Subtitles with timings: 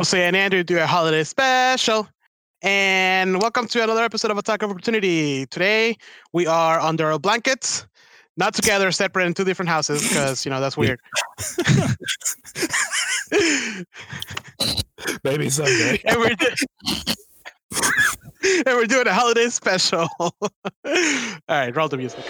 [0.00, 2.08] Jose and Andrew do a holiday special.
[2.62, 5.44] And welcome to another episode of Attack of Opportunity.
[5.44, 5.94] Today
[6.32, 7.86] we are under our blankets,
[8.38, 11.00] not together, separate in two different houses, because you know that's weird.
[15.22, 16.00] Maybe someday.
[16.06, 16.48] and, we're do-
[18.64, 20.08] and we're doing a holiday special.
[20.18, 20.32] All
[21.46, 22.24] right, roll the music.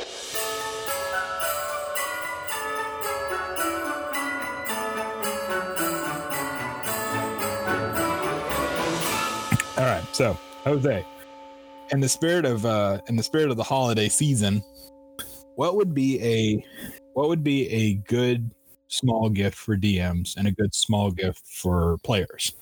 [10.20, 11.02] So, Jose,
[11.92, 14.62] in the spirit of uh in the spirit of the holiday season,
[15.54, 16.62] what would be a
[17.14, 18.50] what would be a good
[18.88, 22.52] small gift for DMs and a good small gift for players?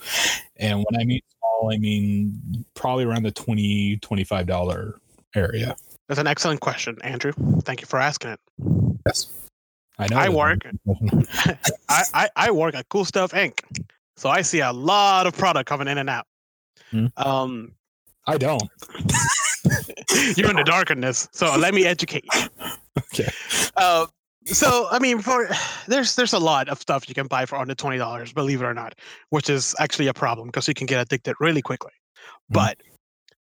[0.58, 5.00] And when I mean small, I mean probably around the 20 25 dollar
[5.34, 5.74] area.
[6.06, 7.32] That's an excellent question, Andrew.
[7.62, 8.40] Thank you for asking it.
[9.04, 9.34] Yes.
[9.98, 10.16] I know.
[10.16, 10.60] I work.
[11.88, 13.62] I, I, I work at Cool Stuff Inc.
[14.16, 16.28] So I see a lot of product coming in and out.
[16.91, 17.06] Hmm.
[17.16, 17.73] Um,
[18.27, 18.62] I don't.
[20.36, 22.42] you're in the darkness, so let me educate you.
[22.98, 23.30] Okay.
[23.77, 24.06] Uh,
[24.45, 25.48] so I mean, for
[25.86, 28.64] there's there's a lot of stuff you can buy for under twenty dollars, believe it
[28.64, 28.95] or not,
[29.30, 31.92] which is actually a problem because you can get addicted really quickly.
[31.92, 32.55] Mhm.
[32.55, 32.78] But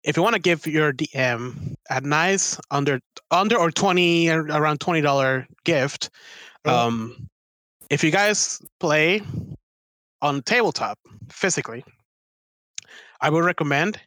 [0.04, 3.00] if you want to give your DM a nice under
[3.32, 6.10] under or twenty or around twenty dollar gift,
[6.66, 6.88] Oh.
[6.88, 7.28] um,
[7.90, 9.22] if you guys play
[10.22, 11.00] on tabletop
[11.32, 11.84] physically,
[13.22, 14.00] I would recommend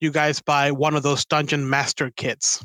[0.00, 2.64] you guys buy one of those Dungeon Master kits.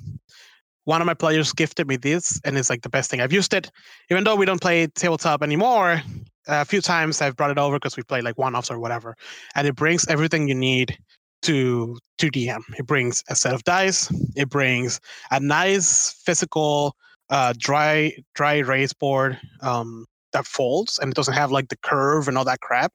[0.86, 3.22] One of my players gifted me this, and it's like the best thing.
[3.22, 3.70] I've used it,
[4.10, 6.02] even though we don't play tabletop anymore.
[6.48, 9.16] A few times I've brought it over because we play like one-offs or whatever,
[9.54, 10.98] and it brings everything you need
[11.44, 12.62] to to DM.
[12.78, 14.12] It brings a set of dice.
[14.36, 16.96] It brings a nice physical
[17.30, 22.28] uh, dry dry erase board um, that folds and it doesn't have like the curve
[22.28, 22.94] and all that crap.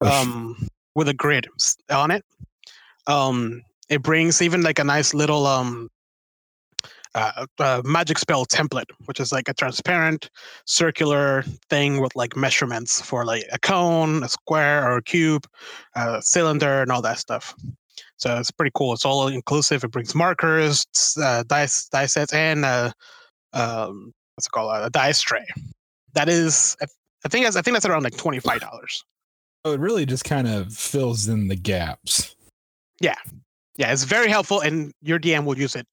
[0.00, 1.48] Um, with a grid
[1.90, 2.24] on it.
[3.06, 5.88] Um, it brings even like a nice little um,
[7.14, 10.30] uh, uh, magic spell template, which is like a transparent
[10.66, 15.46] circular thing with like measurements for like a cone, a square, or a cube,
[15.94, 17.54] a cylinder, and all that stuff.
[18.16, 18.92] So it's pretty cool.
[18.92, 19.84] It's all inclusive.
[19.84, 20.86] It brings markers,
[21.20, 22.92] uh, dice, dice sets, and uh,
[23.52, 24.84] um, what's it called?
[24.84, 25.46] A dice tray.
[26.14, 26.86] That is, I
[27.24, 29.04] I think that's I think that's around like twenty five dollars.
[29.64, 32.36] So it really just kind of fills in the gaps.
[33.00, 33.16] Yeah,
[33.76, 35.86] Yeah, it's very helpful, and your DM will use it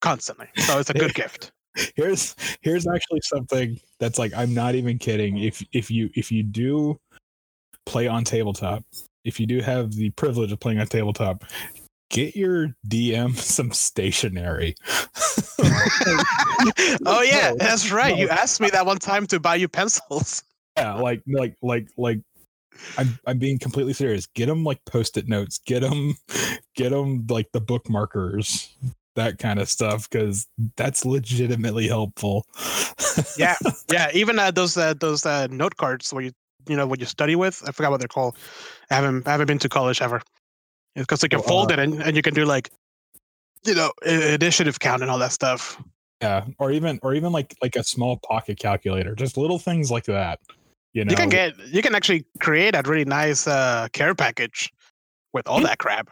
[0.00, 0.48] constantly.
[0.58, 1.52] So it's a good gift.
[1.96, 5.38] here's here's actually something that's like I'm not even kidding.
[5.38, 6.98] If if you if you do
[7.86, 8.84] play on tabletop,
[9.24, 11.44] if you do have the privilege of playing on tabletop,
[12.10, 14.74] get your DM some stationery.
[17.06, 18.16] oh yeah, that's right.
[18.16, 20.42] You asked me that one time to buy you pencils.
[20.76, 22.20] yeah, like like like like
[22.98, 24.26] I'm I'm being completely serious.
[24.26, 25.58] Get them like post-it notes.
[25.58, 26.14] Get them
[26.76, 28.68] get them like the bookmarkers.
[29.16, 32.46] That kind of stuff because that's legitimately helpful.
[33.38, 33.54] Yeah,
[33.92, 34.10] yeah.
[34.12, 36.32] Even uh, those uh, those uh, note cards where you
[36.68, 37.62] you know what you study with.
[37.66, 38.36] I forgot what they're called.
[38.90, 40.20] I haven't I haven't been to college ever.
[40.96, 42.70] Because they can fold uh, it and, and you can do like
[43.64, 45.82] you know initiative count and all that stuff.
[46.20, 50.04] Yeah, or even or even like like a small pocket calculator, just little things like
[50.04, 50.40] that.
[50.94, 54.72] You know, You can get you can actually create a really nice uh, care package
[55.32, 56.08] with all that crap.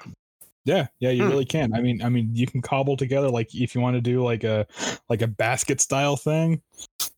[0.64, 1.30] yeah, yeah, you Hmm.
[1.30, 1.72] really can.
[1.72, 4.42] I mean, I mean, you can cobble together like if you want to do like
[4.42, 4.66] a
[5.08, 6.60] like a basket style thing,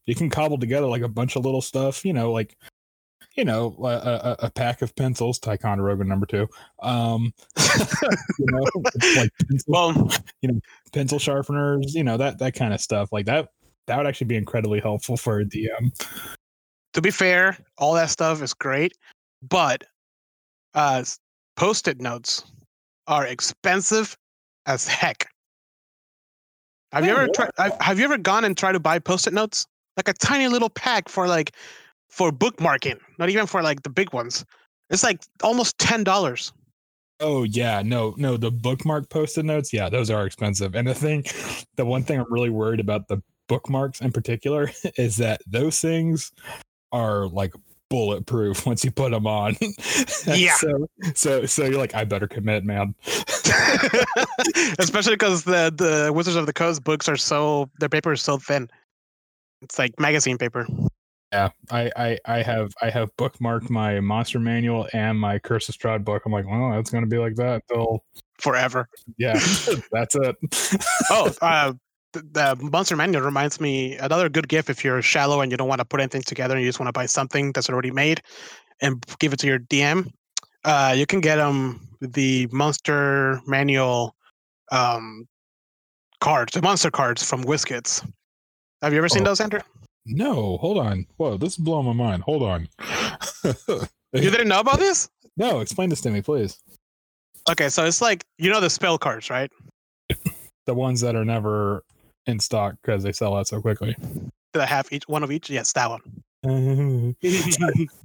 [0.05, 2.05] you can cobble together like a bunch of little stuff.
[2.05, 2.55] You know, like
[3.35, 6.47] you know a, a, a pack of pencils, Ticonderoga number two.
[6.83, 7.33] Um,
[8.39, 8.67] you know,
[9.17, 10.11] like pencil, Well,
[10.93, 11.95] pencil sharpeners.
[11.95, 13.11] You know that that kind of stuff.
[13.11, 13.49] Like that
[13.87, 15.93] that would actually be incredibly helpful for a DM.
[16.94, 18.97] To be fair, all that stuff is great,
[19.43, 19.84] but
[20.75, 21.05] uh,
[21.56, 22.44] post-it notes
[23.06, 24.16] are expensive
[24.66, 25.28] as heck.
[26.93, 27.50] Have you ever tried?
[27.59, 29.66] Have have you ever gone and tried to buy post-it notes?
[29.97, 31.56] Like a tiny little pack for like
[32.09, 34.44] for bookmarking, not even for like the big ones.
[34.91, 36.53] It's like almost ten dollars.
[37.19, 40.77] Oh yeah, no, no, the bookmark post-it notes, yeah, those are expensive.
[40.77, 41.24] And the thing,
[41.77, 46.33] the one thing I'm really worried about the bookmarks in particular is that those things
[46.95, 47.53] are like
[47.91, 49.57] bulletproof once you put them on.
[50.27, 50.55] Yeah.
[50.55, 52.95] so, so, so you're like, I better commit, man.
[54.79, 58.39] Especially because the the Wizards of the Coast books are so their paper is so
[58.39, 58.71] thin.
[59.61, 60.67] It's like magazine paper.
[61.33, 65.75] Yeah, I, I, I have, I have bookmarked my monster manual and my Curse of
[65.75, 66.23] Strahd book.
[66.25, 68.05] I'm like, well, that's gonna be like that until,
[68.39, 68.89] forever.
[69.19, 69.39] yeah,
[69.91, 70.37] that's it.
[71.11, 71.73] Oh, uh,
[72.15, 75.81] the Monster Manual reminds me another good gift if you're shallow and you don't want
[75.81, 78.22] to put anything together and you just want to buy something that's already made
[78.81, 80.11] and give it to your DM.
[80.65, 84.15] Uh, you can get them the Monster Manual
[84.72, 85.27] um,
[86.21, 88.09] cards, the Monster cards from WizKids.
[88.83, 89.27] Have you ever seen Oh.
[89.27, 89.60] those, Andrew?
[90.07, 91.07] No, hold on.
[91.17, 92.22] Whoa, this is blowing my mind.
[92.22, 92.69] Hold on.
[94.17, 95.09] You didn't know about this?
[95.37, 96.60] no, explain this to me, please.
[97.51, 99.51] Okay, so it's like you know the spell cards, right?
[100.67, 101.83] The ones that are never
[102.26, 103.97] in stock because they sell out so quickly.
[104.53, 105.50] That I have each one of each.
[105.50, 106.00] Yes, that one.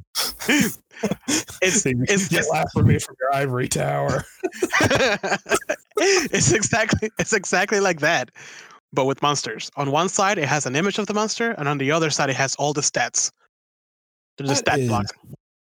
[1.62, 4.26] It's it's just laugh at me from your ivory tower.
[6.02, 8.32] it's exactly it's exactly like that,
[8.92, 9.70] but with monsters.
[9.76, 12.30] On one side, it has an image of the monster, and on the other side,
[12.30, 13.32] it has all the stats.
[14.38, 15.06] There's a stat block.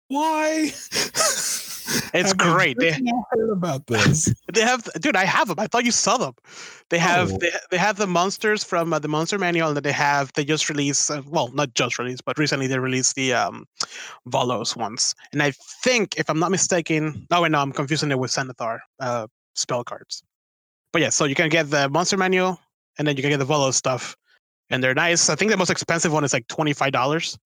[0.08, 0.70] Why?
[2.14, 2.78] It's I've great.
[2.78, 2.92] They-
[3.30, 4.32] heard about this.
[4.52, 5.16] They have, dude.
[5.16, 5.58] I have them.
[5.60, 6.34] I thought you saw them.
[6.90, 7.38] They have, Oh.
[7.38, 10.44] they, they have the monsters from uh, the Monster Manual, and then they have they
[10.44, 11.10] just released.
[11.10, 13.66] Uh, well, not just released, but recently they released the um,
[14.28, 15.14] Volos ones.
[15.32, 15.52] And I
[15.84, 19.84] think, if I'm not mistaken, no, wait, no, I'm confusing it with Xanathar uh, spell
[19.84, 20.22] cards.
[20.92, 22.58] But yeah, so you can get the Monster Manual,
[22.98, 24.16] and then you can get the Volos stuff,
[24.70, 25.28] and they're nice.
[25.28, 27.38] I think the most expensive one is like twenty five dollars,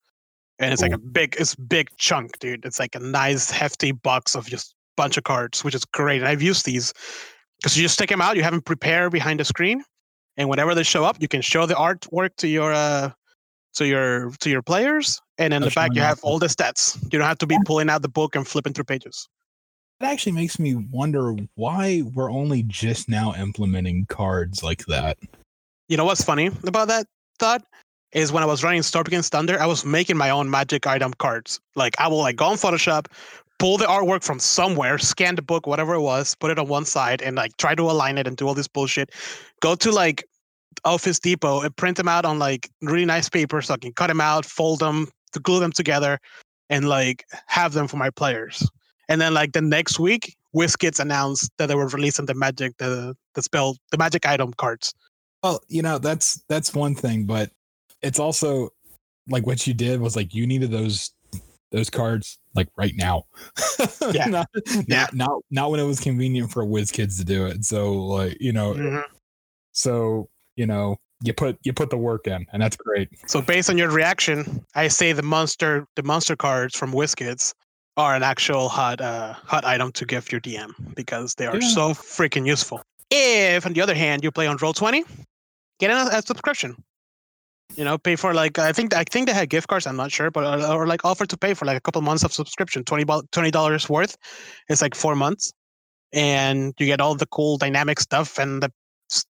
[0.63, 2.65] and it's like a big, it's big chunk, dude.
[2.65, 6.21] It's like a nice hefty box of just bunch of cards, which is great.
[6.21, 6.93] And I've used these
[7.59, 9.83] because you just take them out, you have them prepared behind the screen,
[10.37, 13.11] and whenever they show up, you can show the artwork to your uh,
[13.75, 17.03] to your to your players, and in Oh, the back you have all the stats.
[17.05, 19.29] You don't have to be pulling out the book and flipping through pages.
[20.01, 25.19] It actually makes me wonder why we're only just now implementing cards like that.
[25.89, 27.07] You know what's funny about that
[27.39, 27.63] thought
[28.13, 31.13] is when I was running Storm King's Thunder, I was making my own magic item
[31.15, 31.61] cards.
[31.75, 33.07] Like I will like go on Photoshop,
[33.59, 36.85] pull the artwork from somewhere, scan the book, whatever it was, put it on one
[36.85, 39.11] side, and like try to align it and do all this bullshit.
[39.61, 40.25] Go to like
[40.85, 44.09] Office Depot and print them out on like really nice paper so I can cut
[44.09, 46.19] them out, fold them, to glue them together,
[46.69, 48.69] and like have them for my players.
[49.09, 53.15] And then like the next week, WizKids announced that they were releasing the magic, the
[53.35, 54.95] the spell, the magic item cards.
[55.43, 57.51] Well, you know, that's that's one thing, but
[58.03, 58.71] it's also
[59.29, 61.11] like what you did was like you needed those
[61.71, 63.25] those cards like right now.
[64.13, 64.27] Yeah.
[64.27, 64.49] not,
[64.87, 65.07] Yeah.
[65.13, 67.65] not not not when it was convenient for WizKids to do it.
[67.65, 69.03] So like, you know, Mhm.
[69.73, 73.09] so you know, you put you put the work in and that's great.
[73.27, 77.55] So based on your reaction, I say the monster the monster cards from WizKids
[77.97, 81.69] are an actual hot uh, hot item to gift your DM because they are Yeah.
[81.69, 82.83] so freaking useful.
[83.11, 85.05] If on the other hand you play on Roll Twenty,
[85.79, 86.77] get a, a subscription.
[87.77, 89.87] You know, pay for like I think I think they had gift cards.
[89.87, 92.23] I'm not sure, but uh, or like offer to pay for like a couple months
[92.23, 94.17] of subscription, 20 dollars worth.
[94.69, 95.53] It's like four months,
[96.13, 98.71] and you get all the cool dynamic stuff and the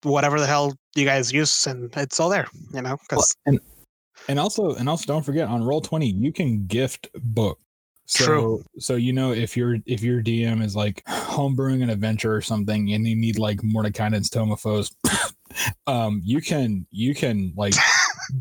[0.03, 2.47] whatever the hell you guys use, and it's all there.
[2.73, 3.59] You know, because and
[4.27, 7.59] and also and also don't forget on roll 20 you can gift book
[8.05, 8.63] so True.
[8.79, 12.91] so you know if your if your dm is like homebrewing an adventure or something
[12.91, 14.91] and you need like Mordenkainen's Tome of Foes
[15.87, 17.75] um you can you can like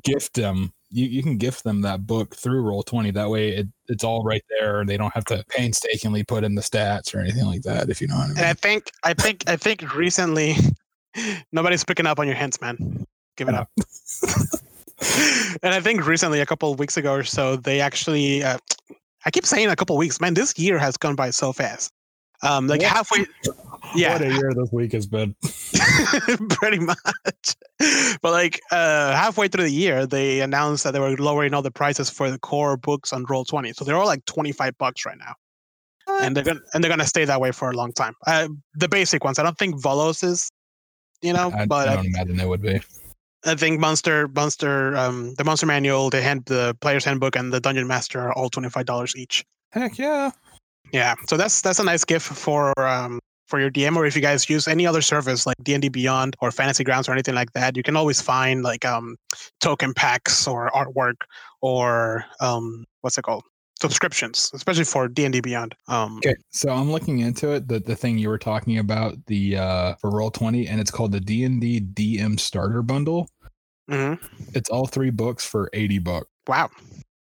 [0.02, 3.66] gift them you, you can gift them that book through roll 20 that way it,
[3.88, 7.44] it's all right there they don't have to painstakingly put in the stats or anything
[7.44, 9.94] like that if you know what i mean And I think I think I think
[9.94, 10.56] recently
[11.52, 13.06] nobody's picking up on your hints, man.
[13.36, 13.70] Give it up.
[15.62, 18.58] and I think recently, a couple of weeks ago or so, they actually uh,
[19.24, 21.92] I keep saying a couple of weeks, man, this year has gone by so fast.
[22.42, 22.90] Um like What?
[22.90, 23.26] halfway
[23.94, 24.12] Yeah.
[24.14, 25.34] what a year this week has been
[26.50, 27.56] pretty much.
[28.22, 31.70] But like uh halfway through the year, they announced that they were lowering all the
[31.70, 33.72] prices for the core books on Roll 20.
[33.72, 35.34] So they're all like 25 bucks right now.
[36.22, 38.14] And they're gonna and they're gonna stay that way for a long time.
[38.26, 39.38] Uh, the basic ones.
[39.38, 40.50] I don't think Volos is,
[41.20, 42.80] you know, I, but I I, don't imagine they would be
[43.44, 47.60] I think Monster, Monster, um, the Monster Manual, the hand, the Player's Handbook, and the
[47.60, 49.44] Dungeon Master are all twenty five dollars each.
[49.72, 50.30] heck yeah
[50.92, 54.20] Yeah, so that's that's a nice gift for um for your DM, or if you
[54.22, 57.34] guys use any other service like D and D Beyond or Fantasy Grounds or anything
[57.34, 59.16] like that, you can always find like um
[59.60, 61.22] token packs or artwork
[61.62, 63.42] or um what's it called
[63.80, 65.74] subscriptions, especially for D and D Beyond.
[65.88, 67.68] Um, Okay, so I'm looking into it.
[67.68, 71.12] The the thing you were talking about the uh for roll twenty, and it's called
[71.12, 73.28] the D and D DM Starter Bundle.
[73.90, 74.18] mhm.
[74.54, 76.26] It's all three books for eighty bucks.
[76.46, 76.70] Wow.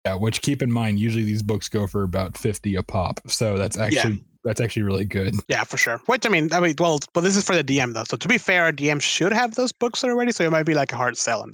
[0.05, 3.19] Yeah, which keep in mind, usually these books go for about fifty a pop.
[3.27, 5.35] So that's actually that's actually really good.
[5.47, 6.01] Yeah, for sure.
[6.07, 8.03] Which I mean, I mean, well, but this is for the DM though.
[8.05, 10.73] So to be fair, our DM should have those books already, so it might be
[10.73, 11.41] like a hard sell.
[11.41, 11.51] On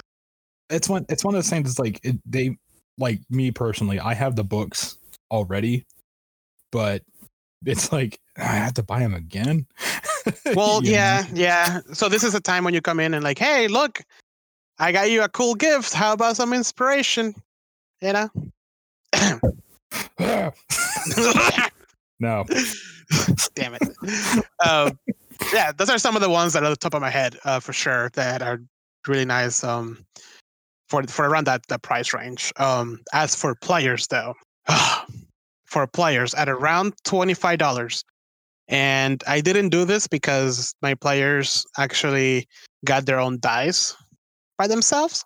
[0.70, 1.70] It's one it's one of those things.
[1.70, 2.58] It's like it, they
[2.98, 4.00] like me personally.
[4.00, 4.98] I have the books
[5.30, 5.86] already,
[6.72, 7.04] but
[7.66, 9.66] it's like I have to buy them again.
[10.56, 10.98] Well, You know?
[10.98, 11.80] yeah, yeah.
[11.94, 14.02] So this is a time when you come in and like, hey, look,
[14.78, 15.94] I got you a cool gift.
[15.94, 17.34] How about some inspiration?
[18.02, 18.30] You know.
[22.20, 22.46] No.
[23.56, 23.84] Damn it.
[24.66, 24.98] Um,
[25.54, 27.38] yeah, those are some of the ones that are at the top of my head
[27.46, 28.60] uh, for sure that are
[29.08, 30.06] really nice um,
[30.90, 32.52] for for around that that price range.
[32.58, 34.34] Um, as for players, though,
[35.66, 38.04] for players at around twenty five dollars,
[38.68, 42.48] and I didn't do this because my players actually
[42.86, 43.96] got their own dice
[44.58, 45.24] by themselves.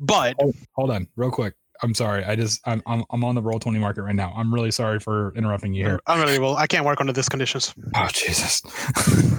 [0.00, 1.54] But hold, hold on, real quick.
[1.82, 2.24] I'm sorry.
[2.24, 4.32] I just I'm, I'm I'm on the roll twenty market right now.
[4.36, 6.00] I'm really sorry for interrupting you here.
[6.06, 6.56] Unbelievable.
[6.56, 7.74] I can't work under these conditions.
[7.94, 8.62] Oh Jesus.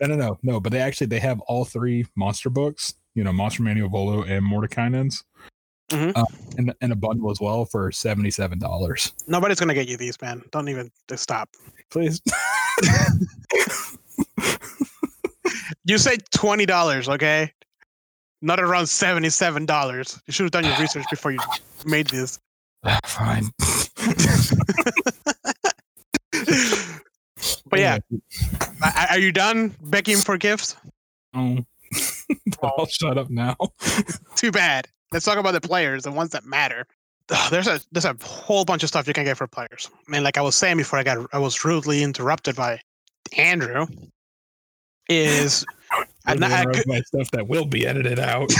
[0.00, 0.60] no, no, no, no.
[0.60, 2.94] But they actually they have all three monster books.
[3.14, 5.24] You know, Monster Manual Volo and Mordenkainen's.
[5.90, 6.10] Mm-hmm.
[6.16, 6.24] Uh,
[6.58, 9.12] in, in a bundle as well for seventy seven dollars.
[9.28, 10.42] Nobody's gonna get you these, man.
[10.50, 11.48] Don't even stop.
[11.90, 12.20] Please.
[15.84, 17.52] you say twenty dollars, okay?
[18.42, 20.20] Not around seventy seven dollars.
[20.26, 21.38] You should have done your research before you
[21.84, 22.38] made this.
[23.04, 23.50] Fine.
[27.66, 27.98] but yeah,
[29.10, 30.76] are you done begging for gifts?
[31.34, 31.58] Oh,
[32.62, 33.56] I'll shut up now.
[34.36, 34.88] Too bad.
[35.12, 36.86] Let's talk about the players, the ones that matter.
[37.50, 39.90] there's a there's a whole bunch of stuff you can get for players.
[39.92, 42.80] I mean, like I was saying before, I got I was rudely interrupted by
[43.36, 43.86] Andrew.
[45.08, 45.64] Is
[46.26, 48.52] and I, my stuff that will be edited out.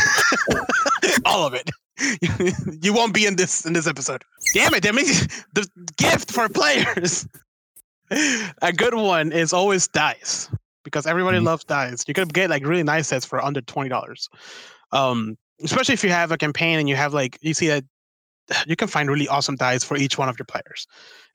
[1.24, 1.70] All of it.
[2.82, 4.22] you won't be in this in this episode.
[4.54, 5.02] Damn it, Demi.
[5.54, 7.26] The gift for players.
[8.62, 10.50] A good one is always dice
[10.84, 11.46] because everybody mm-hmm.
[11.46, 12.04] loves dice.
[12.06, 14.28] You can get like really nice sets for under twenty dollars.
[14.92, 17.84] Um, especially if you have a campaign and you have like you see that
[18.66, 20.86] you can find really awesome dice for each one of your players,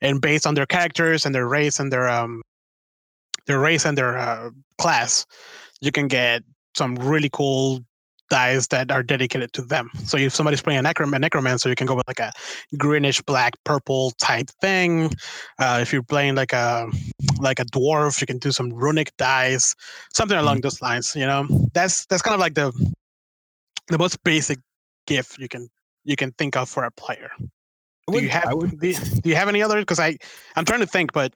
[0.02, 2.44] and based on their characters and their race and their um
[3.48, 5.26] their race and their uh, class,
[5.82, 6.44] you can get
[6.76, 7.82] some really cool
[8.32, 9.90] dice that are dedicated to them.
[10.06, 12.32] So if somebody's playing a, necrom- a necromancer, you can go with like a
[12.78, 15.12] greenish black purple type thing.
[15.60, 16.90] Uh, if you're playing like a
[17.40, 19.76] like a dwarf, you can do some runic dice,
[20.14, 20.62] something along mm-hmm.
[20.62, 21.14] those lines.
[21.16, 22.72] You know, that's that's kind of like the
[23.90, 24.60] the most basic
[25.06, 25.68] gift you can
[26.06, 27.32] you can think of for a player.
[28.10, 29.80] Do you have would, do, do you have any other?
[29.80, 30.18] Because I
[30.56, 31.34] I'm trying to think, but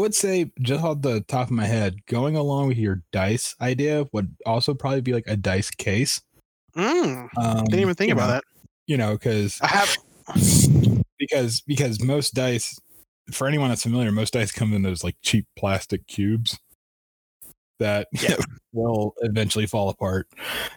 [0.00, 4.06] would say just off the top of my head, going along with your dice idea
[4.12, 6.20] would also probably be like a dice case.
[6.76, 8.44] Mm, um, didn't even think about know, that.
[8.86, 9.96] You know, because I have
[11.18, 12.78] because because most dice,
[13.32, 16.58] for anyone that's familiar, most dice come in those like cheap plastic cubes
[17.80, 18.36] that yeah.
[18.72, 20.28] will eventually fall apart.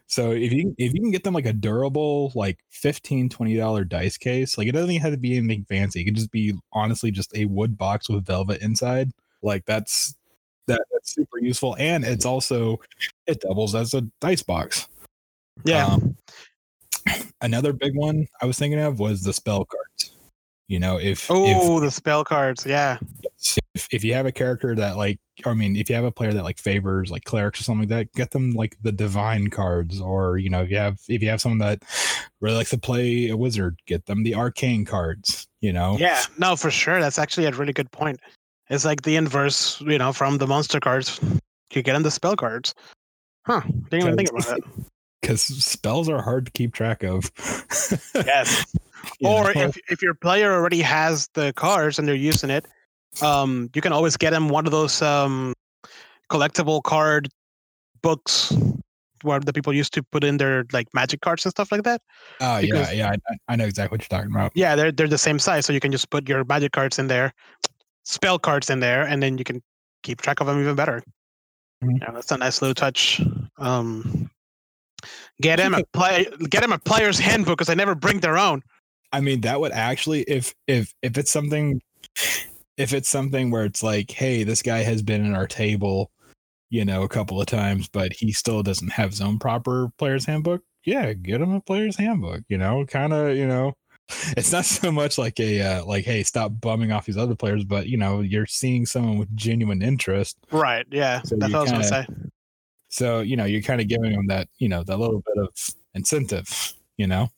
[0.08, 3.84] So if you if you can get them like a durable like 15 20 dollar
[3.84, 6.02] dice case, like it doesn't even have to be anything fancy.
[6.02, 9.12] It can just be honestly just a wood box with velvet inside.
[9.44, 10.16] Like that's
[10.68, 12.80] that that's super useful and it's also
[13.28, 14.88] it doubles as a dice box.
[15.64, 15.86] Yeah.
[15.86, 16.18] Um,
[17.42, 20.16] another big one I was thinking of was the spell cards.
[20.68, 22.98] You know, if oh the spell cards, yeah.
[23.75, 26.34] If, if you have a character that like, I mean, if you have a player
[26.34, 30.00] that like favors like clerics or something like that, get them like the divine cards,
[30.00, 31.84] or you know, if you have if you have someone that
[32.39, 35.48] really likes to play a wizard, get them the arcane cards.
[35.62, 35.98] You know.
[36.00, 37.00] Yeah, no, for sure.
[37.00, 38.20] That's actually a really good point.
[38.70, 41.20] It's like the inverse, you know, from the monster cards.
[41.74, 42.74] You get them the spell cards.
[43.46, 43.62] Huh?
[43.89, 44.63] Didn't even think about it.
[45.22, 47.32] Because spells are hard to keep track of.
[48.15, 48.65] yes
[49.24, 52.65] or if, if your player already has the cards and they're using it,
[53.22, 55.53] um, you can always get them one of those um,
[56.29, 57.29] collectible card
[58.01, 58.53] books
[59.24, 62.01] where the people used to put in their like magic cards and stuff like that.
[62.41, 64.51] Oh yeah, yeah, I, I, know exactly what you're talking about.
[64.55, 67.08] Yeah, they're they're the same size, so you can just put your magic cards in
[67.08, 67.34] there,
[68.03, 69.62] spell cards in there, and then you can
[70.03, 71.01] keep track of them even better.
[71.84, 71.98] Mm-hmm.
[72.01, 73.22] Yeah, that's a nice little touch.
[73.58, 74.29] Um,
[75.41, 78.62] get him a play, get him a player's handbook because they never bring their own.
[79.12, 81.82] I mean, that would actually, if if if it's something,
[82.77, 86.12] if it's something where it's like, hey, this guy has been in our table,
[86.70, 90.25] you know, a couple of times, but he still doesn't have his own proper player's
[90.25, 90.62] handbook.
[90.86, 92.42] Yeah, get him a player's handbook.
[92.50, 93.74] You know, kind of, you know,
[94.38, 97.63] it's not so much like a uh, like, hey, stop bumming off these other players,
[97.63, 100.38] but you know, you're seeing someone with genuine interest.
[100.51, 100.86] Right.
[100.92, 101.22] Yeah.
[101.24, 102.06] So that's what I was gonna say.
[102.89, 105.50] So you know, you're kind of giving them that, you know, that little bit of
[105.94, 106.74] incentive.
[106.98, 107.30] You know.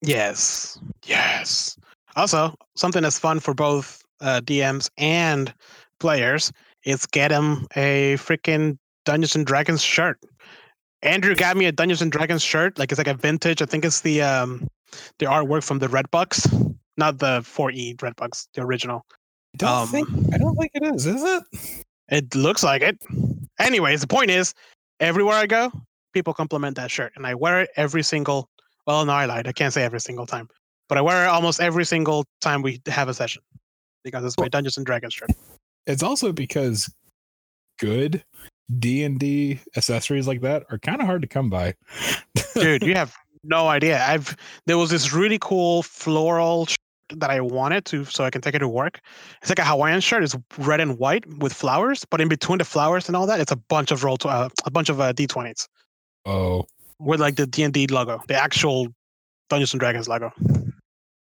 [0.00, 0.78] Yes.
[1.04, 1.76] Yes.
[2.16, 5.52] Also, something that's fun for both uh, DMs and
[5.98, 6.52] players
[6.84, 10.18] is get them a freaking Dungeons and Dragons shirt.
[11.02, 12.78] Andrew got me a Dungeons and Dragons shirt.
[12.78, 13.60] Like it's like a vintage.
[13.60, 14.66] I think it's the um
[15.18, 19.04] the artwork from the Red Redbox, not the 4E Red Redbox, the original.
[19.54, 21.06] I don't um, think I don't think it is.
[21.06, 21.42] Is it?
[22.08, 22.98] It looks like it.
[23.58, 24.54] Anyways, the point is,
[25.00, 25.70] everywhere I go,
[26.12, 28.48] people compliment that shirt, and I wear it every single
[28.86, 29.46] well, no, I lied.
[29.46, 30.48] I can't say every single time,
[30.88, 33.42] but I wear it almost every single time we have a session.
[34.04, 35.30] Because it's my Dungeons and Dragons shirt.
[35.86, 36.92] It's also because
[37.78, 38.22] good
[38.78, 41.74] D and D accessories like that are kind of hard to come by.
[42.54, 44.02] Dude, you have no idea.
[44.04, 46.78] I've there was this really cool floral shirt
[47.14, 49.00] that I wanted to so I can take it to work.
[49.40, 50.22] It's like a Hawaiian shirt.
[50.22, 53.52] It's red and white with flowers, but in between the flowers and all that, it's
[53.52, 55.68] a bunch of roll to, uh, a bunch of uh, D20s
[56.26, 56.64] oh,
[56.98, 58.88] with like the D and D logo, the actual
[59.50, 60.32] Dungeons and Dragons logo.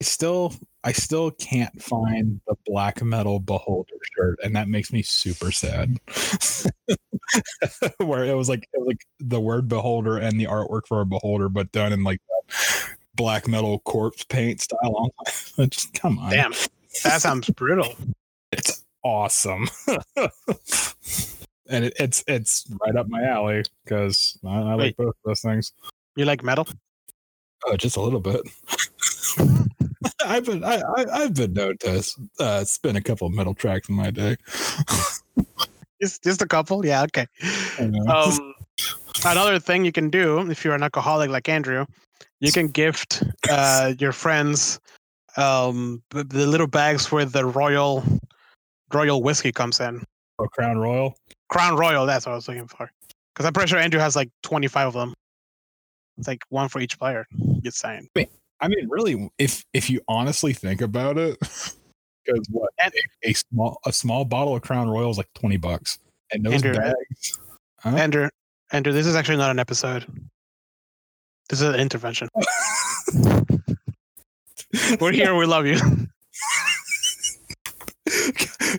[0.01, 0.53] I still
[0.83, 5.99] I still can't find the black metal beholder shirt, and that makes me super sad.
[7.97, 11.05] Where it was like it was like the word beholder and the artwork for a
[11.05, 15.13] beholder, but done in like that black metal corpse paint style.
[15.67, 16.53] Just come on, Damn,
[17.03, 17.93] that sounds brutal.
[18.53, 19.67] it's awesome.
[21.69, 25.41] and it, it's it's right up my alley because I, I like both of those
[25.41, 25.73] things.
[26.15, 26.67] You like metal?
[27.65, 28.41] Oh, just a little bit.
[30.25, 32.03] I've been I, I, I've been known to
[32.39, 34.37] uh, spin a couple of metal tracks in my day.
[36.01, 36.85] Just just a couple?
[36.85, 37.27] Yeah, okay.
[37.79, 38.53] Um,
[39.25, 41.85] another thing you can do if you're an alcoholic like Andrew,
[42.39, 44.79] you can gift uh, your friends
[45.35, 48.03] um, b- the little bags where the royal
[48.93, 50.01] royal whiskey comes in.
[50.39, 51.15] Oh, Crown Royal.
[51.49, 52.89] Crown Royal, that's what I was looking for.
[53.33, 55.13] Because I'm pretty sure Andrew has like 25 of them.
[56.17, 57.25] It's like one for each player.
[57.61, 58.07] Just saying.
[58.61, 61.37] I mean, really, if if you honestly think about it,
[62.25, 65.57] because what And- a, a small a small bottle of Crown Royal is like twenty
[65.57, 65.99] bucks,
[66.31, 67.39] and those Andrew, bags.
[67.79, 67.95] Huh?
[67.95, 68.29] Andrew,
[68.71, 70.05] Andrew, this is actually not an episode.
[71.49, 72.27] This is an intervention.
[74.99, 75.35] We're here.
[75.35, 75.79] We love you.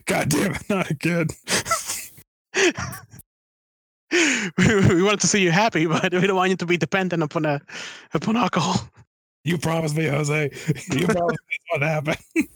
[0.07, 1.29] God damn it, not again.
[4.59, 7.47] we wanted to see you happy, but we don't want you to be dependent upon
[7.47, 7.61] a
[8.15, 8.89] upon alcohol.
[9.45, 10.51] You promised me, Jose.
[10.93, 12.19] You promised me what happened.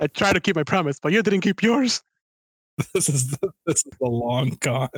[0.00, 2.02] I tried to keep my promise, but you didn't keep yours.
[2.94, 4.88] This is the, this is the long con.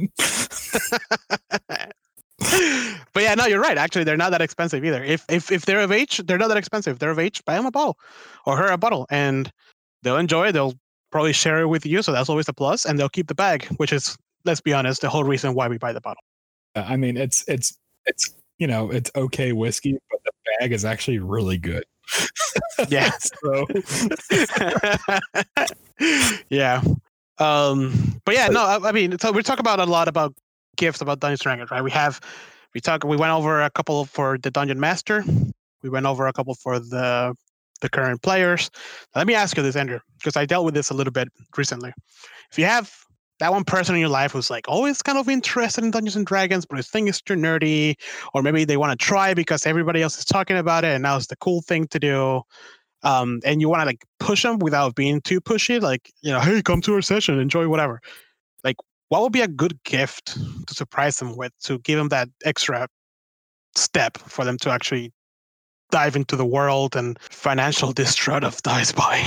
[3.14, 3.78] but yeah, no, you're right.
[3.78, 5.02] Actually, they're not that expensive either.
[5.02, 6.96] If if if they're of age, they're not that expensive.
[6.96, 7.98] If they're of age, buy them a bottle
[8.44, 9.50] or her a bottle, and
[10.02, 10.52] they'll enjoy it.
[10.52, 10.74] They'll
[11.10, 12.84] probably share it with you, so that's always a plus.
[12.84, 15.78] And they'll keep the bag, which is, let's be honest, the whole reason why we
[15.78, 16.22] buy the bottle.
[16.74, 21.18] I mean, it's it's it's you know it's okay whiskey, but the bag is actually
[21.18, 21.84] really good.
[22.88, 23.10] Yeah.
[23.20, 23.66] so
[26.48, 26.82] yeah.
[27.38, 30.34] Um, but yeah, no, I, I mean, so we talk about a lot about
[30.76, 31.84] gifts about Dungeon Dragons, right?
[31.84, 32.20] We have,
[32.74, 35.24] we talk, we went over a couple for the Dungeon Master.
[35.82, 37.34] We went over a couple for the
[37.80, 38.70] the current players.
[39.14, 41.92] Let me ask you this, Andrew, because I dealt with this a little bit recently.
[42.50, 42.92] If you have
[43.40, 46.26] that one person in your life who's like always kind of interested in Dungeons and
[46.26, 47.96] Dragons, but his thing is too nerdy,
[48.32, 51.16] or maybe they want to try because everybody else is talking about it and now
[51.16, 52.42] it's the cool thing to do
[53.02, 56.40] um, and you want to like push them without being too pushy, like you know,
[56.40, 58.00] hey, come to our session, enjoy whatever.
[58.62, 58.76] Like,
[59.08, 62.88] what would be a good gift to surprise them with to give them that extra
[63.74, 65.12] step for them to actually
[65.90, 69.24] dive into the world and financial distraught of dice buy?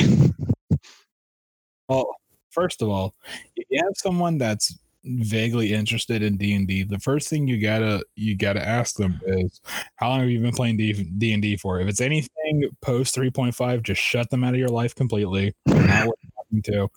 [1.90, 2.16] Well,
[2.54, 3.14] first of all,
[3.56, 7.62] if you have someone that's vaguely interested in D and D, the first thing you
[7.62, 9.60] gotta you gotta ask them is
[9.96, 11.80] how long have you been playing D and D for?
[11.80, 15.54] If it's anything post three point five, just shut them out of your life completely.
[15.66, 16.90] Not worth talking to.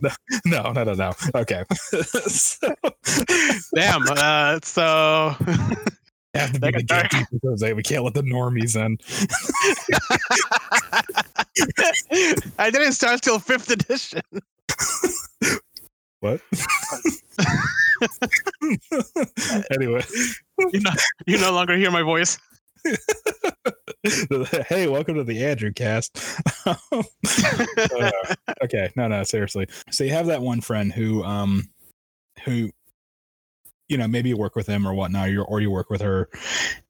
[0.46, 1.12] no, no, no, no.
[1.34, 1.64] Okay.
[3.74, 4.02] Damn.
[4.08, 5.34] Uh, so
[6.34, 7.72] have to be the gatekeepers, Jose.
[7.72, 8.98] We can't let the normies in.
[12.58, 14.20] I didn't start till fifth edition.
[16.20, 16.40] What?
[19.70, 20.02] anyway,
[20.72, 20.90] You no,
[21.26, 22.38] you no longer hear my voice.
[24.68, 26.18] hey, welcome to the Andrew cast.
[26.66, 26.74] Uh,
[28.64, 29.66] okay, no, no, seriously.
[29.90, 31.70] So you have that one friend who, um,
[32.44, 32.70] who,
[33.90, 36.28] you know, maybe you work with them or whatnot, or or you work with her,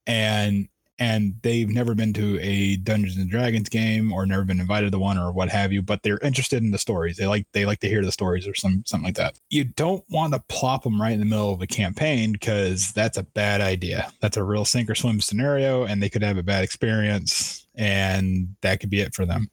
[0.07, 0.69] and
[1.01, 4.99] and they've never been to a Dungeons and Dragons game or never been invited to
[4.99, 7.17] one or what have you, but they're interested in the stories.
[7.17, 9.35] They like they like to hear the stories or some something like that.
[9.49, 13.17] You don't want to plop them right in the middle of a campaign because that's
[13.17, 14.13] a bad idea.
[14.21, 18.55] That's a real sink or swim scenario, and they could have a bad experience, and
[18.61, 19.51] that could be it for them.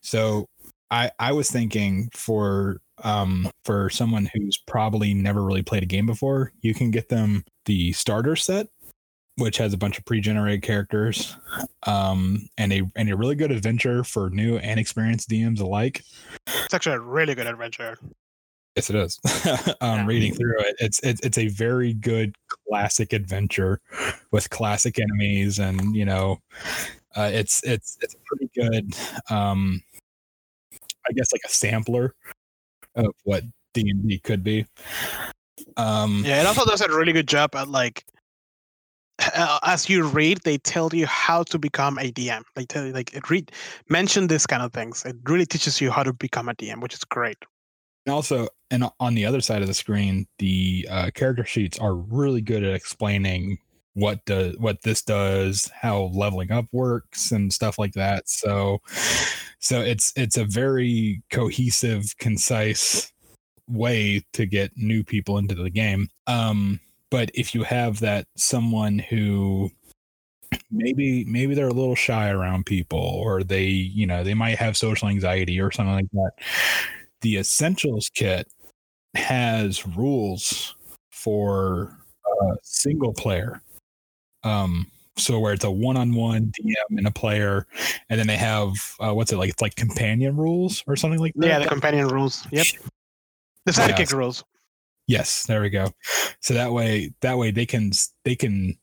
[0.00, 0.48] So
[0.90, 6.06] I I was thinking for um for someone who's probably never really played a game
[6.06, 8.68] before, you can get them the starter set
[9.36, 11.36] which has a bunch of pre-generated characters
[11.86, 16.02] um and a and a really good adventure for new and experienced DMs alike.
[16.64, 17.98] It's actually a really good adventure.
[18.74, 19.18] Yes, it is.
[19.80, 20.06] um, Yeah.
[20.06, 22.34] reading through it, it's it's it's a very good
[22.68, 23.80] classic adventure
[24.32, 26.38] with classic enemies, and you know,
[27.16, 28.94] Uh, it's it's it's a pretty good,
[29.34, 29.82] um,
[31.08, 32.14] I guess, like a sampler
[32.94, 33.44] of what
[33.74, 34.66] D and D could be.
[35.76, 38.04] Um, Yeah, it also does a really good job at like
[39.34, 42.42] uh, as you read, they tell you how to become a DM.
[42.54, 43.50] They tell you like it read
[43.88, 45.04] mention this kind of things.
[45.04, 47.38] It really teaches you how to become a DM, which is great.
[48.06, 51.94] And also, and on the other side of the screen, the uh, character sheets are
[51.94, 53.58] really good at explaining
[53.98, 58.28] what does what this does, how leveling up works, and stuff like that.
[58.28, 58.78] So,
[59.58, 63.12] so it's it's a very cohesive, concise
[63.66, 66.08] way to get new people into the game.
[66.28, 66.78] Um,
[67.10, 69.70] but if you have that someone who
[70.70, 74.76] maybe maybe they're a little shy around people or they you know they might have
[74.76, 76.30] social anxiety or something like that
[77.20, 78.48] the essentials kit
[79.14, 80.74] has rules
[81.10, 83.60] for uh, single player
[84.44, 87.66] um so where it's a one-on-one dm and a player
[88.08, 91.34] and then they have uh, what's it like it's like companion rules or something like
[91.34, 92.46] that Yeah, the companion rules.
[92.52, 92.66] Yep.
[93.64, 93.88] The Yeah.
[93.88, 94.44] sidekick rules.
[95.08, 95.88] Yes, there we go.
[96.40, 97.92] So that way, that way they can
[98.24, 98.78] they can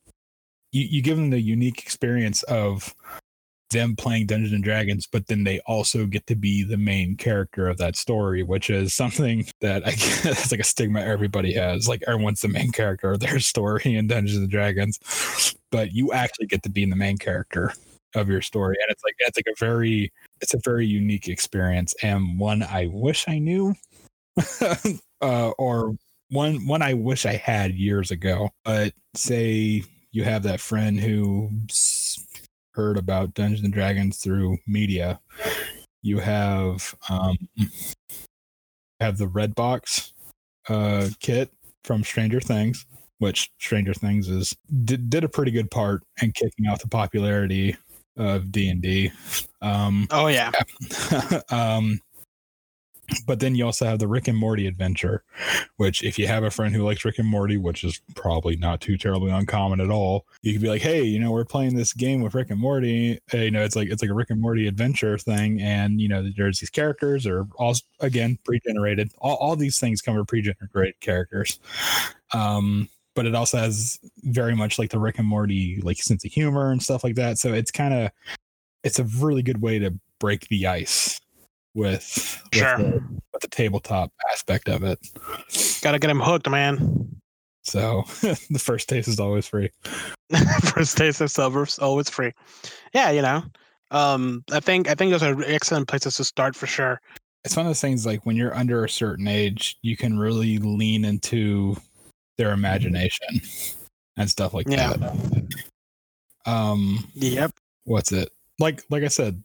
[0.72, 2.94] you, you give them the unique experience of
[3.76, 7.68] them playing Dungeons and Dragons, but then they also get to be the main character
[7.68, 11.88] of that story, which is something that I guess it's like a stigma everybody has.
[11.88, 15.00] Like everyone's the main character of their story in Dungeons and Dragons,
[15.72, 17.74] but you actually get to be the main character
[18.16, 20.12] of your story, and it's like it's like a very
[20.42, 23.76] it's a very unique experience and one I wish I knew.
[25.22, 25.96] uh, or
[26.30, 28.50] one one I wish I had years ago.
[28.64, 31.95] But say you have that friend who s-
[32.76, 35.20] heard about Dungeons and Dragons through media.
[36.02, 37.38] You have um
[39.00, 40.14] have the red box
[40.70, 41.52] uh kit
[41.84, 42.86] from Stranger Things,
[43.20, 47.76] which Stranger Things is did, did a pretty good part in kicking off the popularity
[48.18, 49.12] of D and D.
[49.62, 50.52] Um, Oh yeah.
[51.50, 52.00] um,
[53.26, 55.24] but then you also have the Rick and Morty adventure,
[55.78, 58.82] which if you have a friend who likes Rick and Morty, which is probably not
[58.82, 61.94] too terribly uncommon at all, you could be like, "Hey, you know, we're playing this
[61.94, 63.20] game with Rick and Morty.
[63.34, 66.08] Uh, you know, it's like it's like a Rick and Morty adventure thing, and you
[66.08, 69.12] know, there's these characters are all again pre-generated.
[69.20, 71.60] All, all these things come from pre-generated characters."
[72.34, 76.32] Um, but it also has very much like the Rick and Morty like sense of
[76.32, 77.38] humor and stuff like that.
[77.38, 78.12] So it's kind of
[78.84, 81.20] it's a really good way to break the ice
[81.76, 82.78] with with, Sure.
[82.78, 85.00] the, with the tabletop aspect of it.
[85.82, 87.22] Gotta get him hooked, man.
[87.64, 89.70] So the first taste is always free.
[90.74, 92.32] First taste of silver's always free.
[92.94, 93.44] Yeah, you know.
[93.92, 97.00] Um, I think I think those are excellent places to start for sure.
[97.44, 100.58] It's one of those things like when you're under a certain age, you can really
[100.58, 101.76] lean into
[102.38, 103.42] their imagination
[104.18, 104.94] and stuff like Yeah.
[104.94, 105.44] that.
[106.46, 107.52] Um, Yep.
[107.86, 109.44] what's it like like i said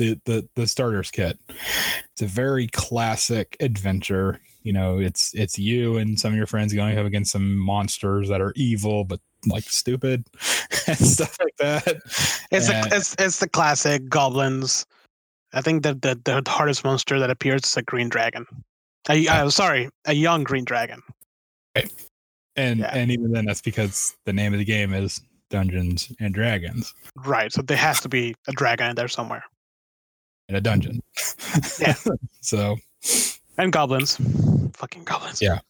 [0.00, 1.38] the the the starters kit
[2.12, 6.72] it's a very classic adventure you know it's it's you and some of your friends
[6.72, 10.24] going up against some monsters that are evil but like stupid
[10.86, 11.96] and stuff like that
[12.50, 14.86] It's And- the it's it's the classic goblins.
[15.52, 18.46] I think that the, the hardest monster that appears is a green dragon.
[19.08, 21.02] A, uh, sorry, a young green dragon.
[22.56, 22.90] and Yeah.
[22.94, 27.52] and even then that's because the name of the game is dungeons and dragons Right.
[27.52, 29.42] So there has to be a dragon in there somewhere.
[30.50, 31.00] In a dungeon
[31.80, 31.94] Yeah.
[32.42, 32.76] so
[33.56, 34.16] And goblins.
[34.74, 35.40] Fucking goblins.
[35.40, 35.60] Yeah.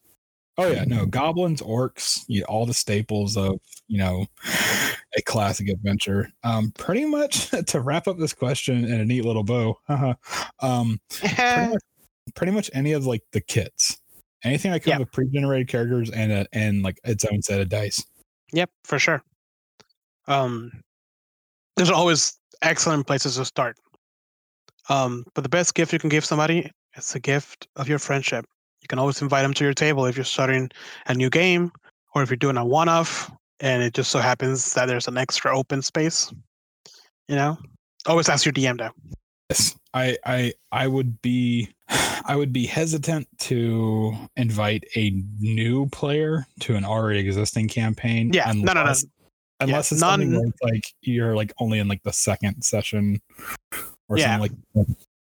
[0.59, 4.27] Oh yeah, no goblins, orcs, you all the staples of you know
[5.17, 6.31] a classic adventure.
[6.45, 9.79] Um, pretty much to wrap up this question in a neat little bow.
[10.61, 11.83] um, pretty much,
[12.35, 13.99] pretty much any of like the kits,
[14.45, 14.99] anything that comes Yeah.
[14.99, 18.05] with pre-generated characters and a, and like its own set of dice.
[18.53, 19.23] Yep, for sure.
[20.27, 20.73] Um,
[21.77, 23.77] there's always excellent places to start.
[24.91, 28.45] Um, but the best gift you can give somebody is the gift of your friendship.
[28.83, 30.69] You can always invite them to your table if you're starting
[31.07, 31.71] a new game
[32.15, 35.57] or if you're doing a one-off, and it just so happens that there's an extra
[35.57, 36.33] open space.
[37.29, 37.57] You know,
[38.07, 38.91] always ask your DM though.
[39.49, 41.69] Yes, I I I would be
[42.25, 48.33] I would be hesitant to invite a new player to an already existing campaign.
[48.33, 48.81] Yeah, no, no, no.
[48.83, 49.07] unless-
[49.63, 53.21] Unless it's none- something like you're like only in like the second session
[54.11, 54.39] or Yeah.
[54.39, 54.87] something like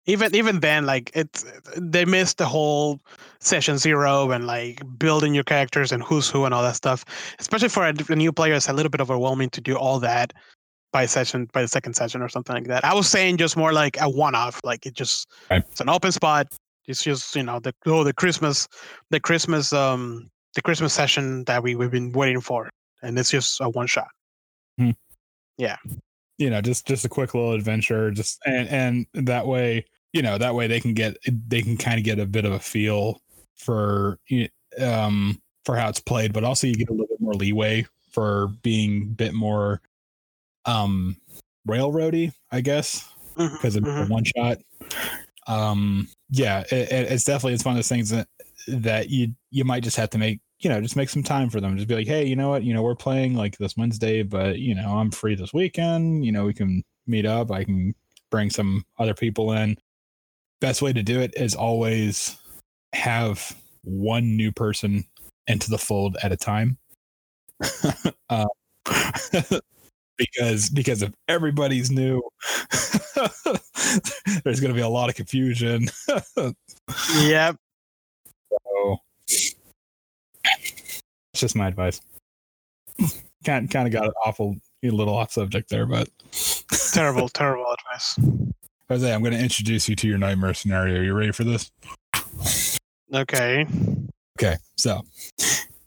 [0.07, 1.45] even even then like it's
[1.77, 2.99] they missed the whole
[3.41, 7.05] session zero and like building your characters and who's who and all that stuff.
[7.39, 10.33] Especially for a, a new player it's a little bit overwhelming to do all that
[10.93, 12.85] by session by the second session or something like that.
[12.85, 15.63] I was saying just more like a one-off like it just Right.
[15.71, 16.47] it's an open spot.
[16.87, 18.67] It's just you know the oh the christmas
[19.11, 22.71] the christmas um the christmas session that we, we've been waiting for.
[23.03, 24.09] And it's just a one shot
[26.39, 28.69] you know, just just a quick little adventure, just and
[29.15, 32.19] and that way, you know, that way they can get they can kind of get
[32.19, 33.21] a bit of a feel
[33.57, 34.19] for
[34.81, 38.49] um for how it's played, but also you get a little bit more leeway for
[38.63, 39.81] being a bit more
[40.65, 41.17] um
[41.69, 44.09] railroady, I guess, because Mhm, of mhm.
[44.09, 44.59] one shot.
[45.47, 48.29] Um, yeah, it- it's definitely it's one of those things that
[48.69, 51.61] that you you might just have to make you know just make some time for
[51.61, 51.77] them.
[51.77, 54.59] Just be like, hey, you know what, you know we're playing like this Wednesday, but
[54.59, 56.25] you know I'm free this weekend.
[56.25, 57.51] You know we can meet up.
[57.51, 57.95] I can
[58.31, 59.77] bring some other people in.
[60.61, 62.37] Best way to do it is always
[62.93, 65.05] have one new person
[65.47, 66.79] into the fold at a time.
[68.29, 68.47] uh,
[70.19, 72.21] because because if everybody's new,
[74.45, 75.89] there's going to be a lot of confusion.
[77.21, 77.57] Yep.
[81.39, 82.01] It's just my advice.
[83.45, 86.09] Kind kind of got an awful a little off subject there, but
[86.93, 88.19] Terrible, terrible advice.
[88.89, 90.99] Jose, I'm going to introduce you to your nightmare scenario.
[90.99, 91.71] Are You ready for this?
[93.15, 93.65] Okay.
[94.41, 95.03] Okay, so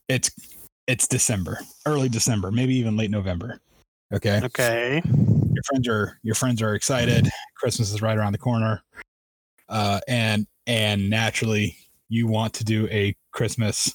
[0.08, 0.32] it's
[0.88, 3.60] it's December, early December, maybe even late November.
[4.14, 5.02] Okay, Okay.
[5.06, 7.30] your friends are your friends are excited.
[7.58, 8.82] Christmas is right around the corner,
[9.68, 11.76] uh, and and naturally
[12.08, 13.94] you want to do a Christmas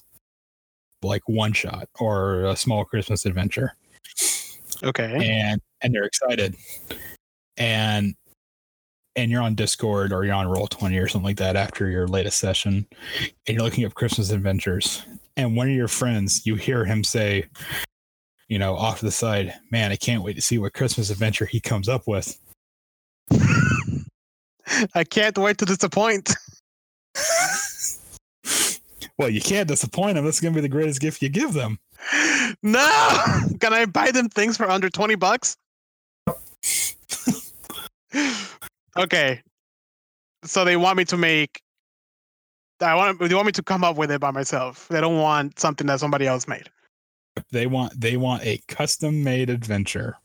[1.06, 3.74] like one shot or a small Christmas adventure,
[4.82, 5.14] Okay.
[5.28, 6.56] and and they're excited,
[7.56, 8.14] and
[9.14, 12.06] and you're on Discord or you're on Roll Twenty or something like that after your
[12.06, 12.86] latest session,
[13.46, 15.02] and you're looking up Christmas adventures,
[15.36, 17.44] and one of your friends you hear him say.
[18.48, 21.58] You know, off the side, man, I can't wait to see what Christmas adventure he
[21.58, 22.38] comes up with.
[24.94, 26.32] I can't wait to disappoint.
[29.18, 30.24] well, you can't disappoint them.
[30.24, 31.78] That's going to be the greatest gift you give them.
[32.62, 33.16] No!
[33.60, 35.56] Can I buy them things for under 20 bucks?
[38.96, 39.42] okay.
[40.44, 41.60] So they want me to make
[42.80, 44.86] I want they want me to come up with it by myself.
[44.88, 46.68] They don't want something that somebody else made.
[47.50, 50.18] They want they want a custom made adventure,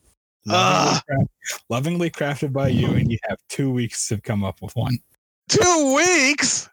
[0.45, 4.75] lovingly, craft- lovingly crafted by you, and you have two weeks to come up with
[4.75, 4.97] one.
[5.49, 6.69] Two weeks?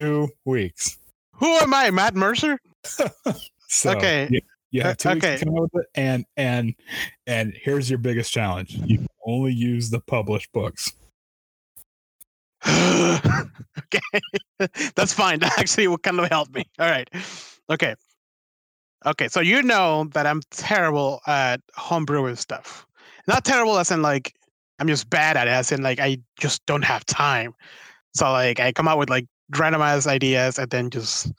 [0.00, 0.98] Two weeks.
[1.36, 2.58] Who am I, Matt Mercer?
[3.68, 4.28] So Okay.
[4.30, 4.40] You,
[4.70, 5.38] you have two Uh, weeks okay.
[5.38, 6.74] to come up with it, and and
[7.26, 10.92] and here's your biggest challenge: you can only use the published books.
[12.68, 14.00] okay.
[14.94, 15.38] That's fine.
[15.38, 16.64] That actually will kind of help me.
[16.78, 17.08] All right.
[17.70, 17.94] Okay.
[19.06, 19.28] Okay.
[19.28, 22.86] So you know that I'm terrible at homebrewing stuff.
[23.26, 24.34] Not terrible as in like
[24.80, 27.54] I'm just bad at it, as in like I just don't have time.
[28.14, 31.30] So like I come out with like randomized ideas and then just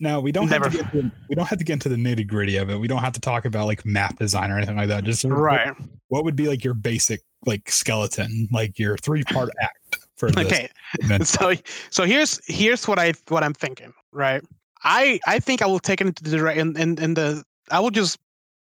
[0.00, 1.96] Now we don't have Never- to get to, we don't have to get into the
[1.96, 2.78] nitty gritty of it.
[2.78, 5.04] We don't have to talk about like map design or anything like that.
[5.04, 5.74] Just right.
[6.08, 10.46] what would be like your basic like skeleton, like your three part act for this
[10.46, 10.68] Okay.
[11.02, 11.24] adventure?
[11.24, 11.54] so
[11.90, 14.42] so here's here's what I what I'm thinking, right?
[14.84, 17.80] I I think I will take it into the right in, in, in the I
[17.80, 18.18] will just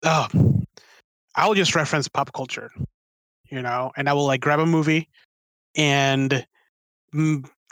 [0.04, 0.28] oh
[1.36, 2.70] I will just reference pop culture,
[3.50, 5.10] you know, and I will like grab a movie
[5.76, 6.46] and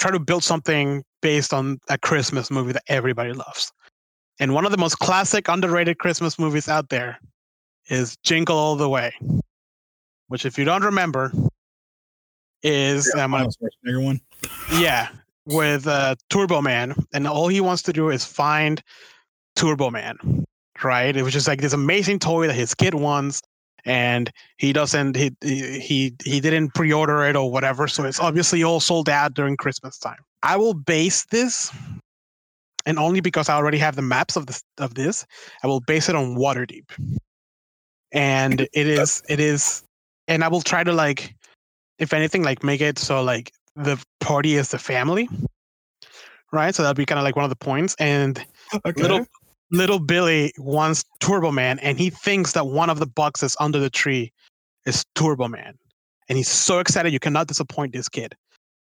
[0.02, 3.72] try to build something based on a Christmas movie that everybody loves.
[4.40, 7.20] And one of the most classic underrated Christmas movies out there
[7.88, 9.14] is Jingle All the Way,
[10.28, 11.32] which if you don't remember
[12.64, 14.22] is um, Arnold Schwarzenegger one.
[14.74, 15.10] yeah,
[15.46, 18.82] with uh, Turbo Man, and all he wants to do is find
[19.56, 20.18] Turbo Man,
[20.84, 21.16] right?
[21.16, 23.42] It was just like this amazing toy that his kid wants,
[23.86, 25.16] and he doesn't.
[25.16, 29.58] He he he, didn't pre-order it or whatever, so it's obviously all sold out during
[29.58, 30.20] Christmas time.
[30.44, 31.72] I will base this,
[32.86, 35.26] and only because I already have the maps of this of this,
[35.64, 36.92] I will base it on Waterdeep,
[38.12, 39.84] and it is it is,
[40.28, 41.36] and I will try to like,
[42.00, 45.30] if anything, like make it so like the party is the family,
[46.52, 46.74] right?
[46.76, 47.96] So that'll be kind of like one of the points.
[48.00, 48.44] And
[48.86, 49.02] Okay.
[49.02, 49.26] little
[49.72, 53.90] little Billy wants Turbo Man, and he thinks that one of the boxes under the
[53.90, 54.32] tree
[54.86, 55.78] is Turbo Man,
[56.30, 57.14] and he's so excited.
[57.14, 58.36] You cannot disappoint this kid.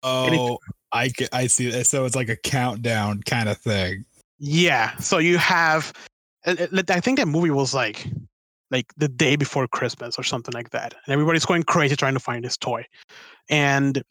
[0.03, 0.59] oh,
[0.93, 1.71] I I see.
[1.71, 1.87] that.
[1.87, 4.05] So it's like a countdown kind of thing.
[4.39, 4.97] Yeah.
[4.99, 5.93] So you have,
[6.47, 8.07] uh, uh, I think that movie was like,
[8.71, 12.21] like the day before Christmas or something like that, and everybody's going crazy trying to
[12.21, 12.85] find this toy.
[13.49, 14.03] And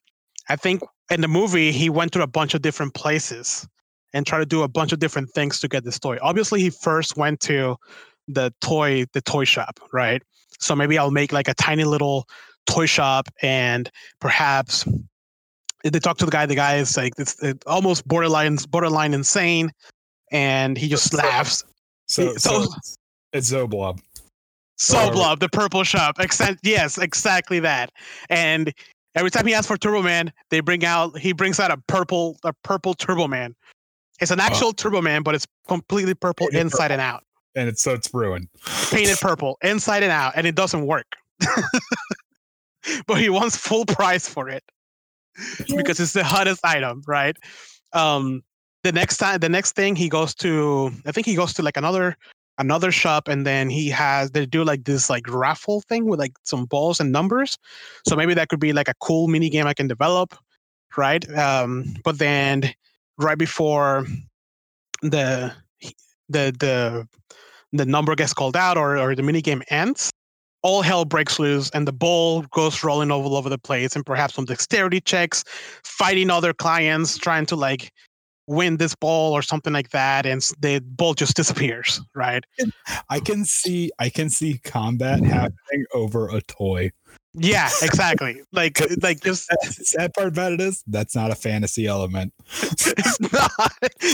[0.49, 3.67] I think in the movie he went to a bunch of different places
[4.15, 6.17] and try to do a bunch of different things to get this toy.
[6.21, 7.75] Obviously, he first went to
[8.27, 10.23] the toy the toy shop, right?
[10.59, 12.25] So maybe I'll make like a tiny little
[12.65, 14.87] toy shop and perhaps
[15.83, 16.45] they talk to the guy.
[16.47, 19.69] The guy is like it's it, uh, almost borderline borderline insane,
[20.31, 21.63] and he just So- laughs.
[22.07, 22.73] So So- so
[23.33, 23.99] it's, Zoblob.
[24.77, 26.17] Soul the purple shop.
[26.19, 27.91] Except, yes, exactly that.
[28.29, 28.73] And
[29.15, 32.37] every time he asks for Turbo Man, they bring out he brings out a purple
[32.43, 33.55] a purple Turbo Man.
[34.21, 37.23] It's an actual Turbo Man, but it's completely purple Painted inside and out.
[37.55, 38.47] And it's so it's ruined.
[38.91, 41.07] Painted purple inside and out, and it doesn't work.
[43.07, 44.63] but he wants full price for it
[45.75, 47.35] because it's the hottest item, right?
[47.93, 48.43] Um,
[48.83, 51.77] the next time, the next thing he goes to, I think he goes to like
[51.77, 52.17] another
[52.57, 56.33] another shop, and then he has they do like this like raffle thing with like
[56.43, 57.57] some balls and numbers.
[58.07, 60.35] So maybe that could be like a cool mini game I can develop,
[60.97, 61.27] right?
[61.37, 62.73] Um, but then
[63.17, 64.05] right before
[65.01, 65.53] the
[66.29, 67.07] the the
[67.73, 70.11] the number gets called out or or the mini game ends,
[70.65, 74.33] all hell breaks loose and the ball goes rolling all over the place and perhaps
[74.33, 75.43] some dexterity checks
[75.83, 77.91] fighting other clients trying to like
[78.47, 82.45] win this ball or something like that and the ball just disappears right
[83.09, 86.91] I can see I can see combat happening over a toy.
[87.37, 92.33] Yeah exactly like like just Sad part about it is that's not a fantasy element.
[92.61, 93.51] it's not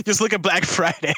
[0.06, 1.14] just look at black friday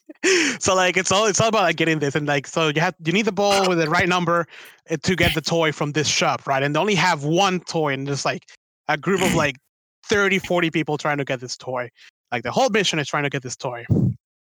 [0.58, 2.94] so like it's all it's all about like getting this and like so you have
[3.04, 4.46] you need the ball with the right number
[4.90, 7.92] uh, to get the toy from this shop right and they only have one toy
[7.92, 8.48] and there's like
[8.88, 9.56] a group of like
[10.04, 11.88] 30 40 people trying to get this toy
[12.32, 13.84] like the whole mission is trying to get this toy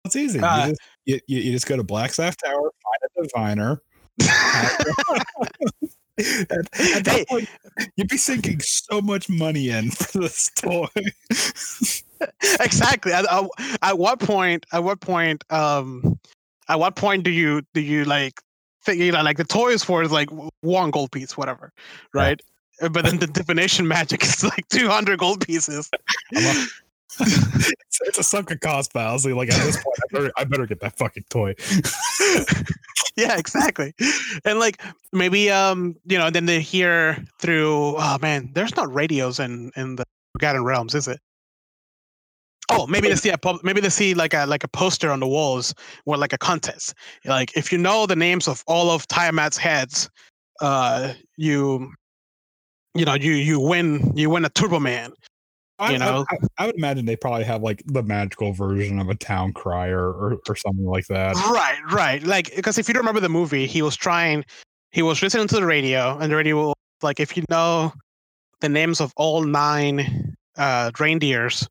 [0.04, 0.40] It's easy.
[0.40, 3.82] Uh, you, just, you, you, you just go to Blackstaff Tower, find a diviner.
[6.18, 7.24] At, at that Hey.
[7.28, 7.48] point,
[7.96, 10.86] you'd be sinking so much money in for this toy.
[12.60, 13.44] exactly at, at,
[13.82, 16.18] at what point at what point um
[16.68, 18.40] at what point do you do you like
[18.84, 20.28] think you know like the toy is for is like
[20.62, 21.72] one gold piece whatever
[22.12, 22.40] right
[22.82, 25.88] Uh, but then the divination magic is like 200 gold pieces
[27.20, 29.32] it's, a sunken cost fallacy.
[29.32, 31.54] Like at this point, I better, I better get that fucking toy.
[33.18, 33.92] yeah exactly
[34.44, 34.80] and like
[35.12, 39.96] maybe um you know then they hear through oh man there's not radios in in
[39.96, 41.18] the forgotten realms is it
[42.70, 45.26] oh maybe they see a maybe they see like a like a poster on the
[45.26, 46.94] walls where like a contest
[47.24, 50.08] like if you know the names of all of tiamat's heads
[50.60, 51.90] uh you
[52.94, 55.12] you know you you win you win a turbo man
[55.78, 56.24] I, You know?
[56.30, 59.52] I, I, I would imagine they probably have like the magical version of a town
[59.52, 61.36] crier or, or something like that.
[61.36, 62.22] Right, right.
[62.22, 64.44] Like because if you don't remember the movie, he was trying
[64.90, 67.92] he was listening to the radio and the radio was like if you know
[68.60, 71.68] the names of all nine uh reindeers,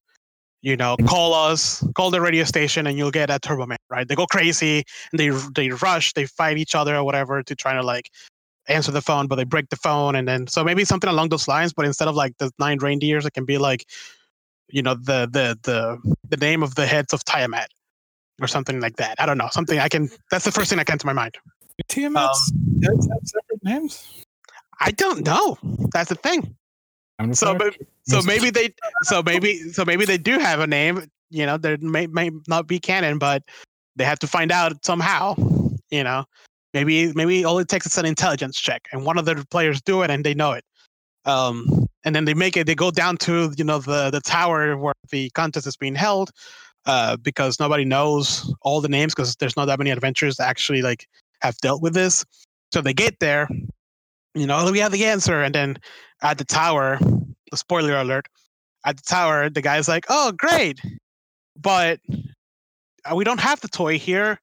[0.62, 4.08] you know, call us, call the radio station and you'll get a turbo man, right?
[4.08, 7.74] They go crazy and they they rush, they fight each other or whatever to try
[7.74, 8.10] to like
[8.68, 11.48] answer the phone, but they break the phone and then so maybe something along those
[11.48, 13.86] lines, but instead of like the nine reindeers, it can be like
[14.70, 17.70] you know the the the the name of the heads of Tiamat
[18.42, 19.16] or something like that.
[19.20, 19.50] I don't know.
[19.52, 20.10] Something I can.
[20.32, 21.38] That's the first thing that came to my mind.
[21.88, 24.24] Tiamat's um, heads have separate names.
[24.80, 25.58] I don't know.
[25.92, 26.56] That's the thing.
[27.20, 28.74] I'm So, but, so maybe they.
[29.04, 29.58] So maybe.
[29.72, 31.08] So maybe they do have a name.
[31.30, 33.44] You know, there may may not be canon, but
[33.96, 35.36] they have to find out somehow.
[35.90, 36.26] You know,
[36.78, 40.04] maybe maybe all it takes is an intelligence check, and one of the players do
[40.04, 40.64] it, and they know it.
[41.26, 42.68] Um, and then they make it.
[42.68, 46.30] They go down to you know the the tower where the contest is being held,
[46.86, 50.82] uh, because nobody knows all the names because there's not that many adventures that actually
[50.82, 51.08] like
[51.42, 52.24] have dealt with this.
[52.72, 53.48] So they get there,
[54.36, 55.78] you know, we have the answer, and then
[56.22, 57.00] at the tower,
[57.52, 58.28] the spoiler alert,
[58.86, 60.80] at the tower, the guy's like, "Oh, great,
[61.60, 62.00] but
[63.10, 64.40] uh, we don't have the toy here.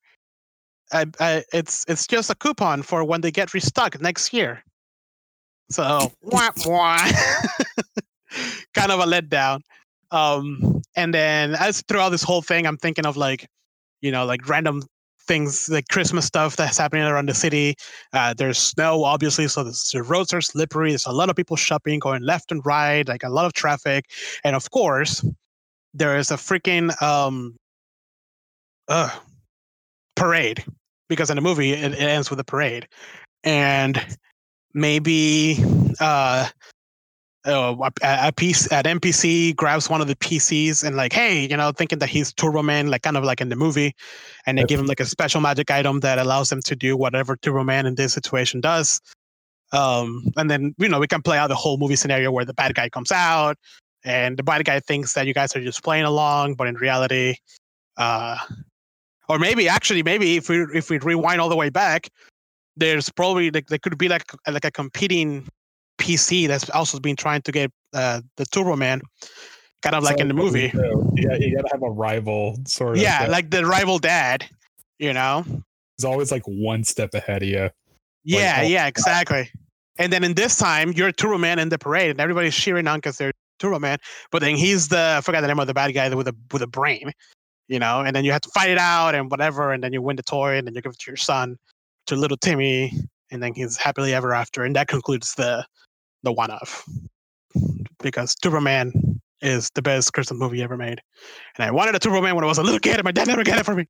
[0.92, 4.62] Uh, uh, it's it's just a coupon for when they get restocked next year."
[5.70, 6.98] So, wah, wah.
[8.74, 9.60] kind of a letdown.
[10.10, 13.46] Um, and then as throughout this whole thing, I'm thinking of like,
[14.00, 14.82] you know, like random
[15.26, 17.74] things like Christmas stuff that's happening around the city.
[18.12, 20.90] Uh, there's snow, obviously, so the, the roads are slippery.
[20.90, 24.04] There's a lot of people shopping, going left and right, like a lot of traffic,
[24.44, 25.24] and of course,
[25.94, 27.56] there is a freaking um,
[28.88, 29.10] uh,
[30.16, 30.64] parade
[31.08, 32.88] because in the movie it, it ends with a parade,
[33.44, 34.00] and
[34.74, 35.56] maybe
[36.00, 36.48] uh,
[37.46, 41.56] uh, a, a piece at NPC grabs one of the PCs and like, hey, you
[41.56, 43.94] know, thinking that he's Turbo Man, like kind of like in the movie,
[44.46, 44.68] and they Yep.
[44.68, 47.86] give him like a special magic item that allows him to do whatever Turbo Man
[47.86, 49.00] in this situation does.
[49.72, 52.54] Um, and then you know we can play out the whole movie scenario where the
[52.54, 53.58] bad guy comes out,
[54.04, 57.36] and the bad guy thinks that you guys are just playing along, but in reality,
[57.96, 58.36] uh,
[59.28, 62.08] or maybe actually maybe if we if we rewind all the way back,
[62.76, 65.46] there's probably like there could be like like a competing
[65.98, 69.00] PC that's also been trying to get uh, the Turbo Man,
[69.82, 70.72] kind of like in the movie.
[71.14, 73.02] Yeah, you gotta have a rival sort of.
[73.02, 74.46] Yeah, that like the rival dad,
[74.98, 75.44] you know.
[75.98, 77.70] is always like one step ahead of you.
[78.24, 79.50] Yeah, oh, yeah, exactly.
[79.98, 82.98] And then in this time, you're Turbo Man in the parade, and everybody's cheering on
[82.98, 83.98] because they're Turbo Man.
[84.32, 86.62] But then he's the I forgot the name of the bad guy with a with
[86.62, 87.12] a brain,
[87.68, 88.00] you know.
[88.00, 90.22] And then you have to fight it out and whatever, and then you win the
[90.22, 91.56] toy, and then you give it to your son,
[92.06, 92.92] to little Timmy,
[93.30, 95.64] and then he's happily ever after, and that concludes the
[96.22, 96.84] the one off
[98.02, 101.00] because Superman is the best Christmas movie ever made.
[101.56, 103.44] And I wanted a Superman when I was a little kid, and my dad never
[103.44, 103.86] got it for me.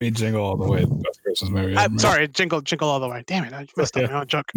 [0.00, 0.80] Me jingle all the way.
[0.84, 1.76] the Best Christmas movie.
[1.76, 3.22] I'm sorry, jingle, jingle all the way.
[3.26, 4.04] Damn it, I messed Yeah.
[4.04, 4.50] up my own joke.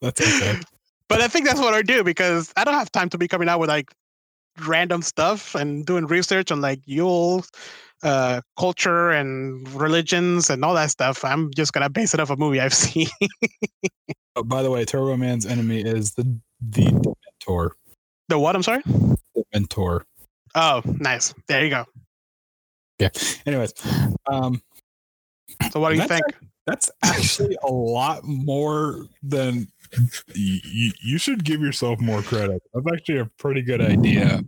[0.00, 0.60] That's okay.
[1.06, 3.46] But I think that's what I do because I don't have time to be coming
[3.46, 3.92] out with like
[4.66, 7.44] random stuff and doing research on like Yule
[8.02, 11.24] uh, culture and religions and all that stuff.
[11.24, 13.08] I'm just gonna base it off a movie I've seen.
[14.36, 17.76] Oh, by the way, Turbo Man's enemy is the the mentor.
[18.28, 18.54] the what?
[18.56, 18.82] I'm sorry.
[18.84, 20.06] The mentor.
[20.54, 21.34] Oh, nice.
[21.48, 21.84] There you go.
[22.98, 23.08] Yeah.
[23.44, 23.72] Anyways,
[24.30, 24.62] um,
[25.72, 26.24] So what do you think?
[26.66, 29.68] that's actually a lot more than
[30.34, 32.62] you, you should give yourself more credit.
[32.72, 34.42] That's actually a pretty good idea.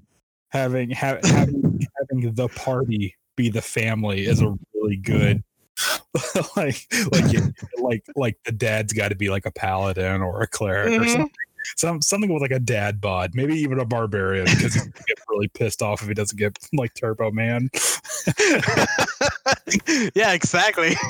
[0.51, 5.42] Having ha- having having the party be the family is a really good
[6.57, 7.34] like like
[7.82, 11.09] like like the dad's got to be like a paladin or a cleric or Mhm.
[11.11, 11.30] something.
[11.76, 15.49] Some something with like a dad bod, maybe even a barbarian because he's get really
[15.49, 17.68] pissed off if he doesn't get like Turbo Man.
[20.14, 20.94] yeah, exactly.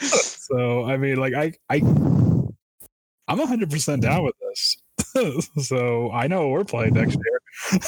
[0.00, 1.78] So I mean, like I I
[3.32, 4.76] I'm hundred percent down with this.
[5.66, 7.40] so I know we're playing next year.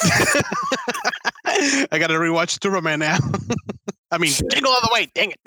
[1.91, 3.17] I gotta rewatch Turbo Man now.
[4.11, 5.07] I mean, jingle all the way.
[5.13, 5.39] Dang it.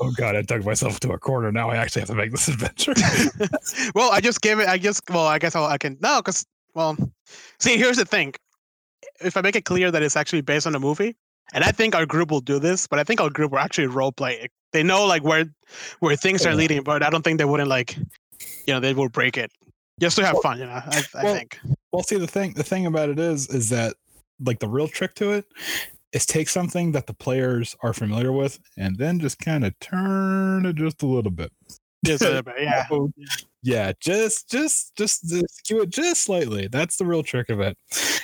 [0.00, 1.50] oh god, I dug myself into a corner.
[1.50, 2.94] Now I actually have to make this adventure.
[3.96, 4.68] well, I just gave it.
[4.68, 5.02] I just.
[5.10, 5.98] Well, I guess I'll, I can.
[6.00, 6.96] No, because well,
[7.58, 8.34] see, here's the thing.
[9.20, 11.16] If I make it clear that it's actually based on a movie,
[11.52, 13.88] and I think our group will do this, but I think our group will actually
[13.88, 14.48] role play.
[14.72, 15.46] They know like where
[16.00, 17.96] where things are leading, but I don't think they wouldn't like,
[18.68, 19.50] you know, they will break it
[19.98, 20.58] just to have Well- fun.
[20.58, 21.58] You know, I, I well, think.
[21.90, 23.94] well, see the thing the thing about it is is that
[24.44, 25.46] like the real trick to it
[26.12, 30.66] is take something that the players are familiar with and then just kind of turn
[30.66, 31.50] it just a little bit.
[32.04, 32.86] Just a little bit, yeah.
[32.90, 33.10] Oh,
[33.62, 36.68] yeah, just just just just skew it just slightly.
[36.68, 37.76] That's the real trick of it.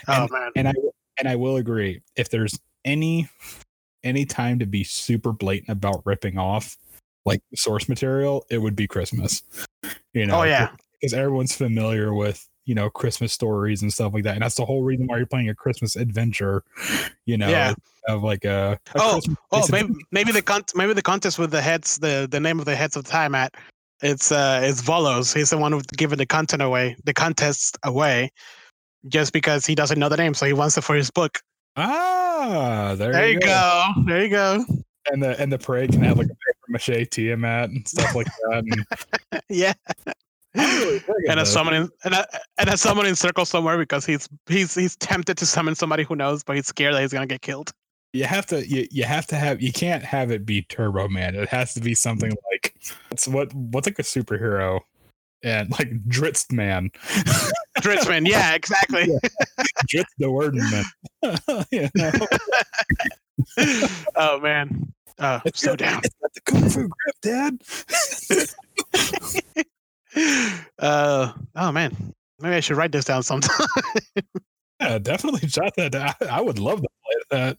[0.08, 0.50] Oh man.
[0.56, 0.74] and I
[1.18, 3.28] and I will agree if there's any
[4.04, 6.76] any time to be super blatant about ripping off
[7.24, 9.42] like source material, it would be Christmas.
[10.12, 10.70] You know, Oh yeah.
[11.00, 14.64] because everyone's familiar with you know Christmas stories and stuff like that, and that's the
[14.64, 16.62] whole reason why you're playing a Christmas adventure.
[17.26, 17.74] You know, Yeah.
[18.08, 21.50] of like a, a Oh, Christmas Oh, maybe maybe the con- maybe the contest with
[21.50, 23.54] the heads, the the name of the heads of Tiamat
[24.02, 25.34] it's uh it's Volos.
[25.34, 28.30] He's the one who's giving the content away, the contest away,
[29.08, 31.38] just because he doesn't know the name, so he wants it for his book.
[31.76, 33.86] Ah, there, There you go.
[34.06, 34.64] There you go.
[35.10, 36.34] And the and the parade can have like a
[36.68, 38.64] mache Tiamat and stuff like that.
[39.32, 39.72] And Yeah,
[40.54, 41.52] really and a this.
[41.52, 42.26] summoning and a
[42.58, 46.42] and a summoning circle somewhere because he's he's he's tempted to summon somebody who knows,
[46.44, 47.72] but he's scared that he's gonna get killed.
[48.12, 51.34] you have to you, you have to have you can't have it be turbo man
[51.34, 52.74] it has to be something like
[53.10, 54.78] it's what what's like a superhero
[55.42, 56.90] and like Drizzt man
[57.80, 59.08] Dritzman, yeah, exactly.
[59.92, 60.84] Drizzt the word man
[61.72, 62.12] you know?
[64.16, 64.92] oh man.
[65.18, 66.00] Oh, it's so got, down.
[66.04, 67.62] it's got the kung fu grip dad
[70.78, 72.14] uh oh man.
[72.40, 73.66] Maybe I should write this down sometime.
[74.80, 76.12] yeah definitely shot that down.
[76.20, 77.58] I, I would love to play that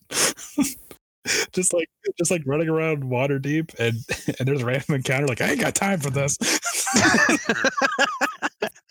[1.54, 3.98] just like just like running around Waterdeep and
[4.40, 6.38] and there's a random encounter like i ain't got time for this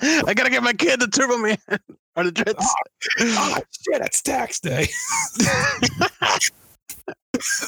[0.01, 1.57] I gotta get my kid the Turbo Man
[2.17, 2.67] or the ah, Drizzt.
[3.21, 4.89] oh ah, shit it's tax day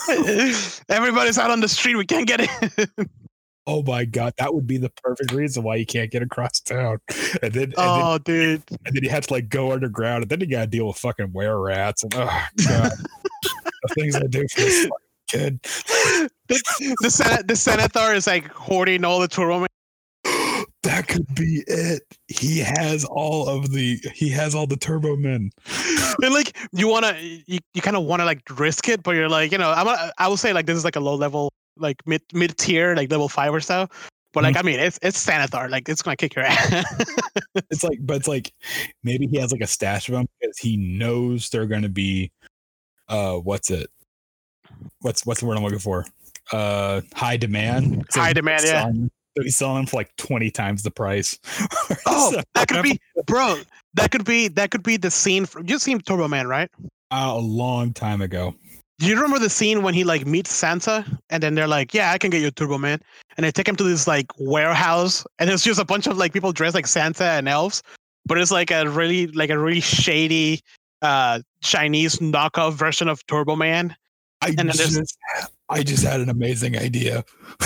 [0.89, 1.97] Everybody's out on the street.
[1.97, 3.09] We can't get in.
[3.69, 6.99] Oh my god, that would be the perfect reason why you can't get across town.
[7.43, 8.63] And then, and, then oh, dude.
[8.71, 11.31] and then you have to like go underground, and then you gotta deal with fucking
[11.31, 12.27] wererats and oh
[12.69, 12.93] god,
[13.43, 14.89] the things I do for this
[15.29, 15.61] kid.
[15.63, 19.67] The, the, Sen- the Senator is like hoarding all the Turbo Man.
[20.87, 22.03] That could be it.
[22.29, 25.51] He has all of the he has all the turbo men.
[26.23, 29.51] And like you wanna, you, you kind of wanna like risk it, but you're like,
[29.51, 31.97] you know, I'm a, I will say like this is like a low level, like
[32.07, 33.89] mid mid tier, like level five or so.
[34.33, 36.85] But like I mean, it's it's Xanathar, like it's gonna kick your ass.
[37.71, 38.53] It's like, but it's like
[39.03, 42.31] maybe he has like a stash of them because he knows they're gonna be
[43.09, 43.91] uh what's it?
[45.01, 46.05] What's what's the word I'm looking for?
[46.53, 48.07] Uh high demand.
[48.13, 48.93] High demand, yeah.
[49.37, 51.39] So he's selling them for like 20 times the price.
[52.07, 53.61] Oh, So- that could be, bro.
[53.95, 55.69] That could be that could be the scene from.
[55.69, 56.71] You seen Turbo Man, right?
[57.11, 58.55] uh, a long time ago.
[58.99, 62.13] Do you remember the scene when he like meets Santa and then they're like, "Yeah,
[62.13, 62.99] I can get you a Turbo Man,"
[63.37, 66.33] and they take him to this like warehouse and it's just a bunch of like
[66.33, 67.83] people dressed like Santa and elves,
[68.27, 70.61] but it's like a really like a really shady
[71.03, 73.95] uh Chinese knockoff version of Turbo Man.
[74.43, 75.17] I And just,
[75.71, 77.25] I just had an amazing idea.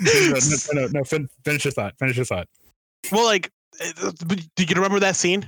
[0.00, 1.94] no, no, no, no, fin- finish your thought.
[1.98, 2.48] Finish your thought.
[3.12, 4.12] Well, like, uh,
[4.56, 5.46] do you remember that scene?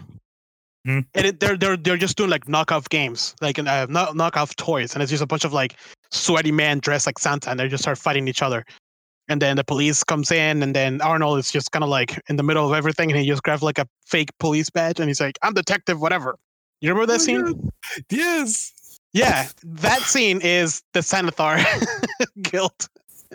[0.84, 1.00] Hmm.
[1.14, 4.94] And it, they're they're they're just doing like knockoff games, like uh, knock knockoff toys,
[4.94, 5.76] and it's just a bunch of like
[6.12, 8.64] sweaty men dressed like Santa, and they just start fighting each other.
[9.28, 12.36] And then the police comes in, and then Arnold is just kind of like in
[12.36, 15.20] the middle of everything, and he just grabs like a fake police badge, and he's
[15.20, 16.36] like, "I'm detective, whatever."
[16.80, 17.42] You remember that Oh scene?
[17.42, 17.70] God.
[18.10, 18.72] Yes.
[19.12, 21.64] Yeah, that scene is the Xanathar
[22.42, 22.88] guild.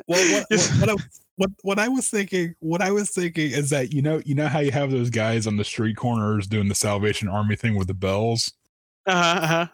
[0.07, 0.95] Well, what, what, what, I,
[1.37, 4.47] what what I was thinking, what I was thinking is that you know, you know
[4.47, 7.87] how you have those guys on the street corners doing the Salvation Army thing with
[7.87, 8.53] the bells.
[9.05, 9.39] Uh huh.
[9.43, 9.67] Uh-huh.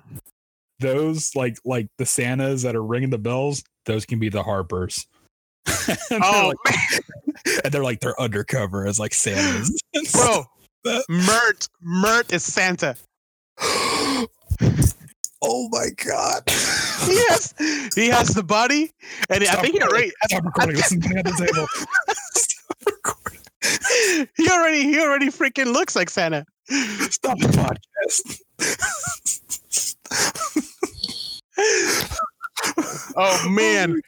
[0.79, 3.63] Those like like the Santas that are ringing the bells.
[3.85, 5.07] Those can be the Harpers.
[5.87, 7.01] and, they're Oh, like,
[7.63, 9.71] and they're like they're undercover as like Santas.
[10.13, 10.45] bro,
[11.09, 12.95] Mert, Mert is Santa.
[15.41, 16.43] oh my god!
[17.05, 17.53] He has,
[17.95, 18.91] he has the body,
[19.29, 20.81] and I Stop think he already, Stop recording.
[20.81, 21.67] To me at the table.
[22.33, 23.39] Stop recording.
[24.35, 26.45] he already, he already freaking looks like Santa.
[27.09, 28.39] Stop the podcast.
[31.59, 33.99] Oh, oh man,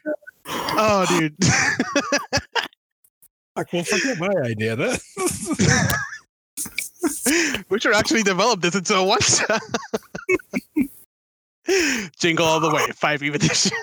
[0.46, 1.34] oh dude.
[3.56, 4.98] Fuck, well, forget my idea then.
[7.68, 9.60] we should actually develop this into a one shot.
[12.18, 13.72] Jingle all the way, five even edition.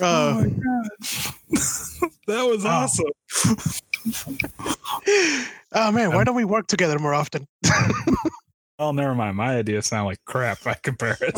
[0.00, 0.88] oh uh, my god.
[2.26, 2.68] that was Oh.
[2.68, 3.06] awesome.
[5.72, 7.46] oh man, why don't we work together more often?
[8.80, 9.36] Oh, never mind.
[9.36, 11.32] My ideas sound like crap by comparison.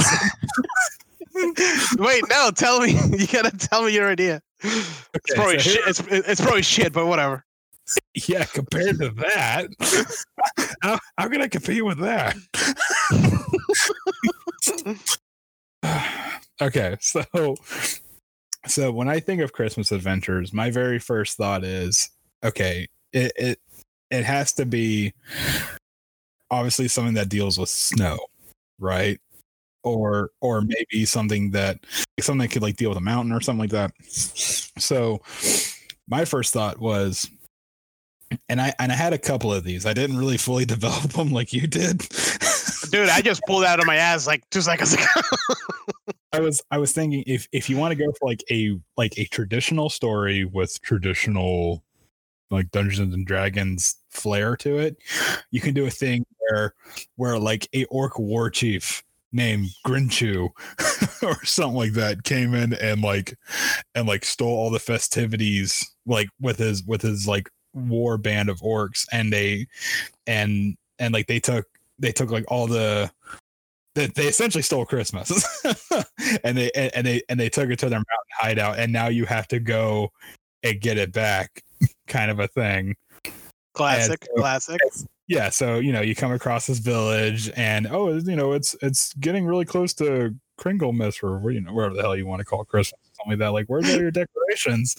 [1.98, 2.92] Wait, no, tell me.
[3.16, 4.42] You gotta tell me your idea.
[4.62, 5.80] It's probably so shit.
[5.88, 7.42] It's, it's probably shit, but whatever.
[8.28, 9.68] yeah, compared to that,
[10.82, 12.36] how, how can I compete with that?
[16.60, 17.56] okay, so
[18.66, 22.10] so when I think of Christmas adventures, my very first thought is
[22.44, 23.60] okay, it it
[24.10, 25.12] it has to be
[26.50, 28.18] obviously something that deals with snow,
[28.78, 29.18] right?
[29.82, 31.78] Or or maybe something that
[32.20, 33.92] something that could like deal with a mountain or something like that.
[34.78, 35.22] So
[36.08, 37.30] my first thought was
[38.48, 39.86] and I and I had a couple of these.
[39.86, 42.02] I didn't really fully develop them like you did.
[42.90, 45.04] Dude, I just pulled out of my ass like two seconds ago.
[46.32, 49.18] I was I was thinking if if you want to go for like a like
[49.18, 51.82] a traditional story with traditional
[52.50, 54.96] like Dungeons and Dragons flair to it,
[55.50, 56.74] you can do a thing where
[57.16, 60.48] where like a orc war chief named Grinchu
[61.22, 63.36] or something like that came in and like
[63.94, 68.60] and like stole all the festivities like with his with his like war band of
[68.60, 69.66] orcs and they
[70.26, 71.66] and and like they took
[72.00, 73.10] they took like all the
[73.94, 75.30] they, they essentially stole Christmas,
[76.44, 79.08] and they and, and they and they took it to their mountain hideout, and now
[79.08, 80.10] you have to go
[80.62, 81.62] and get it back,
[82.06, 82.96] kind of a thing.
[83.74, 84.80] classic, so- classic.
[85.28, 89.12] Yeah, so you know you come across this village, and oh, you know it's it's
[89.14, 92.44] getting really close to Kringle Miss or you know wherever the hell you want to
[92.44, 93.52] call Christmas, something like that.
[93.52, 94.96] Like where's all your decorations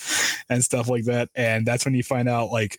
[0.49, 2.77] and stuff like that, and that's when you find out like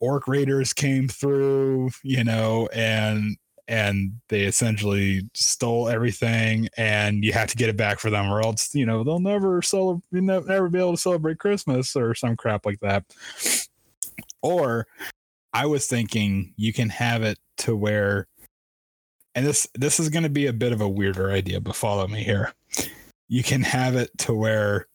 [0.00, 3.36] orc raiders came through, you know, and
[3.70, 8.42] and they essentially stole everything and you have to get it back for them or
[8.42, 12.66] else you know they'll never celebrate never be able to celebrate christmas or some crap
[12.66, 13.04] like that.
[14.42, 14.88] Or
[15.52, 18.26] i was thinking you can have it to where
[19.36, 22.08] and this this is going to be a bit of a weirder idea but follow
[22.08, 22.52] me here.
[23.28, 24.88] You can have it to where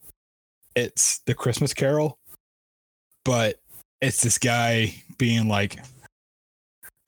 [0.75, 2.19] it's the christmas carol
[3.23, 3.61] but
[4.05, 5.79] it's this guy being like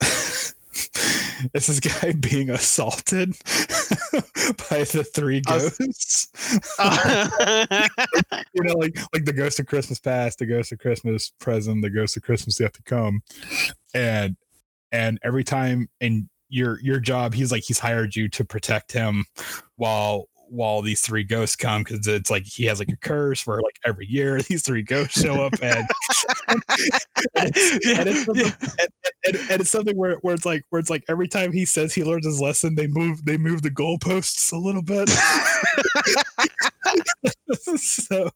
[0.00, 3.30] it's this guy being assaulted
[4.70, 6.28] by the three ghosts.
[6.78, 7.88] Uh,
[8.54, 11.90] you know, like like the ghost of Christmas past, the ghost of Christmas present, the
[11.90, 13.22] ghost of Christmas yet to come,
[13.94, 14.36] and
[14.92, 19.26] and every time in your your job, he's like he's hired you to protect him
[19.76, 23.60] while while these three ghosts come because it's like he has like a curse where
[23.60, 25.86] like every year these three ghosts show up and
[26.48, 26.62] and
[27.36, 28.88] it's, and it's, from and,
[29.26, 31.94] and, and it's something where, where it's like where it's like every time he says
[31.94, 35.08] he learns his lesson, they move they move the goalposts a little bit.
[37.76, 38.30] so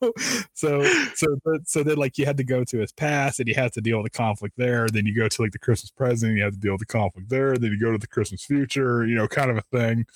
[0.55, 0.85] so
[1.15, 3.81] so so then like you had to go to his past and you had to
[3.81, 4.89] deal with the conflict there.
[4.89, 7.29] Then you go to like the Christmas present, you have to deal with the conflict
[7.29, 7.57] there.
[7.57, 10.07] Then you go to the Christmas future, you know, kind of a thing.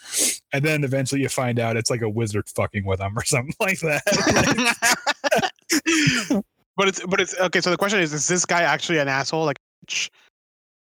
[0.53, 3.55] And then eventually you find out it's like a wizard fucking with him or something
[3.61, 4.03] like that.
[6.77, 7.61] but it's but it's okay.
[7.61, 9.45] So the question is: Is this guy actually an asshole?
[9.45, 9.59] Like,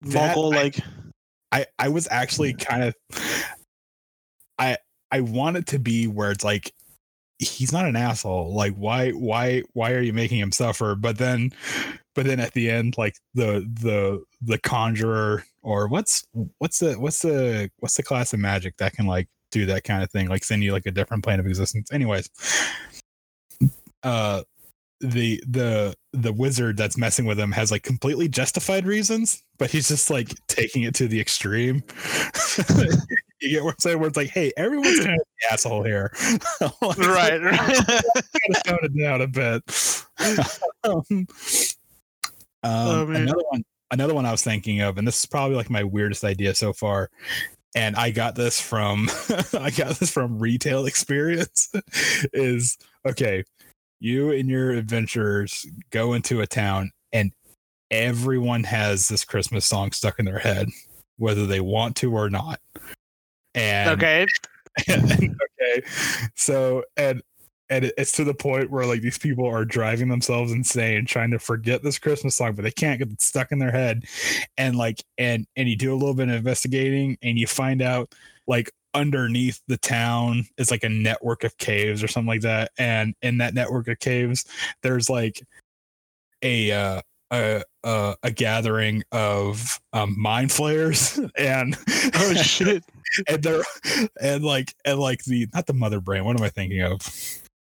[0.04, 0.50] vocal?
[0.50, 0.80] Like,
[1.52, 2.96] I I was actually kind of
[4.60, 4.78] I
[5.12, 6.74] I want it to be where it's like
[7.40, 8.54] he's not an asshole.
[8.54, 10.96] Like why why why are you making him suffer?
[10.96, 11.54] But then
[12.16, 16.26] but then at the end like the the the conjurer or what's
[16.58, 19.28] what's the what's the what's the class of magic that can like
[19.60, 22.30] do that kind of thing like send you like a different plane of existence anyways
[24.04, 24.42] uh
[25.00, 29.88] the the the wizard that's messing with him has like completely justified reasons, but he's
[29.88, 31.84] just like taking it to the extreme.
[33.40, 34.00] you get what I'm saying?
[34.00, 36.12] Where it's like, hey, everyone's kind of the asshole here.
[36.82, 37.86] right, right.
[38.66, 39.62] tone it down a bit.
[40.84, 41.28] um,
[42.64, 45.84] oh, another one, another one I was thinking of, and this is probably like my
[45.84, 47.10] weirdest idea so far.
[47.76, 49.10] And I got this from
[49.54, 51.72] I got this from retail experience.
[52.34, 53.44] is okay
[54.00, 57.32] you and your adventurers go into a town and
[57.90, 60.70] everyone has this Christmas song stuck in their head,
[61.18, 62.60] whether they want to or not.
[63.56, 64.26] And okay.
[64.88, 65.12] And,
[65.62, 65.88] okay.
[66.36, 67.22] So and
[67.70, 71.40] and it's to the point where like these people are driving themselves insane trying to
[71.40, 74.06] forget this christmas song but they can't get it stuck in their head.
[74.58, 78.14] And like and and you do a little bit of investigating and you find out
[78.48, 82.72] like underneath the town is like a network of caves or something like that.
[82.78, 84.46] And in that network of caves
[84.82, 85.42] there's like
[86.42, 87.02] a uh
[87.32, 91.78] a a, a gathering of um, mind flayers and
[92.16, 92.84] oh shit.
[93.30, 93.64] and they're
[94.22, 97.00] and like and like the not the mother brain what am i thinking of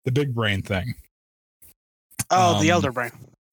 [0.08, 0.94] the big brain thing
[2.30, 3.10] oh um, the elder brain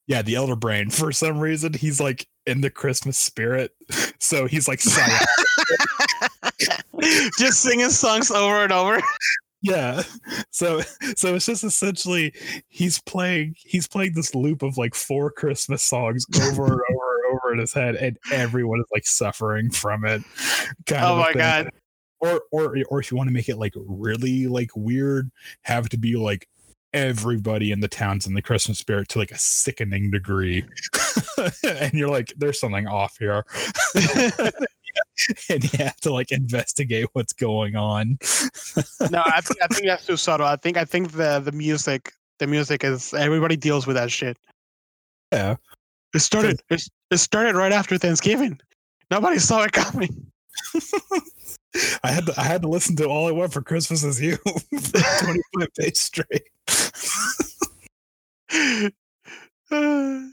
[0.08, 3.72] yeah the elder brain for some reason he's like in the christmas spirit
[4.20, 4.82] so he's like
[7.38, 9.01] just singing songs over and over.
[9.62, 10.03] Yeah.
[10.51, 10.82] So
[11.16, 12.34] so it's just essentially
[12.70, 16.82] he's playing he's playing this loop of like four Christmas songs over and over
[17.16, 20.22] and over in his head, and everyone is like suffering from it.
[20.93, 21.70] oh my god.
[22.26, 25.30] Or or or if you want to make it like really like weird,
[25.63, 26.47] have to be like
[26.93, 30.63] everybody in the town's in the Christmas spirit to like a sickening degree.
[31.63, 33.45] and you're like, there's something off here.
[35.49, 38.17] and you have to like investigate what's going on.
[39.11, 40.47] no, I think I think that's too subtle.
[40.47, 44.38] I think I think the the music the music is everybody deals with that shit.
[45.32, 45.57] Yeah.
[46.13, 48.59] It started it, it started right after Thanksgiving.
[49.11, 50.32] Nobody saw it coming.
[52.03, 54.38] I had to I had to listen to All I Want for Christmas Is You
[54.69, 56.43] 25 days straight.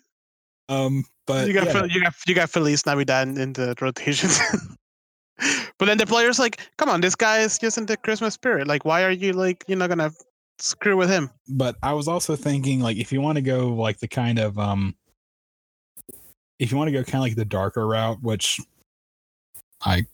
[0.68, 1.84] um but you got yeah.
[1.84, 4.38] you got you got Feliz Navidad in the rotations.
[5.78, 8.66] but then the player's like, come on, this guy is just in the Christmas spirit.
[8.66, 10.12] Like, why are you like you're not gonna
[10.58, 11.30] screw with him?
[11.48, 14.58] But I was also thinking like if you want to go like the kind of
[14.58, 14.94] um
[16.58, 18.60] if you want to go kind of like the darker route, which
[19.80, 20.06] I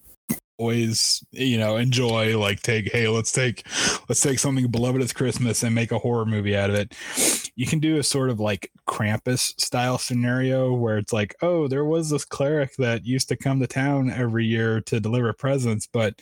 [0.59, 3.65] always you know enjoy like take hey let's take
[4.09, 6.95] let's take something beloved as christmas and make a horror movie out of it
[7.55, 11.85] you can do a sort of like krampus style scenario where it's like oh there
[11.85, 16.21] was this cleric that used to come to town every year to deliver presents but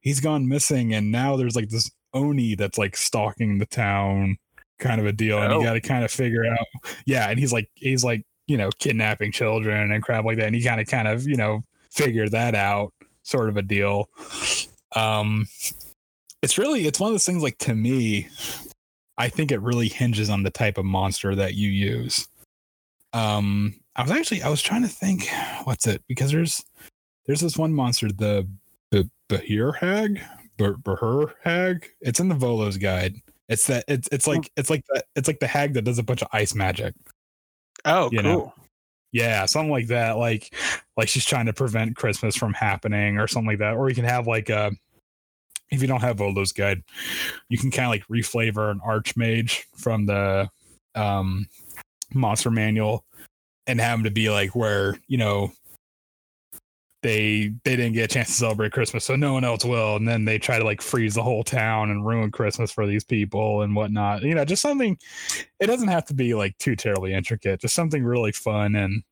[0.00, 4.36] he's gone missing and now there's like this oni that's like stalking the town
[4.78, 5.42] kind of a deal oh.
[5.42, 5.62] and you oh.
[5.62, 6.66] got to kind of figure out
[7.04, 10.56] yeah and he's like he's like you know kidnapping children and crap like that and
[10.56, 14.08] you kind of kind of you know figure that out sort of a deal.
[14.94, 15.46] Um,
[16.42, 18.28] it's really it's one of those things like to me,
[19.18, 22.28] I think it really hinges on the type of monster that you use.
[23.12, 25.28] Um, I was actually I was trying to think
[25.64, 26.64] what's it because there's
[27.26, 28.48] there's this one monster the
[28.90, 30.20] the Bheur Hag
[30.58, 31.88] Bheur Hag.
[32.00, 33.16] It's in the Volo's guide.
[33.48, 36.02] It's that it's it's like it's like that it's like the hag that does a
[36.02, 36.94] bunch of ice magic.
[37.84, 38.30] Oh, you cool.
[38.30, 38.54] Know?
[39.12, 40.16] Yeah, something like that.
[40.16, 40.54] Like
[40.96, 43.74] like she's trying to prevent Christmas from happening or something like that.
[43.74, 44.70] Or you can have like a uh,
[45.70, 46.82] if you don't have Volo's guide,
[47.48, 50.50] you can kind of like reflavor an archmage from the
[50.94, 51.46] um
[52.14, 53.04] monster manual
[53.66, 55.52] and have them to be like where, you know,
[57.02, 59.96] they they didn't get a chance to celebrate Christmas, so no one else will.
[59.96, 63.04] And then they try to like freeze the whole town and ruin Christmas for these
[63.04, 64.22] people and whatnot.
[64.22, 64.96] You know, just something.
[65.60, 67.60] It doesn't have to be like too terribly intricate.
[67.60, 69.02] Just something really fun and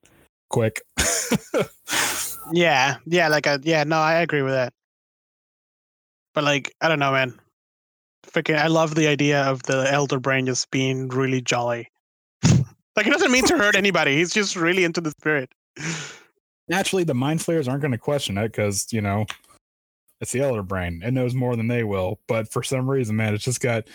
[0.48, 0.82] quick.
[2.52, 3.84] Yeah, yeah, like a yeah.
[3.84, 4.72] No, I agree with that.
[6.34, 7.38] But like, I don't know, man.
[8.26, 11.88] Freaking, I love the idea of the elder brain just being really jolly.
[12.96, 14.16] like, he doesn't mean to hurt anybody.
[14.16, 15.50] He's just really into the spirit.
[16.70, 19.26] Naturally, the mind flayers aren't going to question it because you know
[20.20, 21.02] it's the elder brain.
[21.04, 22.20] It knows more than they will.
[22.28, 23.88] But for some reason, man, it's just got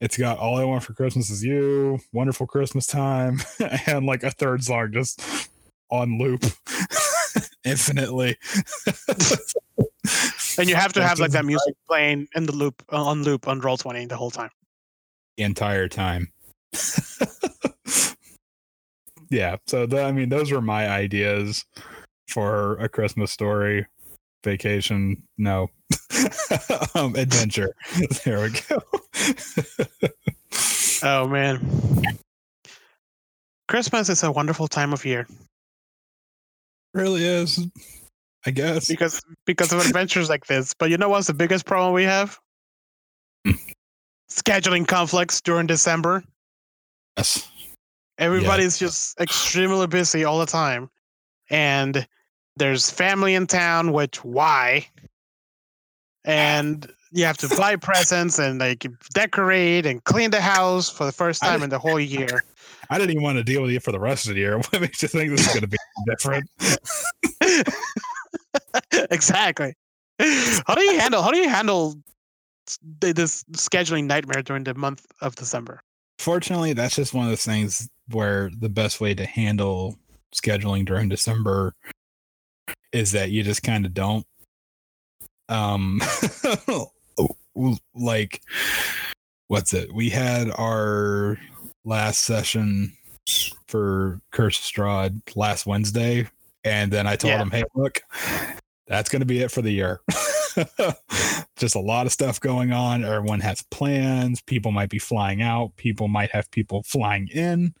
[0.00, 3.40] it's got all I want for Christmas is you, wonderful Christmas time,
[3.86, 5.20] and like a third song just
[5.90, 6.44] on loop
[7.64, 8.36] infinitely.
[10.58, 13.48] and you have to have like that music playing in the loop uh, on loop
[13.48, 14.50] on Roll20 the whole time
[15.36, 16.30] the entire time
[19.30, 21.64] yeah so the, i mean those were my ideas
[22.32, 23.86] for a christmas story
[24.44, 25.68] vacation no
[26.94, 27.74] um adventure
[28.24, 28.82] there we go
[31.02, 31.60] oh man
[33.68, 35.26] christmas is a wonderful time of year
[36.94, 37.60] really is
[38.44, 40.74] I guess because because of adventures like this.
[40.74, 42.38] But you know what's the biggest problem we have?
[43.46, 43.52] Hmm.
[44.30, 46.24] Scheduling conflicts during December.
[47.16, 47.48] Yes.
[48.18, 48.86] Everybody's yeah.
[48.86, 50.90] just extremely busy all the time,
[51.50, 52.06] and
[52.56, 53.92] there's family in town.
[53.92, 54.86] Which why?
[56.24, 61.12] And you have to buy presents and like decorate and clean the house for the
[61.12, 62.44] first time in the whole year.
[62.90, 64.58] I didn't even want to deal with you for the rest of the year.
[64.70, 66.48] What makes you think this is going to be different?
[69.10, 69.74] exactly.
[70.18, 71.22] How do you handle?
[71.22, 71.96] How do you handle
[73.00, 75.80] this scheduling nightmare during the month of December?
[76.18, 79.98] Fortunately, that's just one of those things where the best way to handle
[80.34, 81.74] scheduling during December
[82.92, 84.26] is that you just kind of don't.
[85.48, 86.00] Um,
[87.94, 88.42] like,
[89.48, 89.92] what's it?
[89.92, 91.38] We had our
[91.84, 92.96] last session
[93.66, 96.28] for Curse of Strahd last Wednesday,
[96.64, 97.42] and then I told yeah.
[97.42, 98.00] him, hey, look,
[98.86, 100.00] that's going to be it for the year.
[101.56, 103.04] Just a lot of stuff going on.
[103.04, 104.40] Everyone has plans.
[104.42, 105.74] People might be flying out.
[105.76, 107.74] People might have people flying in,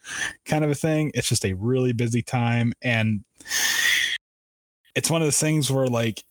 [0.46, 1.10] kind of a thing.
[1.14, 2.72] It's just a really busy time.
[2.80, 3.24] And
[4.94, 6.22] it's one of the things where, like,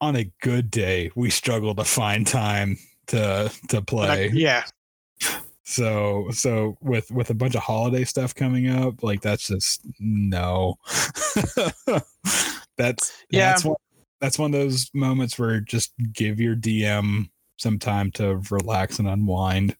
[0.00, 2.78] on a good day, we struggle to find time
[3.08, 4.30] to to play.
[4.32, 4.64] yeah.
[5.64, 10.76] So so with with a bunch of holiday stuff coming up like that's just no.
[12.76, 13.52] That's yeah.
[13.52, 13.76] that's one,
[14.20, 19.08] that's one of those moments where just give your dm some time to relax and
[19.08, 19.74] unwind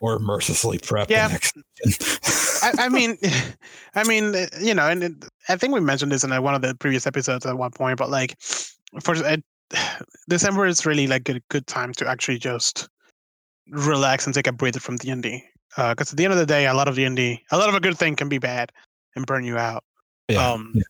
[0.00, 1.36] or mercilessly prep yeah
[2.64, 3.16] I, I, mean
[3.94, 5.12] i mean you know and it,
[5.48, 8.10] i think we mentioned this in one of the previous episodes at one point but
[8.10, 8.36] like
[9.02, 9.44] for it,
[10.28, 12.88] december is really like a good time to actually just
[13.68, 15.42] relax and take a breather from D and D.
[15.76, 17.58] Because uh, at the end of the day, a lot of D and D, a
[17.58, 18.70] lot of a good thing can be bad
[19.16, 19.84] and burn you out.
[20.28, 20.52] Yeah.
[20.52, 20.82] Um, yeah.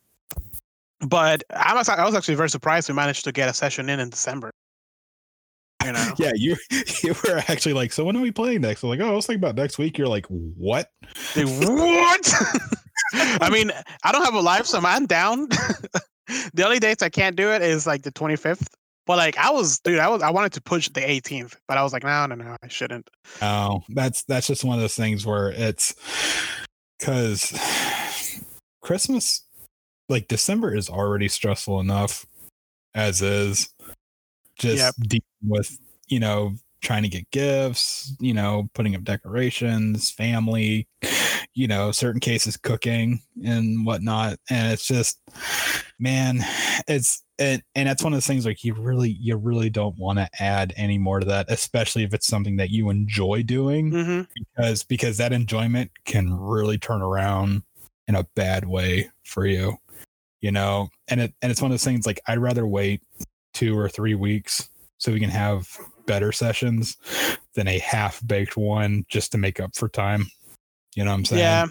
[1.01, 4.01] But I was I was actually very surprised we managed to get a session in
[4.01, 4.51] in December.
[5.85, 6.15] You know?
[6.19, 6.57] yeah, you
[7.03, 8.83] you were actually like, so when are we playing next?
[8.83, 9.99] I'm like, oh, I was thinking about next week.
[9.99, 10.91] You're like, what?
[11.37, 12.35] What?
[13.15, 13.71] I mean,
[14.03, 15.49] I don't have a life, so I'm down.
[16.55, 18.67] the only dates I can't do it is like the 25th
[19.07, 21.83] but like I was, dude, I was I wanted to push the 18th, but I
[21.83, 23.09] was like, no, no, no, I shouldn't.
[23.43, 25.95] Oh, that's that's just one of those things where it's
[26.99, 27.53] because
[28.83, 29.43] Christmas,
[30.09, 32.27] like December, is already stressful enough
[32.95, 33.69] as is.
[34.57, 34.95] Just yep.
[35.09, 35.79] dealing with
[36.09, 40.87] you know trying to get gifts, you know, putting up decorations, family,
[41.55, 44.39] you know, certain cases cooking and whatnot.
[44.51, 45.19] And it's just,
[45.99, 46.41] man,
[46.87, 50.19] it's and and that's one of the things like you really you really don't want
[50.19, 54.23] to add any more to that especially if it's something that you enjoy doing mm-hmm.
[54.55, 57.63] because because that enjoyment can really turn around
[58.07, 59.77] in a bad way for you
[60.43, 63.03] you know and it and it's one of those things like i'd rather wait
[63.55, 65.69] two or three weeks so we can have
[66.07, 66.97] better sessions
[67.55, 70.27] than a half baked one just to make up for time
[70.95, 71.67] you know what i'm saying yeah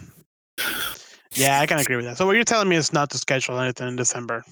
[1.33, 3.59] yeah i can agree with that so what you're telling me is not to schedule
[3.59, 4.43] anything in december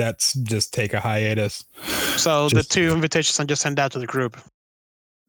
[0.00, 1.62] that's just take a hiatus.
[2.16, 4.40] So just, the two invitations I just sent out to the group,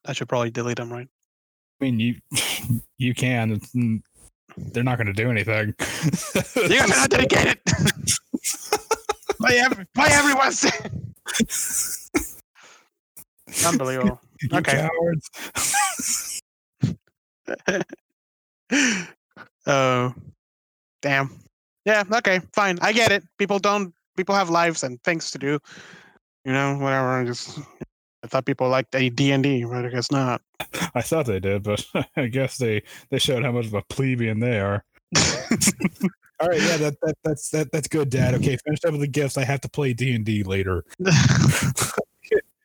[0.06, 1.10] I should probably delete them, right?
[1.82, 2.16] I mean, you
[2.98, 3.60] you can.
[3.76, 4.02] Mm,
[4.56, 5.76] they're not going to do anything.
[6.56, 7.60] You're not dedicated.
[9.42, 10.54] play every, play everyone.
[13.66, 14.22] Unbelievable.
[14.42, 14.90] You okay.
[14.90, 15.30] cowards.
[19.68, 20.14] Oh,
[21.02, 21.30] damn.
[21.86, 22.04] Yeah.
[22.12, 22.42] Okay.
[22.54, 22.80] Fine.
[22.82, 23.24] I get it.
[23.38, 25.60] People don't people have lives and things to do.
[26.46, 27.20] You know, whatever.
[27.20, 27.60] I just
[28.24, 30.42] I thought people liked a D and D, but I guess not.
[30.96, 31.86] I thought they did, but
[32.16, 34.84] I guess they they showed how much of a plebeian they are.
[36.42, 38.34] All right, yeah, that, that that's that that's good, Dad.
[38.36, 39.38] Okay, finished up with the gifts.
[39.38, 40.84] I have to play D and D later.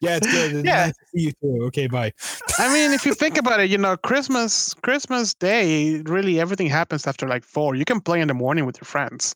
[0.02, 0.54] Yeah, it's good.
[0.56, 0.84] It's Yeah.
[0.86, 1.64] nice to see you too.
[1.68, 2.12] Okay, bye.
[2.58, 7.06] I mean, if you think about it, you know, Christmas Christmas Day, really everything happens
[7.06, 7.74] after like four.
[7.74, 9.34] You can play in the morning with your friends.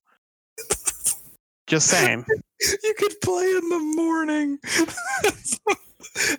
[1.66, 2.24] Just saying.
[2.82, 4.58] You could play in the morning.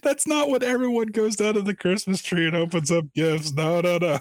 [0.03, 3.51] That's not what everyone goes down to the Christmas tree and opens up gifts.
[3.53, 4.19] No, no, no.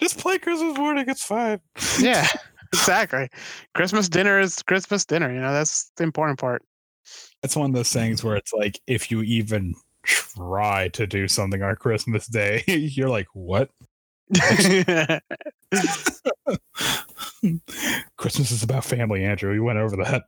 [0.00, 1.04] Just play Christmas morning.
[1.08, 1.60] It's fine.
[2.00, 2.26] Yeah,
[2.72, 3.28] exactly.
[3.74, 5.32] Christmas dinner is Christmas dinner.
[5.32, 6.62] You know, that's the important part.
[7.42, 9.74] It's one of those things where it's like if you even
[10.04, 13.70] try to do something on Christmas Day, you're like, what?
[18.16, 19.52] Christmas is about family, Andrew.
[19.52, 20.24] We went over that.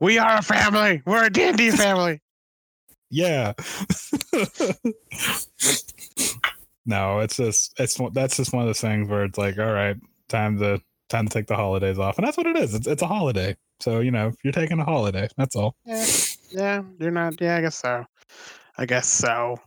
[0.00, 1.02] we are a family.
[1.06, 2.20] We're a D&D family.
[3.10, 3.54] yeah.
[6.88, 9.96] No, it's just it's that's just one of those things where it's like, all right,
[10.28, 10.80] time to
[11.10, 12.74] time to take the holidays off, and that's what it is.
[12.74, 15.28] It's it's a holiday, so you know you're taking a holiday.
[15.36, 15.76] That's all.
[15.84, 16.06] Yeah,
[16.50, 17.38] yeah, you're not.
[17.42, 18.06] Yeah, I guess so.
[18.78, 19.58] I guess so.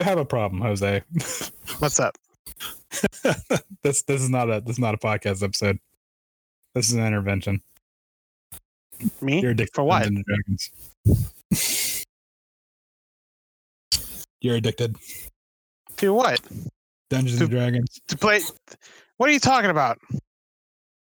[0.00, 1.02] I have a problem, Jose.
[1.78, 2.18] What's up?
[3.84, 5.78] this this is not a this is not a podcast episode.
[6.74, 7.62] This is an intervention.
[9.20, 9.40] Me?
[9.40, 10.02] You're addicted For what?
[10.02, 10.72] Dragons.
[14.40, 14.96] You're addicted.
[15.98, 16.40] To what?
[17.10, 18.00] Dungeons To- and Dragons.
[18.08, 18.40] To play?
[19.16, 19.98] What are you talking about?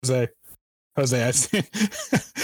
[0.05, 0.29] Jose.
[0.97, 1.63] Jose, I see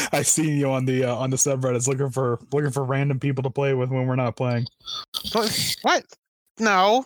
[0.12, 3.42] I see you on the uh, on the subreddits looking for looking for random people
[3.42, 4.66] to play with when we're not playing.
[5.32, 5.76] What?
[5.82, 6.04] what?
[6.60, 7.04] No.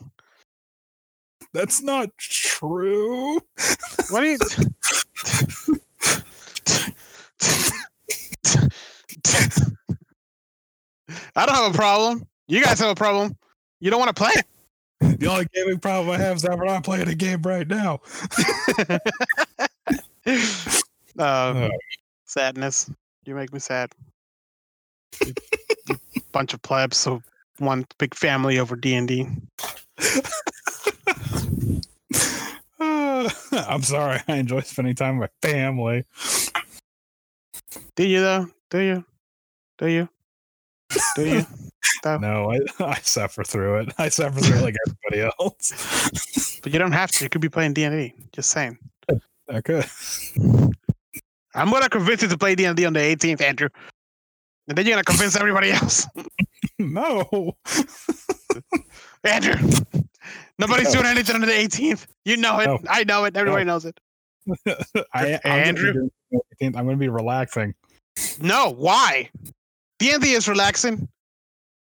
[1.54, 3.40] That's not true.
[4.10, 4.38] What are you?
[11.34, 12.26] I don't have a problem.
[12.46, 13.36] You guys have a problem.
[13.80, 14.32] You don't want to play?
[15.00, 18.00] The only gaming problem I have is that we're not playing a game right now.
[21.18, 21.70] um,
[22.24, 22.90] sadness.
[23.24, 23.92] You make me sad.
[26.32, 27.22] Bunch of plebs, so
[27.58, 29.26] one big family over D and D.
[32.80, 34.20] Uh, I'm sorry.
[34.28, 36.04] I enjoy spending time with my family.
[37.96, 38.46] Do you though?
[38.70, 39.04] Do you?
[39.78, 40.08] Do you?
[41.16, 41.46] Do you?
[42.04, 43.94] No, I, I suffer through it.
[43.98, 46.60] I suffer through it like everybody else.
[46.62, 47.24] But you don't have to.
[47.24, 48.14] You could be playing D and D.
[48.32, 48.78] Just saying.
[49.50, 49.82] Okay.
[51.54, 53.68] I'm gonna convince you to play D and D on the 18th, Andrew.
[54.68, 56.06] And then you're gonna convince everybody else.
[56.80, 57.56] No.
[59.24, 59.54] Andrew,
[60.60, 61.00] nobody's No.
[61.02, 62.06] doing anything on the 18th.
[62.24, 62.66] You know it.
[62.66, 62.78] No.
[62.88, 63.36] I know it.
[63.36, 63.98] Everybody knows it.
[65.12, 65.92] I, I'm Andrew?
[65.92, 66.08] Gonna
[66.62, 67.74] I'm going to be relaxing.
[68.40, 69.28] No, why?
[69.98, 71.08] D and D is relaxing.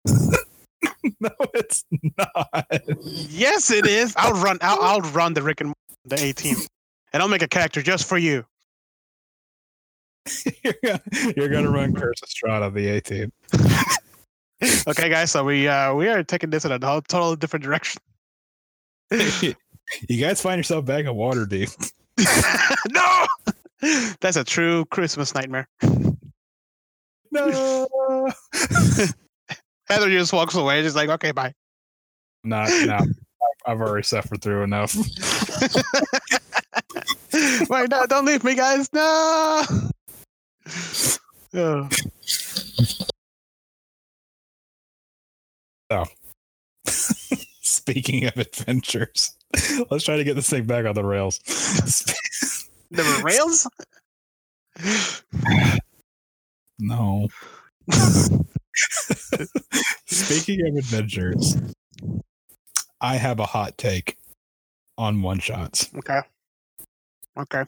[1.19, 1.83] No, it's
[2.17, 2.81] not.
[3.01, 4.13] Yes, it is.
[4.17, 4.57] I'll run.
[4.61, 5.73] I'll, I'll run the Rick and
[6.05, 6.67] the 18th,
[7.13, 8.45] and I'll make a character just for you.
[10.63, 11.01] you're, gonna,
[11.35, 13.31] you're gonna run Curse of Strahd on the 18th.
[14.87, 15.29] Okay, guys.
[15.29, 18.01] So we uh we are taking this in a total different direction.
[19.11, 19.53] you
[20.19, 21.91] guys find yourself back in Waterdeep.
[22.89, 23.27] no,
[24.19, 25.67] that's a true Christmas nightmare.
[27.31, 28.31] No.
[29.89, 31.53] Heather just walks away, just like, okay, bye.
[32.43, 32.99] No, no.
[33.65, 34.95] I've already suffered through enough.
[37.69, 38.91] Wait, no, don't leave me, guys.
[38.93, 39.63] No.
[45.89, 46.05] Oh.
[46.85, 49.35] Speaking of adventures,
[49.89, 51.39] let's try to get this thing back on the rails.
[52.91, 53.67] the rails.
[56.79, 57.27] no.
[60.05, 61.57] Speaking of adventures,
[63.01, 64.17] I have a hot take
[64.97, 65.89] on one shots.
[65.97, 66.21] okay.
[67.37, 67.63] Okay.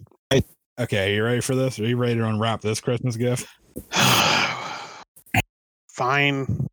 [0.80, 1.78] Okay, are you ready for this?
[1.78, 3.46] Are you ready to unwrap this Christmas gift?
[5.90, 6.68] Fine.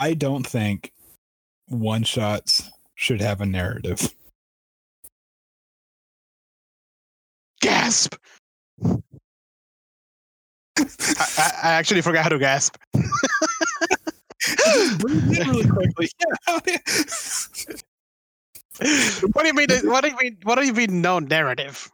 [0.00, 0.94] I don't think
[1.68, 4.14] one shots should have a narrative.
[7.60, 8.14] Gasp.
[10.78, 10.84] I,
[11.38, 12.76] I, I actually forgot how to gasp.
[14.98, 16.08] Breathe in really quickly.
[16.48, 16.58] Yeah.
[19.32, 19.68] What do you mean?
[19.84, 20.38] What do you mean?
[20.42, 21.00] What do you mean?
[21.00, 21.90] No narrative.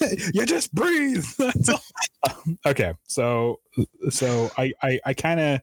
[0.34, 1.24] you just breathe.
[1.38, 1.82] That's all.
[2.66, 3.60] okay, so
[4.10, 5.60] so I I, I kind of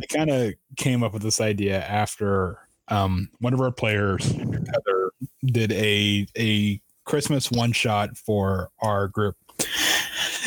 [0.00, 2.58] I kind of came up with this idea after
[2.88, 5.12] um one of our players Heather
[5.44, 9.36] did a a Christmas one shot for our group.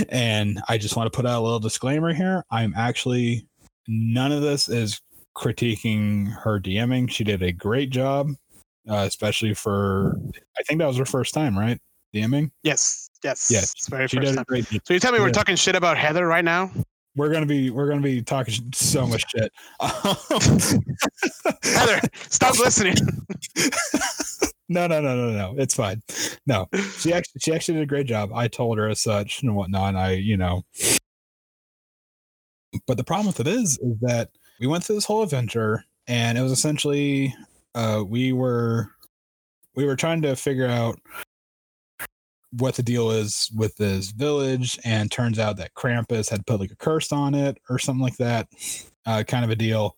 [0.09, 2.43] And I just want to put out a little disclaimer here.
[2.51, 3.47] I'm actually
[3.87, 4.99] none of this is
[5.37, 7.09] critiquing her DMing.
[7.11, 8.29] She did a great job.
[8.89, 10.15] uh, especially for
[10.59, 11.79] I think that was her first time, right?
[12.13, 12.51] DMing.
[12.63, 14.45] Yes, yes, Yes, It's very She first time.
[14.47, 14.65] great.
[14.85, 15.31] So you tell me we're Yeah.
[15.33, 16.71] talking shit about Heather right now?
[17.15, 19.51] We're gonna be we're gonna be talking so much shit.
[21.63, 22.95] Heather, stop listening.
[24.69, 25.55] no, no, no, no, no.
[25.57, 26.01] It's fine.
[26.45, 28.31] No, she actually she actually did a great job.
[28.33, 29.95] I told her as such and whatnot.
[29.95, 30.63] I, you know,
[32.87, 36.37] but the problem with it is, is that we went through this whole adventure, and
[36.37, 37.35] it was essentially,
[37.73, 38.89] uh, we were,
[39.75, 40.99] we were trying to figure out
[42.51, 46.71] what the deal is with this village, and turns out that Krampus had put like
[46.71, 48.47] a curse on it or something like that,
[49.05, 49.97] uh, kind of a deal.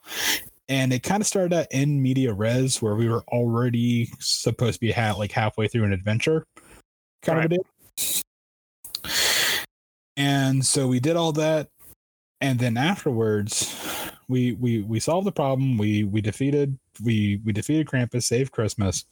[0.70, 4.80] And it kind of started out in media res, where we were already supposed to
[4.80, 6.46] be ha- like halfway through an adventure,
[7.22, 7.66] kind of a deal.
[10.18, 11.70] And so we did all that,
[12.42, 13.74] and then afterwards,
[14.28, 15.78] we we we solved the problem.
[15.78, 19.06] We we defeated we we defeated Krampus, saved Christmas.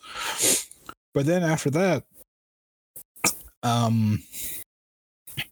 [1.14, 2.04] But then after that,
[3.64, 4.22] um,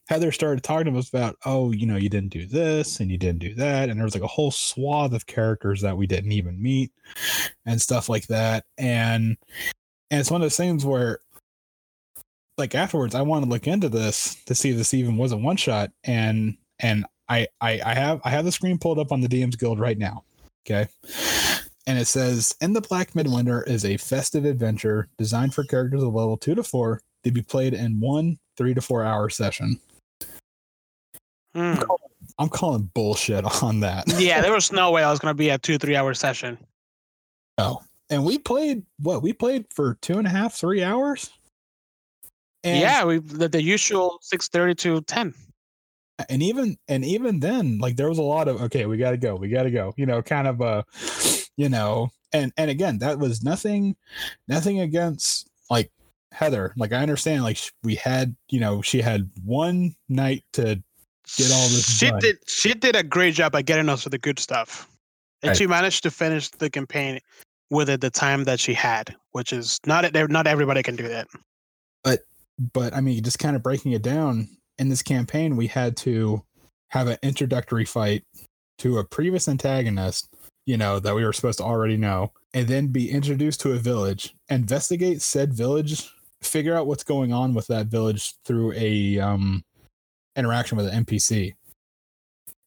[0.08, 3.18] Heather started talking to us about, oh, you know, you didn't do this and you
[3.18, 6.32] didn't do that, and there was like a whole swath of characters that we didn't
[6.32, 6.92] even meet,
[7.66, 8.66] and stuff like that.
[8.78, 9.38] And
[10.12, 11.20] and it's one of those things where
[12.60, 15.38] like afterwards i want to look into this to see if this even was a
[15.38, 19.22] one shot and and I, I i have i have the screen pulled up on
[19.22, 20.24] the dms guild right now
[20.66, 20.88] okay?
[21.86, 26.14] And it says in the black midwinter is a festive adventure designed for characters of
[26.14, 29.80] level two to four to be played in one three to four hour session
[31.56, 31.76] Hmm.
[32.40, 35.58] i'm calling bullshit on that Yeah, there was no way I was gonna be a
[35.58, 36.58] two, three hour session.
[37.60, 41.30] Oh, and we played what we played for two and a half, three hours.
[42.64, 45.36] And, yeah, we the, the usual six thirty to ten.
[46.30, 49.18] and even and even then, like there was a lot of okay, we got to
[49.18, 50.82] go, we got to go, you know, kind of uh,
[51.56, 53.96] you know, and and again, that was nothing,
[54.48, 55.92] nothing against like
[56.34, 56.74] Heather.
[56.76, 60.82] Like I understand, like we had, you know, she had one night to
[61.38, 62.20] Get all this She done.
[62.20, 62.38] did.
[62.48, 64.90] She did a great job at getting us to the good stuff,
[65.42, 65.58] and Right.
[65.58, 67.20] she managed to finish the campaign
[67.70, 71.30] within the time that she had, which is not that not everybody can do that.
[72.04, 72.26] But
[72.74, 76.44] but I mean, just kind of breaking it down in this campaign, we had to
[76.90, 78.24] have an introductory fight
[78.80, 80.28] to a previous antagonist,
[80.66, 83.78] you know, that we were supposed to already know, and then be introduced to a
[83.78, 86.12] village, investigate said village,
[86.46, 89.64] figure out what's going on with that village through a um,
[90.36, 91.54] interaction with an NPC,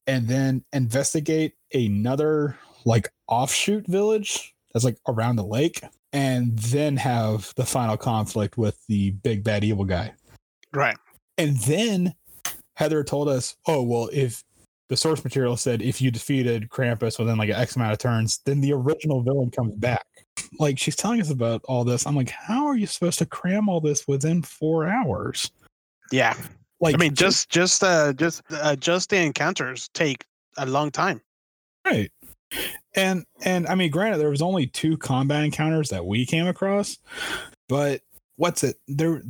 [0.07, 7.53] and then investigate another like offshoot village that's like around the lake and then have
[7.57, 10.15] the final conflict with the big bad evil guy.
[10.73, 10.97] Right.
[11.37, 12.15] And then
[12.77, 14.43] Heather told us, oh, well, if
[14.89, 18.41] the source material said if you defeated Krampus within like an X amount of turns,
[18.47, 20.07] then the original villain comes back.
[20.59, 22.07] Like she's telling us about all this.
[22.07, 25.51] I'm like, how are you supposed to cram all this within four hours?
[26.13, 26.35] Yeah.
[26.81, 30.25] Like, I mean, just just uh just uh, just the encounters take
[30.59, 31.21] a long time.
[31.85, 32.11] right.
[32.95, 36.99] And and I mean, granted, there was only two combat encounters that we came across,
[37.69, 38.01] but
[38.37, 39.23] what's it there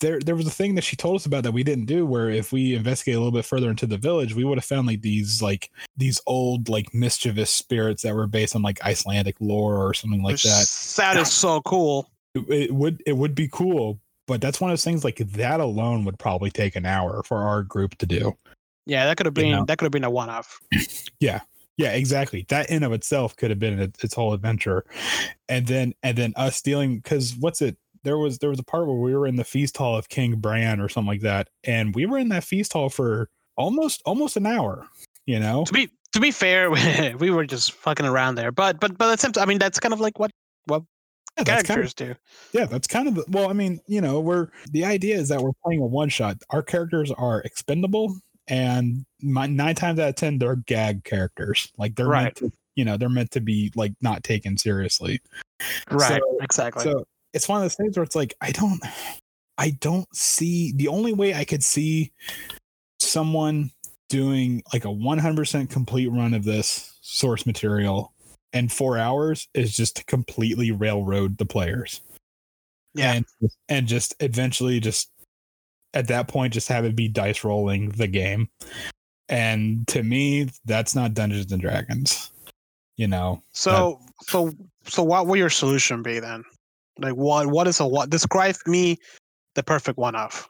[0.00, 2.30] there there was a thing that she told us about that we didn't do where
[2.30, 5.00] if we investigate a little bit further into the village we would have found like
[5.02, 9.92] these like these old like mischievous spirits that were based on like icelandic lore or
[9.92, 10.66] something like that
[10.96, 12.08] That is so cool.
[12.34, 15.60] it, it would it would be cool but that's one of those things like that
[15.60, 18.36] alone would probably take an hour for our group to do
[18.86, 19.64] Yeah, that could have You been know.
[19.66, 20.60] that could have been a one off.
[21.20, 21.40] yeah
[21.78, 24.84] yeah, exactly that in of itself could have been its, its whole adventure
[25.48, 27.76] and then and then us dealing because what's it
[28.06, 30.36] there was there was a part where we were in the feast hall of king
[30.36, 34.36] bran or something like that and we were in that feast hall for almost almost
[34.36, 34.86] an hour
[35.26, 36.70] you know To be to be fair,
[37.18, 38.50] we were just fucking around there.
[38.52, 40.30] But but but that's I mean that's kind of like what
[40.68, 40.78] Yeah,
[41.44, 42.14] that's kind characters of, do.
[42.58, 45.42] yeah that's kind of the, well i mean you know we're the idea is that
[45.42, 48.16] we're playing a one shot our characters are expendable
[48.48, 52.22] and my, nine times out of ten they're gag characters like they're Right.
[52.22, 55.20] meant to you know they're meant to be like not taken seriously
[55.90, 56.20] Right.
[56.22, 56.84] So- exactly.
[56.84, 57.04] So
[57.36, 58.80] it's one of those things where it's like I don't
[59.58, 62.12] I don't see the only way I could see
[62.98, 63.70] someone
[64.08, 68.12] doing like a 100% complete run of this source material
[68.52, 72.00] in 4 hours is just to completely railroad the players.
[72.94, 73.12] yeah.
[73.12, 73.26] And
[73.68, 75.10] and just eventually just
[75.94, 78.48] at that point just have it be dice rolling the game.
[79.28, 82.30] And to me that's not Dungeons and Dragons.
[82.96, 83.42] You know.
[83.52, 86.44] So so so what will your solution be then?
[86.98, 88.98] Like what what is a what describe me
[89.54, 90.48] the perfect one off.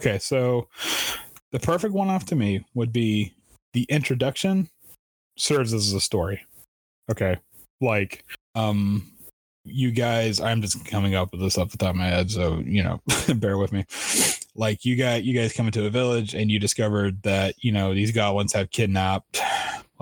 [0.00, 0.68] Okay, so
[1.52, 3.34] the perfect one off to me would be
[3.72, 4.68] the introduction
[5.36, 6.44] serves as a story.
[7.10, 7.36] Okay.
[7.80, 8.24] Like
[8.54, 9.12] um
[9.64, 12.58] you guys i'm just coming up with this off the top of my head so
[12.66, 13.00] you know
[13.36, 13.84] bear with me
[14.54, 17.94] like you got you guys come into a village and you discovered that you know
[17.94, 19.40] these goblins have kidnapped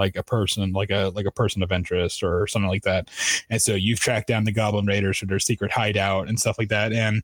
[0.00, 3.08] like a person like a like a person of interest or something like that.
[3.50, 6.70] And so you've tracked down the goblin raiders for their secret hideout and stuff like
[6.70, 6.92] that.
[6.92, 7.22] And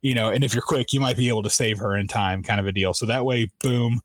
[0.00, 2.42] you know and if you're quick you might be able to save her in time
[2.42, 2.94] kind of a deal.
[2.94, 4.00] So that way boom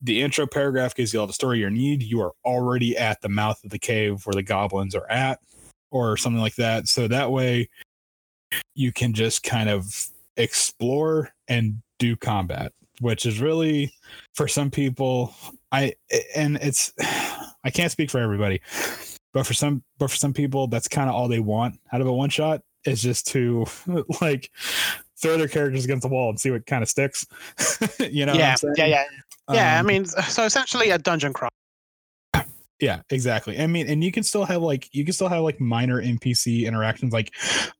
[0.00, 2.02] the intro paragraph gives you all the story you need.
[2.02, 5.38] You are already at the mouth of the cave where the goblins are at
[5.92, 6.88] or something like that.
[6.88, 7.68] So that way
[8.74, 13.92] you can just kind of explore and do combat, which is really
[14.34, 15.34] for some people
[15.72, 15.94] I
[16.36, 16.92] and it's
[17.64, 18.60] I can't speak for everybody,
[19.32, 22.06] but for some but for some people that's kind of all they want out of
[22.06, 23.64] a one shot is just to
[24.20, 24.50] like
[25.16, 27.26] throw their characters against the wall and see what kind of sticks.
[28.00, 28.34] you know?
[28.34, 29.04] Yeah, yeah, yeah.
[29.50, 31.50] Yeah, um, I mean, so essentially a dungeon crawl.
[32.82, 33.60] Yeah, exactly.
[33.60, 36.66] I mean, and you can still have like you can still have like minor NPC
[36.66, 37.32] interactions, like,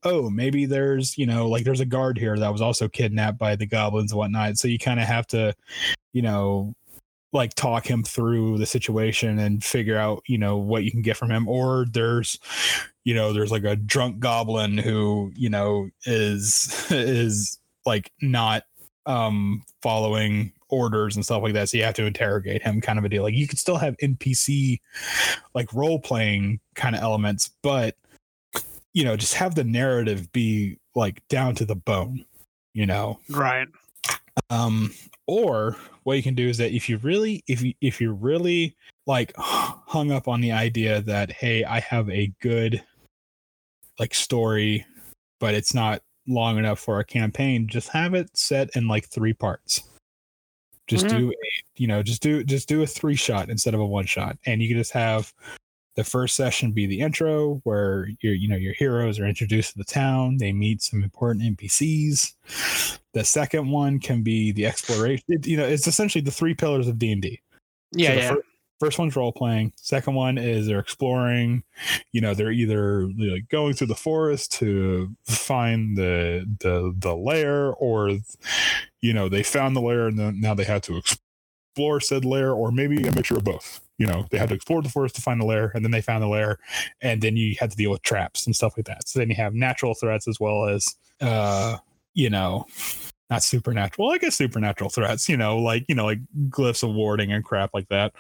[0.05, 3.57] oh, maybe there's you know like there's a guard here that was also kidnapped by
[3.57, 4.59] the goblins and whatnot.
[4.59, 5.55] So you kind of have to,
[6.13, 6.75] you know,
[7.33, 11.17] like talk him through the situation and figure out you know what you can get
[11.17, 11.49] from him.
[11.49, 12.39] Or there's,
[13.05, 18.65] you know, there's like a drunk goblin who you know is is like not
[19.07, 21.69] um following orders and stuff like that.
[21.69, 23.23] So you have to interrogate him, kind of a deal.
[23.23, 24.81] Like you could still have NPC
[25.55, 27.97] like role playing kind of elements, but
[28.95, 32.25] you know, just have the narrative be like down to the bone,
[32.75, 33.21] you know?
[33.29, 33.69] Right.
[34.51, 34.93] Um,
[35.27, 38.77] or what you can do is that if you really, if you, if you're really
[39.07, 42.83] like hung up on the idea that, hey, I have a good
[43.99, 44.87] like story,
[45.41, 49.33] but it's not long enough for a campaign, just have it set in like three
[49.33, 49.83] parts
[50.93, 51.19] just mm-hmm.
[51.19, 51.35] do a,
[51.77, 54.63] you know, just do just do a three shot instead of a one shot, and
[54.63, 55.33] you can just have
[55.95, 59.79] the first session be the intro where your you know your heroes are introduced to
[59.79, 65.47] the town they meet some important npcs the second one can be the exploration it,
[65.47, 67.41] you know it's essentially the three pillars of d&d
[67.95, 68.29] yeah, so yeah.
[68.31, 68.47] First,
[68.81, 71.63] first one's role playing second one is they're exploring
[72.11, 77.73] you know they're either like going through the forest to find the the the lair
[77.75, 78.19] or
[79.01, 81.22] you know they found the lair and now they had to explore
[82.01, 83.81] said lair or maybe a mixture of both.
[83.99, 86.01] You know they had to explore the forest to find the lair and then they
[86.01, 86.59] found the lair
[87.01, 89.09] and then you had to deal with traps and stuff like that.
[89.09, 91.77] So then you have natural threats as well as uh
[92.15, 92.67] you know
[93.31, 96.19] not supernatural i guess supernatural threats you know like you know like
[96.49, 98.13] glyphs of warding and crap like that.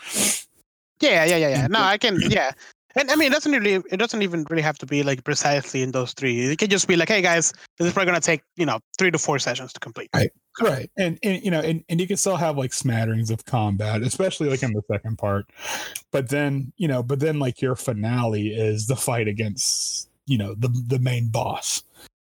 [1.00, 1.66] Yeah yeah yeah yeah.
[1.66, 2.52] No i can yeah.
[2.94, 5.82] And I mean, it doesn't really, it doesn't even really have to be like precisely
[5.82, 6.52] in those three.
[6.52, 9.10] It can just be like, hey guys, this is probably gonna take you know three
[9.10, 10.10] to four sessions to complete.
[10.14, 10.30] Right,
[10.60, 14.02] right, and, and you know, and, and you can still have like smatterings of combat,
[14.02, 15.46] especially like in the second part.
[16.10, 20.54] But then you know, but then like your finale is the fight against you know
[20.54, 21.82] the the main boss.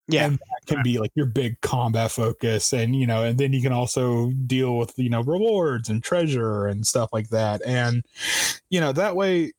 [0.08, 3.54] Yeah, and that can be like your big combat focus, and you know, and then
[3.54, 8.04] you can also deal with you know rewards and treasure and stuff like that, and
[8.72, 9.52] you know that way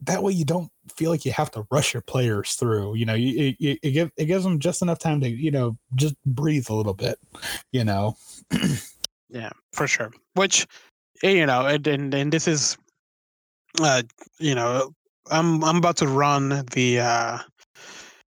[0.00, 2.96] that way you don't feel like you have to rush your players through.
[2.96, 5.76] You know, you, it, it, give, it gives them just enough time to you know
[5.94, 7.18] just breathe a little bit.
[7.72, 8.16] You know.
[9.28, 10.12] yeah, for sure.
[10.34, 10.66] Which
[11.22, 12.76] eh, you know, and and, and this is,
[13.80, 14.02] uh,
[14.38, 14.92] you know,
[15.30, 17.38] I'm I'm about to run the uh,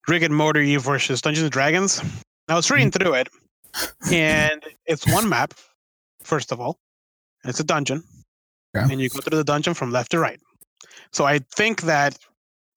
[0.07, 2.01] Rick and Morty versus Dungeons and Dragons.
[2.47, 3.29] I was reading through it,
[4.11, 5.53] and it's one map.
[6.23, 6.77] First of all,
[7.45, 8.03] it's a dungeon,
[8.73, 10.39] and you go through the dungeon from left to right.
[11.11, 12.17] So I think that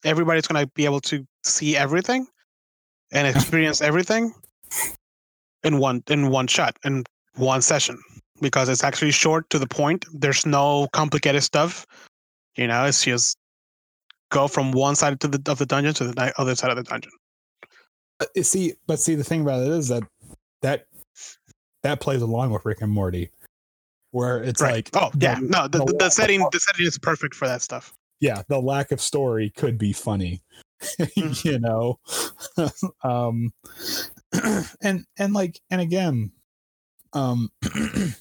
[0.05, 2.27] everybody's going to be able to see everything
[3.13, 4.33] and experience everything
[5.63, 7.05] in one in one shot in
[7.37, 7.99] one session
[8.41, 10.07] because it's actually short to the point.
[10.13, 11.87] There's no complicated stuff.
[12.57, 13.37] You know, it's just
[14.31, 16.83] go from one side to the of the dungeon to the other side of the
[16.83, 17.13] dungeon.
[18.43, 20.03] See, but see, the thing about it is that
[20.63, 20.87] that
[21.83, 23.31] that plays along with Rick and Morty,
[24.13, 24.93] where it's right.
[24.95, 27.93] like, oh yeah, no, the, the, the setting the setting is perfect for that stuff
[28.21, 30.43] yeah, the lack of story could be funny.
[30.99, 31.47] Mm-hmm.
[31.47, 32.01] you know
[33.05, 33.53] um
[34.83, 36.33] and and like and again
[37.13, 37.51] um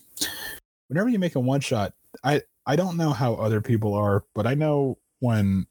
[0.90, 4.46] whenever you make a one shot i i don't know how other people are but
[4.46, 5.68] i know when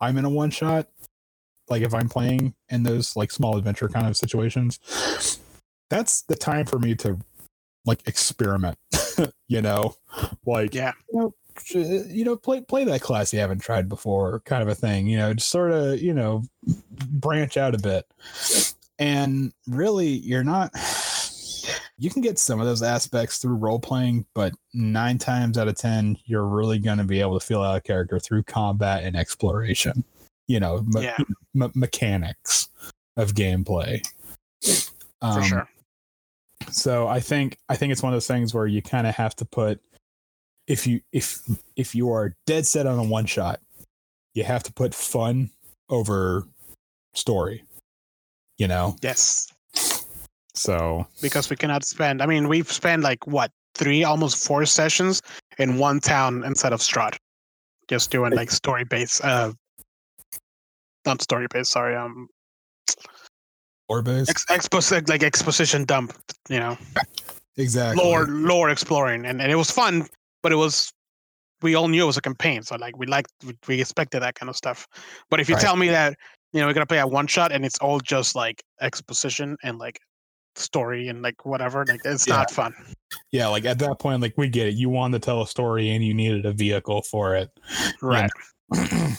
[0.00, 0.86] i'm in a one shot
[1.68, 4.78] like if i'm playing in those like small adventure kind of situations
[5.90, 7.18] that's the time for me to
[7.86, 8.76] like experiment
[9.48, 9.94] you know
[10.44, 11.34] like yeah you know,
[12.08, 15.16] you know play play that class you haven't tried before kind of a thing you
[15.16, 16.42] know just sort of you know
[17.10, 18.04] branch out a bit
[18.98, 20.70] and really you're not
[21.98, 25.76] you can get some of those aspects through role playing but nine times out of
[25.76, 29.16] ten you're really going to be able to feel out a character through combat and
[29.16, 30.04] exploration
[30.48, 31.16] you know, me- Yeah.
[31.54, 32.68] me- mechanics
[33.16, 34.00] of gameplay.
[34.62, 35.68] for Um, sure.
[36.70, 39.34] So I think I think it's one of those things where you kind of have
[39.36, 39.80] to put
[40.66, 41.40] if you if
[41.76, 43.60] if you are dead set on a one shot,
[44.34, 45.50] you have to put fun
[45.88, 46.46] over
[47.14, 47.62] story.
[48.58, 49.52] You know, Yes,
[50.54, 52.22] so because we cannot spend.
[52.22, 55.20] I mean, we've spent like what three, almost four sessions
[55.58, 57.16] in one town instead of Strahd,
[57.88, 59.22] just doing like story based.
[59.22, 59.52] Uh,
[61.04, 61.70] not story based.
[61.70, 61.94] Sorry.
[61.94, 62.28] Um,
[63.88, 66.12] or base ex- expos- like exposition dump.
[66.48, 66.78] You know,
[67.56, 68.02] exactly.
[68.04, 70.06] lore lore exploring, and, and it was fun,
[70.42, 70.92] but it was.
[71.62, 74.34] We all knew it was a campaign, so like we liked, we- we expected that
[74.34, 74.86] kind of stuff.
[75.30, 75.64] But if you Right.
[75.64, 76.14] tell me that
[76.52, 79.78] you know we're gonna play a one shot and it's all just like exposition and
[79.78, 79.98] like
[80.54, 82.36] story and like whatever, like it's Yeah.
[82.36, 82.74] not fun.
[83.32, 84.74] Yeah, like at that point, like we get it.
[84.74, 87.50] You wanted to tell a story and you needed a vehicle for it.
[88.02, 88.30] Right.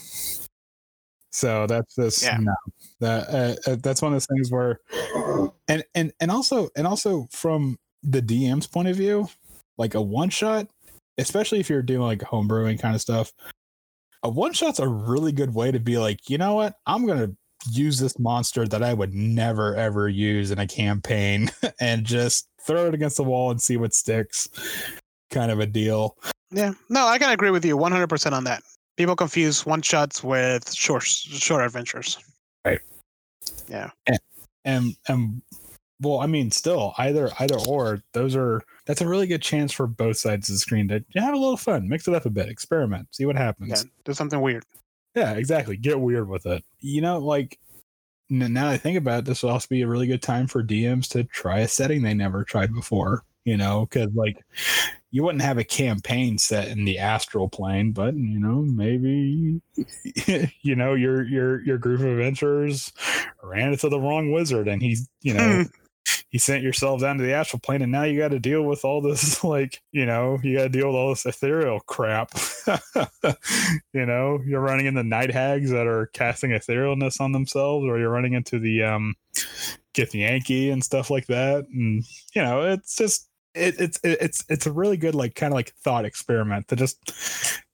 [1.37, 2.37] so that's just Yeah.
[2.41, 2.55] no.
[2.99, 4.79] That uh, uh, that's one of those things where,
[5.67, 9.27] and and and also and also from the DM's point of view,
[9.77, 10.67] like a one shot,
[11.19, 13.31] especially if you're doing like homebrewing kind of stuff,
[14.23, 17.29] a one shot's a really good way to be like, you know what, I'm gonna
[17.71, 22.87] use this monster that I would never ever use in a campaign and just throw
[22.87, 24.49] it against the wall and see what sticks,
[25.29, 26.17] kind of a deal.
[26.49, 26.73] Yeah.
[26.89, 28.63] No, I can agree with you 100% on that.
[28.97, 32.17] People confuse one shots with short short adventures.
[32.65, 32.81] Right.
[33.69, 33.91] Yeah.
[34.65, 35.41] And and
[35.99, 39.87] well i mean still either either or those are that's a really good chance for
[39.87, 42.49] both sides of the screen to have a little fun mix it up a bit
[42.49, 43.89] experiment see what happens Yeah.
[44.05, 44.63] Do something weird.
[45.15, 47.57] yeah exactly get weird with it you know like
[48.29, 50.63] now that i think about it this would also be a really good time for
[50.63, 54.37] dms to try a setting they never tried before you know because like
[55.17, 59.59] you wouldn't have a campaign set in the astral plane but you know maybe
[60.61, 62.93] you know your your your group of adventurers
[63.41, 65.65] ran into the wrong wizard and he's you know
[66.29, 68.85] he sent yourself down to the astral plane and now you got to deal with
[68.85, 72.31] all this like you know you got to deal with all this ethereal crap.
[73.93, 78.11] You know you're running into night hags that are casting etherealness on themselves or you're
[78.11, 79.15] running into the um
[79.95, 81.65] githyanki and stuff like that.
[81.73, 82.03] And
[82.35, 83.26] you know it's just
[83.57, 86.75] it, it's it, it's it's a really good like kind of like thought experiment to
[86.75, 86.97] just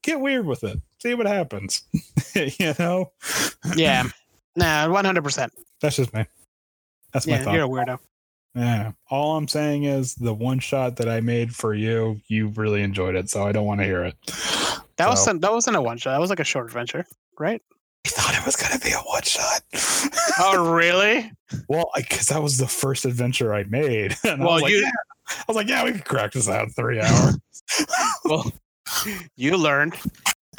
[0.03, 1.83] get weird with it see what happens
[2.35, 3.11] you know
[3.75, 4.03] Yeah.
[4.55, 5.49] Nah, 100%.
[5.81, 6.25] that's just me
[7.11, 7.97] that's my thought you're a weirdo.
[8.55, 8.91] Yeah.
[9.09, 13.15] All I'm saying is the one shot that I made for you, you really enjoyed
[13.15, 14.15] it, so I don't want to hear it.
[14.27, 16.11] That So- wasn't that wasn't a one shot.
[16.11, 17.03] That was like a short adventure,
[17.39, 17.61] right?
[18.05, 19.61] I thought it was gonna be a one shot.
[20.39, 21.31] Oh, really?
[21.67, 24.15] well, because that was the first adventure I made.
[24.23, 24.91] And I Well, was like, you- yeah.
[25.29, 27.37] I was like, yeah, we could crack this out in three hours.
[28.25, 28.51] Well,
[29.35, 29.95] you learned.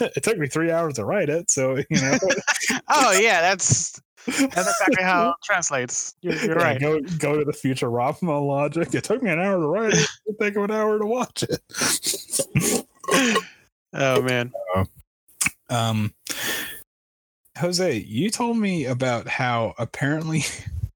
[0.01, 2.19] it took me three hours to write it, so you know.
[2.89, 6.15] Oh, yeah, that's that's exactly how it translates.
[6.21, 6.81] You're, you're yeah, right.
[6.81, 8.95] Go go to the future Futurama logic.
[8.95, 10.09] It took me an hour to write it.
[10.27, 12.87] It took an hour to watch it.
[13.97, 14.53] Oh man.
[15.71, 16.15] Um,
[17.59, 20.43] Jose, you told me about how apparently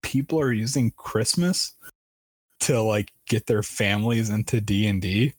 [0.02, 1.74] people are using Christmas
[2.60, 5.34] to like get their families into D and D.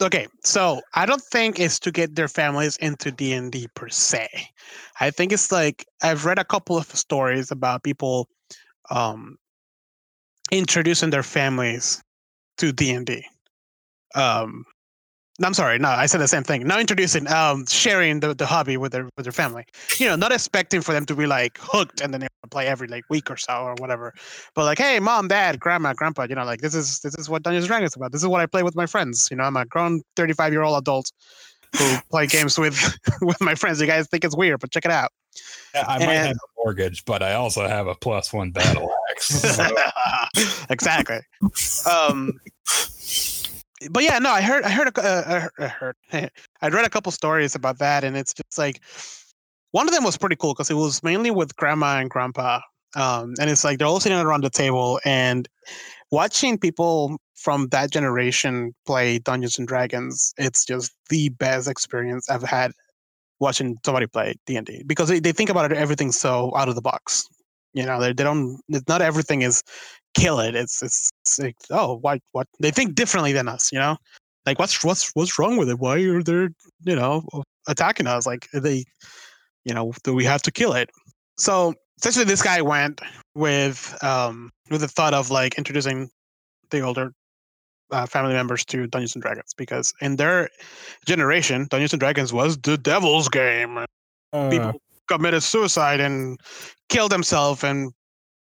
[0.00, 3.88] Okay, so I don't think it's to get their families into D and D per
[3.88, 4.28] se.
[5.00, 8.28] I think it's like I've read a couple of stories about people
[8.90, 9.38] um,
[10.50, 12.02] introducing their families
[12.58, 13.24] to D&D.
[14.14, 14.64] Um
[15.40, 16.66] I'm sorry, no, I said the same thing.
[16.66, 19.64] Not introducing, um, sharing the, the hobby with their with their family.
[19.98, 23.04] You know, not expecting for them to be like hooked and then play every like
[23.10, 24.14] week or so or whatever.
[24.54, 27.42] But like, hey, mom, dad, grandma, grandpa, you know, like this is this is what
[27.42, 28.12] Dungeons and Dragons is about.
[28.12, 29.28] This is what I play with my friends.
[29.30, 31.10] You know, I'm a grown 35 year old adult
[31.76, 33.80] who play games with with my friends.
[33.80, 35.10] You guys think it's weird, but check it out.
[35.74, 39.58] I might And- have a mortgage, but I also have a plus one battle axe.
[40.70, 41.18] Exactly.
[41.90, 42.32] Um,
[43.90, 45.66] but yeah, no, I heard, I heard, uh, I heard, I
[46.18, 46.30] heard,
[46.62, 48.80] I read a couple stories about that, and it's just like
[49.72, 52.60] one of them was pretty cool because it was mainly with grandma and grandpa,
[52.96, 55.48] um, and it's like they're all sitting around the table and
[56.10, 60.32] watching people from that generation play Dungeons and Dragons.
[60.38, 62.72] It's just the best experience I've had
[63.40, 66.68] watching somebody play D and D because they, they think about it everything so out
[66.68, 67.26] of the box.
[67.74, 68.60] You know, they, they don't.
[68.88, 69.62] Not everything is
[70.14, 70.54] kill it.
[70.54, 73.70] It's it's, it's like oh why what they think differently than us.
[73.72, 73.96] You know,
[74.46, 75.78] like what's what's what's wrong with it?
[75.78, 76.48] Why are they
[76.84, 77.24] you know
[77.68, 78.26] attacking us?
[78.26, 78.84] Like they,
[79.68, 80.90] you know, do we have to kill it?
[81.36, 83.00] So essentially, this guy went
[83.34, 86.10] with um with the thought of like introducing
[86.70, 87.12] the older
[87.90, 90.48] uh, family members to Dungeons and Dragons because in their
[91.06, 93.78] generation, Dungeons and Dragons was the devil's game
[94.32, 96.38] uh, people committed suicide and
[96.88, 97.92] killed himself in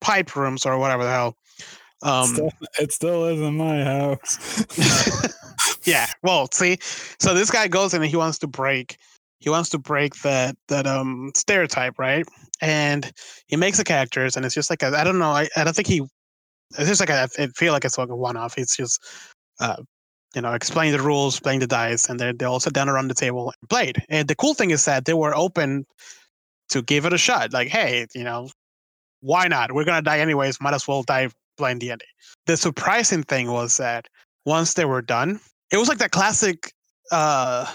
[0.02, 1.36] pipe rooms or whatever the hell.
[2.02, 4.65] Um, still, it still is in my house.
[5.84, 6.07] yeah.
[6.23, 8.98] Well, see, so this guy goes in and he wants to break.
[9.39, 12.27] He wants to break that that um stereotype, right?
[12.61, 13.11] And
[13.47, 15.31] he makes the characters, and it's just like I don't know.
[15.31, 16.01] I, I don't think he.
[16.77, 18.57] It's just like I feel like it's like a one-off.
[18.57, 19.03] It's just,
[19.59, 19.77] uh,
[20.35, 23.07] you know, explain the rules, playing the dice, and they they all sit down around
[23.07, 24.03] the table and played.
[24.09, 25.85] And the cool thing is that they were open
[26.69, 27.53] to give it a shot.
[27.53, 28.49] Like, hey, you know,
[29.21, 29.71] why not?
[29.71, 30.61] We're gonna die anyways.
[30.61, 32.03] Might as well die playing D&D.
[32.45, 34.07] The surprising thing was that
[34.45, 35.39] once they were done,
[35.71, 36.71] it was like that classic
[37.11, 37.71] uh,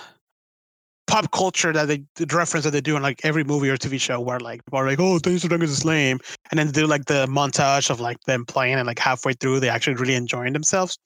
[1.15, 4.01] pop culture that they the reference that they do in like every movie or TV
[4.01, 6.19] show where like people are like, oh, Dungeons and Dragons is lame,
[6.51, 9.61] and then they do like the montage of like them playing and like halfway through
[9.61, 10.99] they actually really enjoying themselves.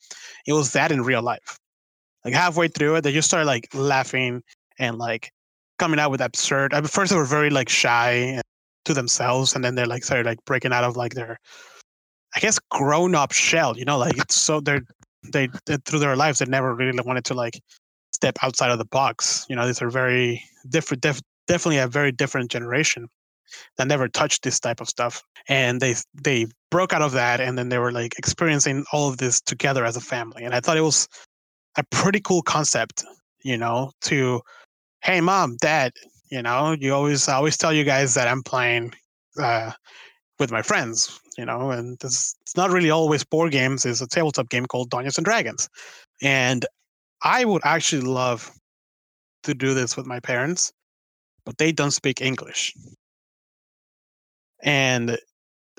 [0.46, 1.58] It was that in real life.
[2.24, 4.42] Like halfway through it, they just started like laughing
[4.78, 5.30] and like
[5.78, 6.72] coming out with absurd.
[6.72, 8.40] Mean, first they were very like shy
[8.86, 11.36] to themselves, and then they're like started like breaking out of like their,
[12.34, 13.76] I guess, grown up shell.
[13.76, 14.80] You know, like it's so they're
[15.34, 17.60] they, they through their lives they never really wanted to like
[18.18, 19.46] step outside of the box.
[19.48, 23.08] You know, these are very different, def- definitely a very different generation
[23.76, 27.56] that never touched this type of stuff, and they they broke out of that, and
[27.56, 30.44] then they were like experiencing all of this together as a family.
[30.44, 31.08] And I thought it was
[31.76, 33.04] a pretty cool concept,
[33.42, 34.42] you know, to
[35.02, 35.92] hey mom, dad,
[36.30, 38.92] you know, you always I always tell you guys that I'm playing
[39.40, 39.72] uh,
[40.38, 43.86] with my friends, you know, and this it's not really always board games.
[43.86, 45.68] It's a tabletop game called Dungeons and Dragons,
[46.20, 46.66] and
[47.22, 48.50] I would actually love
[49.44, 50.72] to do this with my parents,
[51.44, 52.74] but they don't speak English,
[54.62, 55.18] and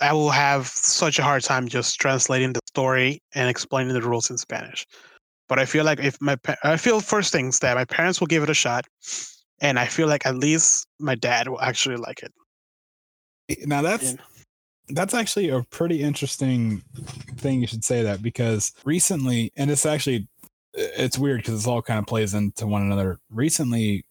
[0.01, 4.29] I will have such a hard time just translating the story and explaining the rules
[4.29, 4.85] in Spanish.
[5.47, 8.43] But I feel like if my I feel first things that my parents will give
[8.43, 8.85] it a shot
[9.61, 12.31] and I feel like at least my dad will actually like it.
[13.49, 14.21] Eh, now that's yeah.
[14.89, 16.81] that's actually a pretty interesting
[17.37, 17.61] thing.
[17.61, 20.27] You should say that because recently, and it's actually
[20.73, 23.19] it's weird because it all kind of plays into one another.
[23.29, 24.05] Recently,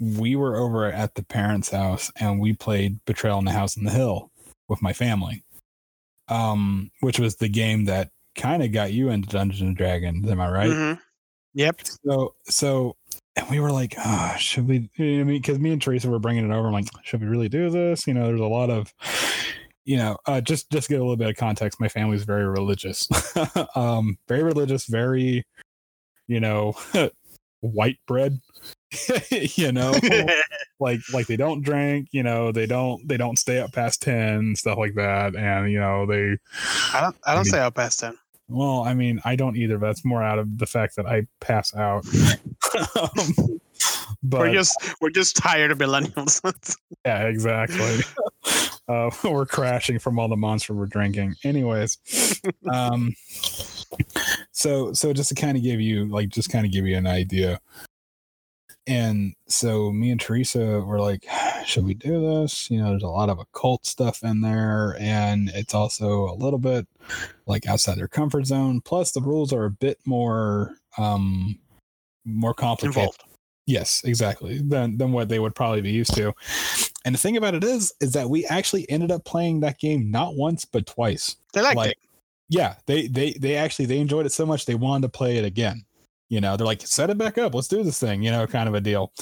[0.00, 3.84] we were over at the parents' house and we played Betrayal in the House on
[3.84, 4.30] the Hill
[4.68, 5.44] with my family,
[6.28, 10.28] um, which was the game that kind of got you into Dungeons and Dragons.
[10.28, 10.70] Am I right?
[10.70, 11.00] Mm-hmm.
[11.54, 11.80] Yep.
[12.04, 12.96] So so
[13.38, 14.90] and we were like, oh, should we?
[14.98, 16.66] I mean, because me and Teresa were bringing it over.
[16.66, 18.06] I'm like, should we really do this?
[18.06, 18.92] You know, there's a lot of,
[19.84, 21.80] you know, uh, just just get a little bit of context.
[21.80, 23.08] My family's very religious,
[23.76, 25.44] um, very religious, very,
[26.28, 26.74] you know,
[27.60, 28.38] white bread.
[29.30, 29.92] you know,
[30.80, 32.08] like like they don't drink.
[32.12, 35.34] You know, they don't they don't stay up past ten stuff like that.
[35.34, 36.38] And you know, they.
[36.94, 38.16] I don't I don't I mean, stay up past ten.
[38.48, 39.76] Well, I mean, I don't either.
[39.76, 42.06] That's more out of the fact that I pass out.
[42.96, 43.60] um,
[44.22, 46.76] but we're just we're just tired of millennials.
[47.04, 48.00] yeah, exactly.
[48.88, 51.34] Uh, we're crashing from all the monster we're drinking.
[51.44, 51.98] Anyways,
[52.72, 53.14] um,
[54.58, 57.06] so so just to kind of give you like just kind of give you an
[57.06, 57.60] idea.
[58.88, 61.26] And so me and Teresa were like,
[61.64, 62.68] should we do this?
[62.68, 66.58] You know, there's a lot of occult stuff in there, and it's also a little
[66.58, 66.88] bit
[67.46, 68.80] like outside their comfort zone.
[68.80, 71.56] Plus, the rules are a bit more um
[72.24, 72.96] more complicated.
[72.96, 73.22] Involved.
[73.66, 74.58] Yes, exactly.
[74.58, 76.32] Than than what they would probably be used to.
[77.04, 80.10] And the thing about it is, is that we actually ended up playing that game
[80.10, 81.36] not once but twice.
[81.52, 81.98] They liked like, it.
[82.48, 85.44] Yeah, they they they actually they enjoyed it so much they wanted to play it
[85.44, 85.84] again.
[86.28, 88.22] You know, they're like, set it back up, let's do this thing.
[88.22, 89.12] You know, kind of a deal.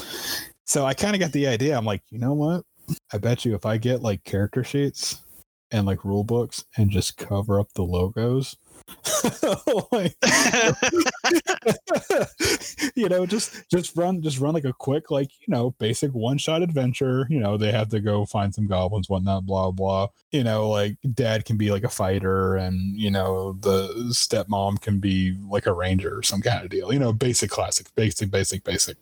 [0.64, 1.76] So I kind of got the idea.
[1.76, 2.64] I'm like, you know what?
[3.12, 5.22] I bet you if I get like character sheets
[5.70, 8.56] and like rule books and just cover up the logos
[9.92, 10.16] like,
[12.94, 16.38] you know, just just run just run like a quick, like, you know, basic one
[16.38, 17.26] shot adventure.
[17.28, 20.08] You know, they have to go find some goblins, whatnot, blah blah.
[20.30, 24.98] You know, like dad can be like a fighter and you know, the stepmom can
[24.98, 26.92] be like a ranger or some kind of deal.
[26.92, 28.96] You know, basic classic, basic, basic, basic.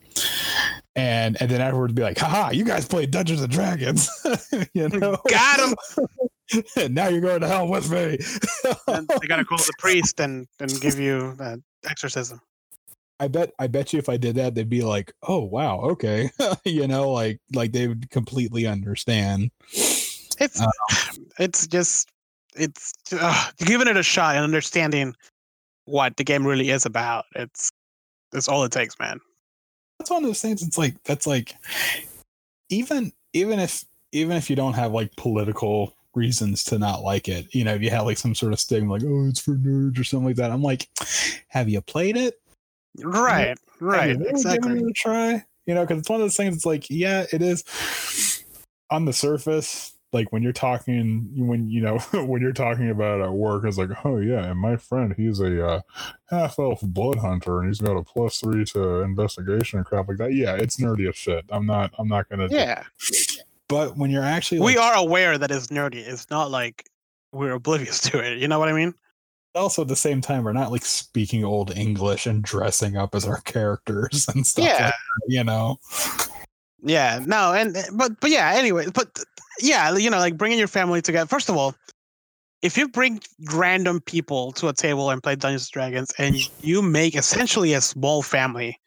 [0.96, 4.08] And and then afterwards be like, haha, you guys played Dungeons and Dragons.
[4.74, 5.74] you know, got him.
[6.90, 8.18] now you're going to hell with me.
[8.86, 12.40] they gotta call the priest and and give you that exorcism.
[13.20, 16.30] I bet I bet you if I did that, they'd be like, "Oh wow, okay,"
[16.64, 19.50] you know, like like they would completely understand.
[19.72, 20.70] It's uh,
[21.38, 22.08] it's just
[22.56, 25.14] it's uh, giving it a shot and understanding
[25.84, 27.24] what the game really is about.
[27.34, 27.70] It's
[28.32, 29.20] that's all it takes, man.
[29.98, 30.62] That's one of those things.
[30.62, 31.54] It's like that's like
[32.68, 37.54] even even if even if you don't have like political reasons to not like it.
[37.54, 39.98] You know, if you have like some sort of stigma, like oh, it's for nerds
[39.98, 40.50] or something like that.
[40.50, 40.88] I'm like,
[41.48, 42.40] have you played it?
[43.02, 44.78] Right, right, really exactly.
[44.78, 46.54] It a try, you know, because it's one of those things.
[46.56, 47.64] It's like, yeah, it is.
[48.90, 53.32] on the surface, like when you're talking, when you know when you're talking about at
[53.32, 55.80] work, it's like, oh yeah, and my friend, he's a uh,
[56.30, 60.18] half elf blood hunter, and he's got a plus three to investigation and crap like
[60.18, 60.32] that.
[60.32, 61.44] Yeah, it's nerdy as shit.
[61.50, 61.92] I'm not.
[61.98, 62.48] I'm not gonna.
[62.50, 62.84] Yeah.
[63.74, 65.96] But when you're actually, we are aware that it's nerdy.
[65.96, 66.86] It's not like
[67.32, 68.38] we're oblivious to it.
[68.38, 68.94] You know what I mean?
[69.56, 73.26] also at the same time, we're not like speaking old English and dressing up as
[73.26, 74.64] our characters and stuff.
[74.64, 74.72] Yeah.
[74.72, 74.94] like that,
[75.26, 75.78] you know.
[76.82, 78.52] Yeah, no, and eh, but but yeah.
[78.54, 79.18] Anyway, but
[79.60, 81.26] yeah, you know, like bringing your family together.
[81.26, 81.74] First of all,
[82.62, 83.20] if you bring
[83.52, 87.80] random people to a table and play Dungeons and Dragons, and you make essentially a
[87.80, 88.78] small family,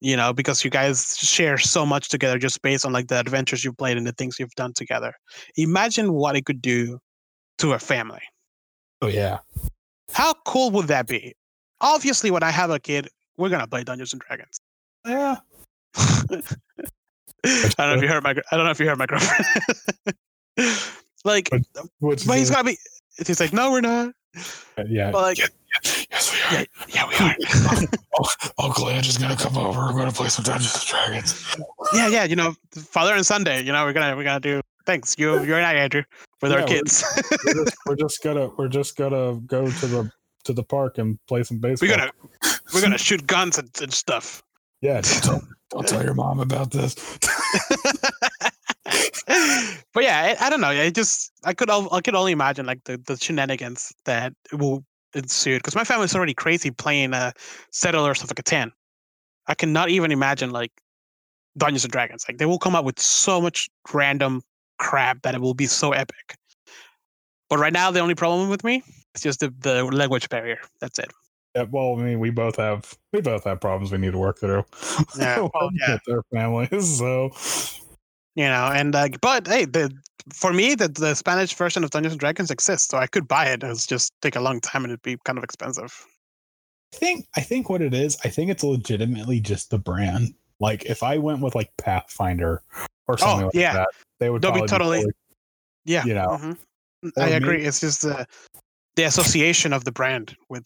[0.00, 3.64] you know, because you guys share so much together just based on like the adventures
[3.64, 5.12] you've played and the things you've done together.
[5.56, 6.98] Imagine what it could do
[7.58, 8.22] to a family.
[9.02, 9.38] Oh yeah.
[10.12, 11.34] How cool would that be?
[11.80, 14.60] Obviously, when I have a kid, we're gonna play Dungeons and Dragons.
[15.06, 15.36] Yeah.
[17.44, 18.30] I don't know if you heard my.
[18.30, 19.46] I don't know if you heard my girlfriend.
[21.24, 21.50] like,
[22.00, 22.76] What's but he's gotta be.
[23.26, 24.12] He's like, no, we're not.
[24.88, 25.10] yeah.
[25.10, 25.38] But like,
[26.10, 27.36] Yes, we yeah, yeah, we are.
[28.20, 29.78] Oh, oh, oh, Uncle Andrew's gonna come over.
[29.92, 31.56] We're gonna play some Dungeons and Dragons.
[31.94, 32.24] yeah, yeah.
[32.24, 33.62] You know, Father and Sunday.
[33.62, 34.60] You know, we're gonna we're gonna do.
[34.86, 36.02] Thanks, you you and I, Andrew,
[36.42, 37.04] with our Yeah, we're- kids.
[37.44, 40.10] we're, just, we're just gonna we're just gonna go to the
[40.44, 41.88] to the park and play some baseball.
[41.88, 42.10] we're gonna
[42.74, 44.42] we're gonna shoot guns and, and stuff.
[44.80, 45.00] yeah.
[45.02, 46.94] Don't tell, don't tell your mom about this.
[49.92, 50.68] but yeah, I, I don't know.
[50.68, 54.84] I just I could al- I could only imagine like the, the shenanigans that will
[55.14, 57.32] ensue because my family's already crazy playing uh
[57.72, 58.70] Settlers of Catan.
[59.46, 60.72] I cannot even imagine like
[61.56, 62.24] Dungeons and Dragons.
[62.28, 64.42] Like they will come up with so much random
[64.78, 66.36] crap that it will be so epic.
[67.48, 68.82] But right now, the only problem with me
[69.14, 70.58] is just the, the language barrier.
[70.80, 71.10] That's it.
[71.56, 74.38] Yeah, well, I mean, we both have we both have problems we need to work
[74.38, 74.64] through.
[75.18, 75.94] Yeah, well, yeah.
[75.94, 76.98] with their families.
[76.98, 77.30] So
[78.34, 79.90] You know, and like, but hey, the
[80.34, 83.46] for me, the the Spanish version of Dungeons and Dragons exists, so I could buy
[83.46, 83.62] it.
[83.62, 86.04] It's just take a long time and it'd be kind of expensive.
[86.94, 90.34] I think I think what it is, I think it's legitimately just the brand.
[90.60, 92.62] Like if I went with like Pathfinder
[93.08, 93.72] or something like Oh, yeah.
[93.74, 93.88] that,
[94.20, 95.12] they would They'll be totally- totally-
[95.84, 96.58] Yeah, You know, mhm.
[97.16, 97.64] I agree.
[97.64, 98.26] It's just the
[98.96, 100.64] the association of the brand with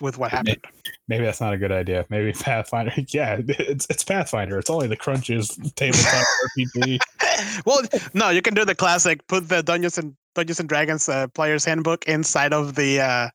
[0.00, 0.64] with what happened.
[1.08, 2.06] maybe that's not a good idea.
[2.08, 2.92] Maybe Pathfinder.
[3.08, 4.58] Yeah, it's it's Pathfinder.
[4.58, 6.24] It's only the crunches tabletop
[6.58, 7.00] RPG.
[7.66, 7.82] well,
[8.14, 9.26] no, you can do the classic.
[9.26, 13.28] Put the Dungeons and Dungeons and Dragons uh, player's handbook inside of the uh,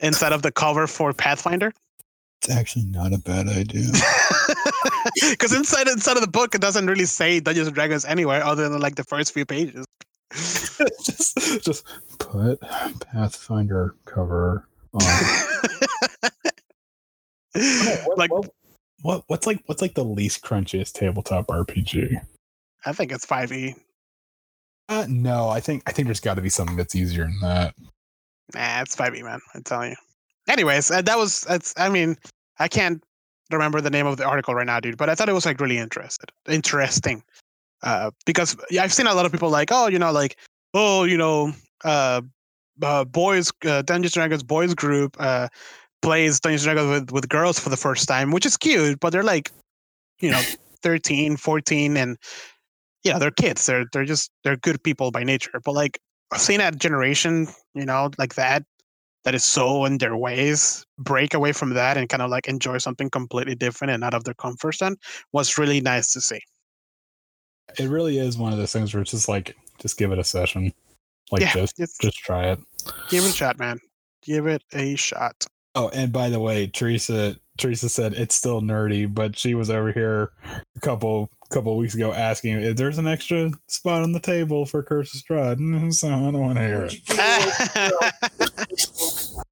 [0.00, 1.72] inside of the cover for Pathfinder.
[2.42, 3.92] It's actually not a bad idea.
[5.30, 8.68] Because inside inside of the book, it doesn't really say Dungeons and Dragons anywhere other
[8.68, 9.86] than like the first few pages.
[11.04, 11.84] just just
[12.18, 12.60] put
[13.00, 15.02] Pathfinder cover on.
[17.54, 18.48] What- like what,
[19.02, 22.20] what what's like what's like the least crunchiest tabletop RPG?
[22.86, 23.74] I think it's five E.
[24.88, 27.74] Uh, no, I think I think there's got to be something that's easier than that.
[28.54, 29.40] Nah, it's five E, man.
[29.54, 29.96] I'm telling you.
[30.48, 31.74] Anyways, uh, that was that's.
[31.76, 32.16] I mean,
[32.58, 33.02] I can't
[33.50, 34.96] remember the name of the article right now, dude.
[34.96, 37.22] But I thought it was like really interested, interesting.
[37.82, 40.36] Uh, because yeah, I've seen a lot of people like, oh, you know, like,
[40.74, 41.52] oh, you know,
[41.84, 42.22] uh,
[42.82, 45.48] uh boys, uh, Dungeons and Dragons boys group, uh,
[46.02, 49.10] plays Dungeons and Dragons with with girls for the first time, which is cute, but
[49.10, 49.50] they're like,
[50.20, 50.42] you know,
[50.82, 52.16] 13, 14, and
[53.04, 53.66] yeah, they're kids.
[53.66, 55.60] They're they're just they're good people by nature.
[55.64, 55.98] But like
[56.36, 58.64] seeing that generation, you know, like that,
[59.24, 62.78] that is so in their ways, break away from that and kind of like enjoy
[62.78, 64.96] something completely different and out of their comfort zone
[65.32, 66.40] was really nice to see.
[67.78, 70.24] It really is one of those things where it's just like just give it a
[70.24, 70.72] session,
[71.30, 72.60] like yeah, just just just try it.
[73.08, 73.78] give it a shot, man.
[74.22, 75.46] Give it a shot.
[75.74, 79.92] Oh, and by the way, Teresa Teresa said it's still nerdy, but she was over
[79.92, 80.32] here
[80.76, 84.82] a couple couple weeks ago asking if there's an extra spot on the table for
[84.82, 85.58] Curse of Strahd.
[85.94, 86.96] So I don't want to hear it.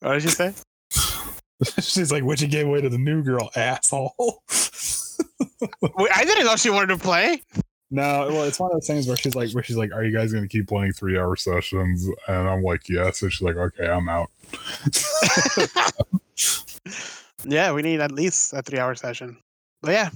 [0.00, 0.54] what did you say?
[1.80, 4.38] She's like, "What you gave away to the new girl, asshole." Wait,
[6.14, 7.42] I didn't know she wanted to play.
[7.94, 10.12] No, well, it's one of those things where she's like, where she's like, "Are you
[10.12, 13.54] guys going to keep playing three hour sessions?" And I'm like, "Yes." And she's like,
[13.54, 14.30] "Okay, I'm out."
[17.44, 19.36] yeah, we need at least a three-hour session.
[19.80, 20.10] But yeah,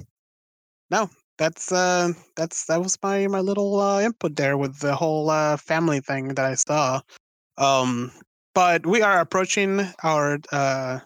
[0.90, 5.30] no, that's uh, that's that was my my little uh, input there with the whole
[5.30, 7.00] uh, family thing that I saw.
[7.59, 8.10] Um,
[8.56, 10.98] but we are approaching our uh,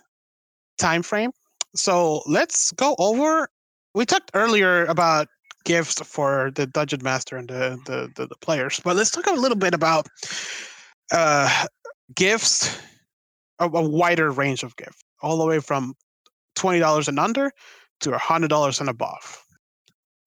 [0.79, 1.33] time frame,
[1.75, 3.51] so let's go over.
[3.95, 5.29] We talked earlier about
[5.65, 9.33] gifts for the dungeon master and the the, the, the players, but let's talk a
[9.33, 10.09] little bit about
[11.13, 11.67] uh,
[12.15, 12.79] gifts,
[13.59, 15.95] a, a wider range of gifts, all the way from
[16.55, 17.51] twenty dollars and under
[18.01, 19.43] to hundred dollars and above.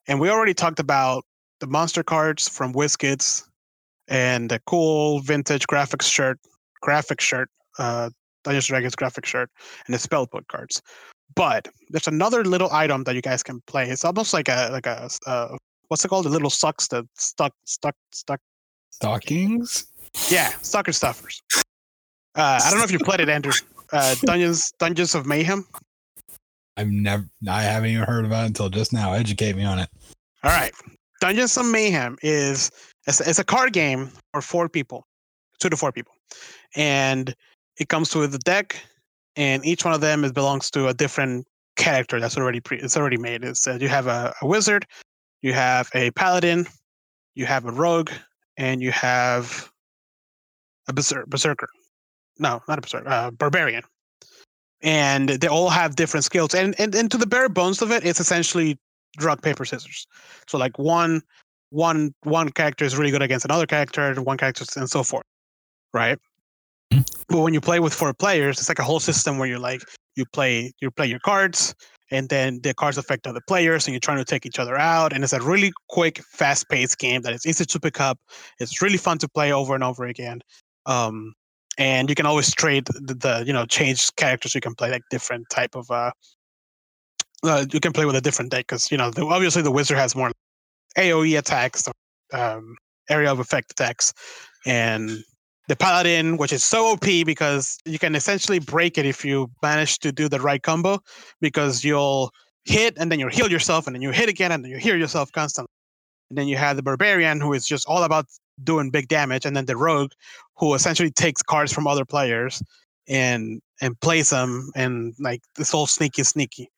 [0.07, 1.23] And we already talked about
[1.59, 3.43] the monster cards from WizKids
[4.07, 6.39] and the cool vintage graphics shirt,
[6.81, 7.49] graphic shirt,
[7.79, 8.09] uh,
[8.43, 9.49] Dungeons Dragons graphic shirt,
[9.87, 10.81] and the spellbook cards.
[11.35, 13.89] But there's another little item that you guys can play.
[13.89, 15.57] It's almost like a like a uh,
[15.87, 16.25] what's it called?
[16.25, 18.39] The little sucks that stuck stuck stuck.
[18.91, 19.87] Stockings.
[20.29, 21.41] Yeah, sucker stuffers.
[22.35, 23.53] Uh, I don't know if you played it, Andrew.
[23.91, 25.67] Uh, Dungeons Dungeons of Mayhem.
[26.77, 29.13] I've never, I haven't even heard about it until just now.
[29.13, 29.89] Educate me on it.
[30.43, 30.73] All right,
[31.21, 32.71] Dungeons of Mayhem is
[33.07, 35.05] it's, it's a card game for four people,
[35.59, 36.13] two to four people,
[36.75, 37.33] and
[37.77, 38.77] it comes with a deck,
[39.35, 41.45] and each one of them is belongs to a different
[41.75, 43.43] character that's already pre it's already made.
[43.43, 44.85] It's uh, you have a, a wizard,
[45.41, 46.65] you have a paladin,
[47.35, 48.11] you have a rogue,
[48.57, 49.69] and you have
[50.87, 51.67] a berser- berserker.
[52.39, 53.83] No, not a berserker, uh, barbarian.
[54.81, 56.53] And they all have different skills.
[56.53, 58.77] And, and and to the bare bones of it, it's essentially
[59.21, 60.07] rock paper scissors.
[60.47, 61.21] So like one
[61.69, 65.25] one one character is really good against another character, one character and so forth.
[65.93, 66.19] Right?
[67.27, 69.81] But when you play with four players, it's like a whole system where you're like
[70.15, 71.75] you play you play your cards
[72.11, 75.11] and then the cards affect other players and you're trying to take each other out
[75.11, 78.19] and it's a really quick fast-paced game that is easy to pick up.
[78.59, 80.41] It's really fun to play over and over again.
[80.85, 81.33] Um,
[81.77, 84.55] and you can always trade the, the you know change characters.
[84.55, 86.11] You can play like different type of uh,
[87.43, 89.97] uh you can play with a different deck because you know the, obviously the wizard
[89.97, 90.31] has more
[90.97, 91.89] aoe attacks
[92.33, 92.75] um,
[93.09, 94.13] area of effect attacks
[94.65, 95.23] and
[95.67, 99.99] the paladin which is so op because you can essentially break it if you manage
[99.99, 100.99] to do the right combo
[101.41, 102.31] because you'll
[102.65, 104.97] hit and then you heal yourself and then you hit again and then you heal
[104.97, 105.71] yourself constantly.
[106.29, 108.25] And then you have the barbarian who is just all about
[108.63, 110.11] doing big damage and then the rogue
[110.57, 112.61] who essentially takes cards from other players
[113.07, 116.69] and and plays them and like this whole sneaky sneaky.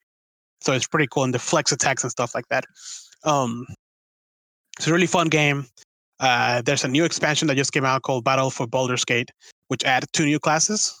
[0.60, 2.64] So it's pretty cool and the flex attacks and stuff like that.
[3.24, 3.66] Um
[4.76, 5.66] it's a really fun game
[6.20, 9.30] uh there's a new expansion that just came out called battle for Baldur's Gate
[9.68, 10.94] which added two new classes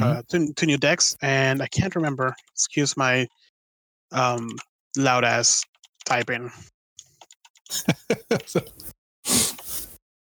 [0.00, 3.26] uh two, two new decks and i can't remember excuse my
[4.12, 4.50] um
[4.96, 5.64] loud ass
[6.04, 6.50] typing.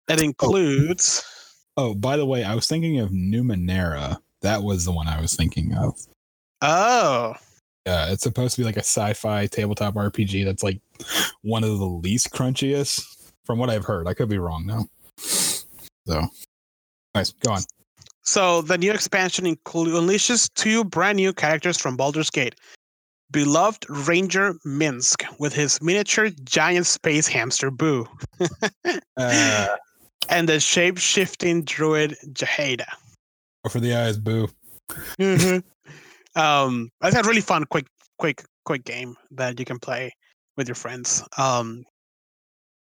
[0.08, 1.22] That includes
[1.76, 4.18] oh, by the way, I was thinking of Numenera.
[4.42, 5.94] That was the one I was thinking of.
[6.62, 7.34] oh.
[7.86, 10.80] Yeah, it's supposed to be like a sci-fi tabletop RPG that's like
[11.42, 13.04] one of the least crunchiest
[13.50, 14.06] from what I've heard.
[14.06, 14.86] I could be wrong though.
[15.18, 16.22] So,
[17.16, 17.32] nice.
[17.32, 17.62] Go on.
[18.22, 22.54] So the new expansion includes unleashes two brand new characters from Baldur's Gate.
[23.32, 28.06] Beloved Ranger Minsc with his miniature giant space hamster Boo,
[29.16, 29.66] Uh,
[30.28, 32.86] and the shape-shifting druid Jaheira.
[33.68, 34.48] for the eyes, boo.
[36.36, 37.86] um, that's a really fun, quick,
[38.18, 40.12] quick, quick game that you can play
[40.56, 41.24] with your friends.
[41.36, 41.84] Um,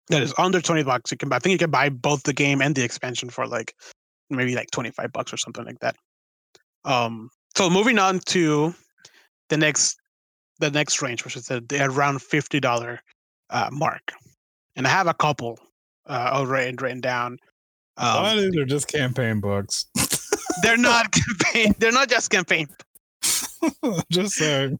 [0.09, 1.11] that is under twenty bucks.
[1.11, 3.47] You can, buy, I think, you can buy both the game and the expansion for
[3.47, 3.73] like
[4.29, 5.95] maybe like twenty-five bucks or something like that.
[6.85, 8.73] Um, so moving on to
[9.49, 9.97] the next,
[10.59, 12.99] the next range, which is the, the around fifty dollar
[13.49, 14.11] uh, mark,
[14.75, 15.57] and I have a couple
[16.07, 17.37] uh, already written down.
[17.97, 19.85] Um, Why these are just campaign books?
[20.63, 21.73] they're not campaign.
[21.79, 22.67] They're not just campaign
[24.11, 24.79] just saying.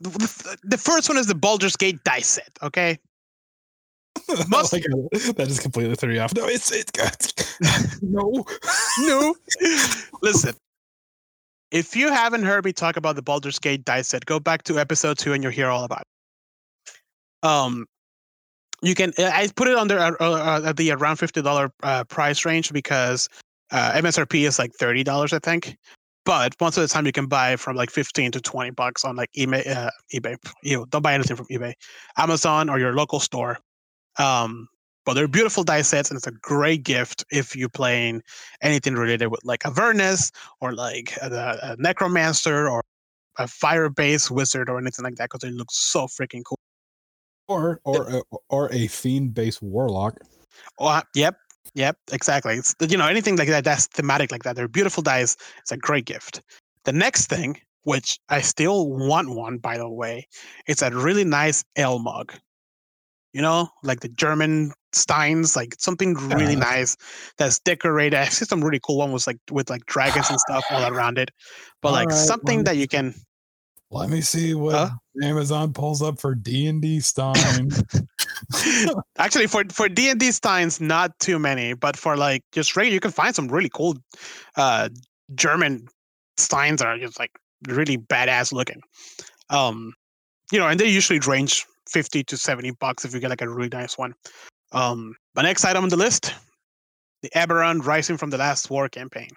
[0.00, 2.50] the first one is the Baldur's Gate dice set.
[2.62, 2.98] Okay,
[4.48, 6.34] Must- like, that just completely threw you off.
[6.34, 8.44] No, it's it's no.
[9.00, 9.34] no.
[10.22, 10.54] Listen,
[11.70, 14.78] if you haven't heard me talk about the Baldur's Gate dice set, go back to
[14.78, 17.48] episode two and you'll hear all about it.
[17.48, 17.86] Um,
[18.82, 22.72] you can I put it under uh, uh, the around fifty dollar uh, price range
[22.72, 23.28] because
[23.70, 25.76] uh, MSRP is like thirty dollars, I think.
[26.24, 29.16] But most of the time, you can buy from like fifteen to twenty bucks on
[29.16, 29.66] like eBay.
[29.66, 30.36] Uh, eBay.
[30.62, 31.72] You know, don't buy anything from eBay,
[32.16, 33.58] Amazon, or your local store.
[34.18, 34.68] Um,
[35.04, 38.22] but they're beautiful dice sets, and it's a great gift if you're playing
[38.60, 40.30] anything related with like Avernus
[40.60, 42.82] or like a, a necromancer or
[43.38, 46.58] a fire-based wizard or anything like that because they look so freaking cool.
[47.48, 50.18] Or or a, or a fiend based warlock.
[50.78, 51.36] Oh, uh, yep,
[51.74, 52.54] yep, exactly.
[52.54, 54.54] It's you know anything like that that's thematic like that.
[54.54, 55.36] They're beautiful dice.
[55.58, 56.42] It's a great gift.
[56.84, 60.28] The next thing, which I still want one by the way,
[60.66, 62.32] it's a really nice L mug.
[63.32, 66.58] You know, like the German Steins, like something really Yeah.
[66.60, 66.96] nice
[67.38, 68.18] that's decorated.
[68.18, 71.16] I see some really cool one was like with like dragons and stuff all around
[71.18, 71.30] it,
[71.80, 73.14] but like Alright, something well- that you can.
[73.90, 74.90] Let me see what Huh?
[75.22, 77.70] Amazon pulls up for D and D Stein.
[79.18, 82.94] Actually, for for D and D Steins, not too many, but for like just regular,
[82.94, 83.96] you can find some really cool
[84.56, 84.88] uh
[85.34, 85.86] German
[86.38, 87.32] Steins that are just like
[87.68, 88.80] really badass looking.
[89.50, 89.92] Um,
[90.50, 93.48] you know, and they usually range 50 to 70 bucks if you get like a
[93.48, 94.14] really nice one.
[94.72, 96.34] Um, the next item on the list,
[97.22, 99.28] the Eberron Rising from the Last War campaign.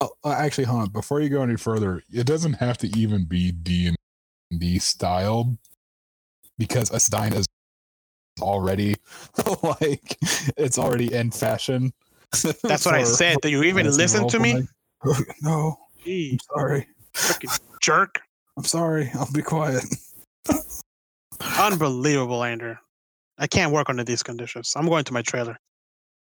[0.00, 0.88] Oh, uh, actually, hold on.
[0.88, 3.96] Before you go any further, it doesn't have to even be D and
[4.60, 5.56] D styled
[6.58, 7.46] because Asdine is
[8.40, 8.96] already
[9.62, 10.16] like
[10.56, 11.92] it's already in fashion.
[12.62, 13.38] That's what I said.
[13.42, 14.66] Do you even listen to me?
[15.42, 16.88] no, Gee, I'm sorry.
[17.14, 18.20] freaking jerk.
[18.56, 19.10] I'm sorry.
[19.14, 19.84] I'll be quiet.
[21.58, 22.76] Unbelievable, Andrew.
[23.38, 24.72] I can't work under these conditions.
[24.76, 25.58] I'm going to my trailer.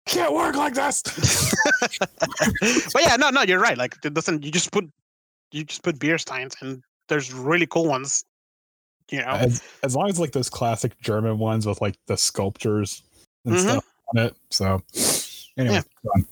[0.06, 1.02] Can't work like this.
[2.94, 3.78] but yeah, no, no, you're right.
[3.78, 4.86] Like it doesn't you just put
[5.52, 8.24] you just put beer steins and there's really cool ones.
[9.12, 9.28] You know.
[9.30, 13.02] as as long as like those classic German ones with like the sculptures
[13.46, 13.60] and Mhm.
[13.62, 13.86] stuff
[14.16, 14.36] on it.
[14.52, 14.82] So
[15.58, 15.82] anyway,
[16.16, 16.24] Yeah.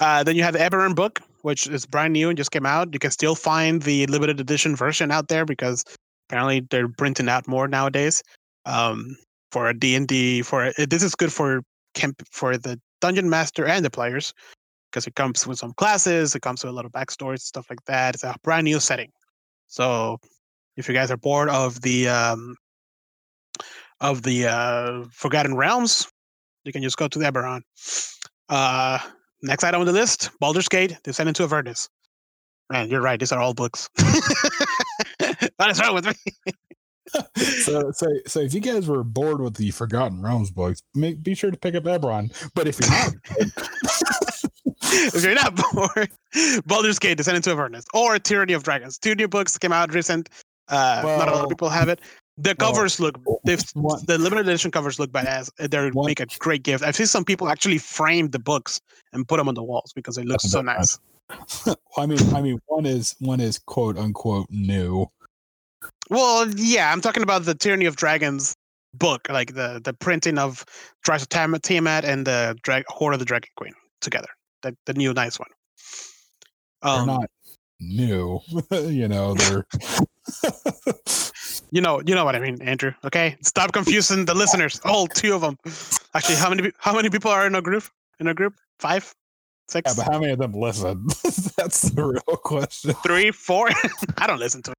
[0.00, 2.92] Uh, then you have the Eberron book, which is brand new and just came out.
[2.92, 5.84] You can still find the limited edition version out there because
[6.28, 8.22] apparently they're printing out more nowadays.
[8.66, 9.16] Um,
[9.50, 11.62] for D and D, for this is good for
[11.94, 14.34] camp for the dungeon master and the players
[14.90, 17.82] because it comes with some classes, it comes with a lot of backstories, stuff like
[17.86, 18.14] that.
[18.14, 19.10] It's a brand new setting.
[19.68, 20.18] So
[20.76, 22.56] if you guys are bored of the um,
[24.00, 26.06] of the uh, Forgotten Realms,
[26.64, 27.60] you can just go to the Eberron.
[28.48, 28.98] Uh,
[29.42, 31.88] next item on the list: Baldur's Gate: Descent into Avernus.
[32.70, 33.18] Man, you're right.
[33.18, 33.88] These are all books.
[35.58, 36.12] what is wrong with me?
[37.36, 41.34] so so so if you guys were bored with the Forgotten Realms books, make be
[41.34, 42.32] sure to pick up Eberron.
[42.54, 43.14] But if you're not,
[45.14, 46.10] if you're not bored,
[46.66, 48.98] Baldur's Gate: Descent into Avernus or Tyranny of Dragons.
[48.98, 50.28] Two new books came out recent.
[50.68, 52.00] Uh, not a lot of people have it.
[52.36, 53.18] The well, covers look.
[53.44, 55.50] They've, one- the limited edition covers look badass.
[55.58, 56.84] They make a great gift.
[56.84, 58.80] I've seen some people actually frame the books
[59.12, 60.98] and put them on the walls because they look so nice.
[61.96, 65.06] I mean, I mean, one is one is quote unquote new.
[66.10, 68.54] Well, yeah, I'm talking about the Tyranny of Dragons
[68.94, 70.64] book, like the the printing of
[71.04, 74.28] Dries of Tam- Tiamat and the Drag- Horde of the Dragon Queen together.
[74.62, 75.48] The the new nice one.
[76.82, 77.30] They're Um, not
[77.80, 78.40] new.
[78.72, 79.66] you know, they're
[81.70, 82.92] you know, you know what I mean, Andrew.
[83.04, 84.80] Okay, stop confusing the listeners.
[84.84, 85.56] All two of them.
[86.14, 87.84] Actually, how many how many people are in a group?
[88.20, 88.54] In a group?
[88.80, 89.12] Five,
[89.68, 91.06] six, yeah, but how many of them listen?
[91.56, 92.94] That's the real question.
[93.04, 93.68] three, four?
[94.16, 94.78] I don't listen to it.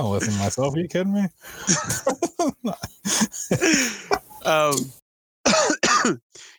[0.00, 0.74] I listen to myself.
[0.74, 1.20] Are you kidding me?
[4.46, 4.74] um,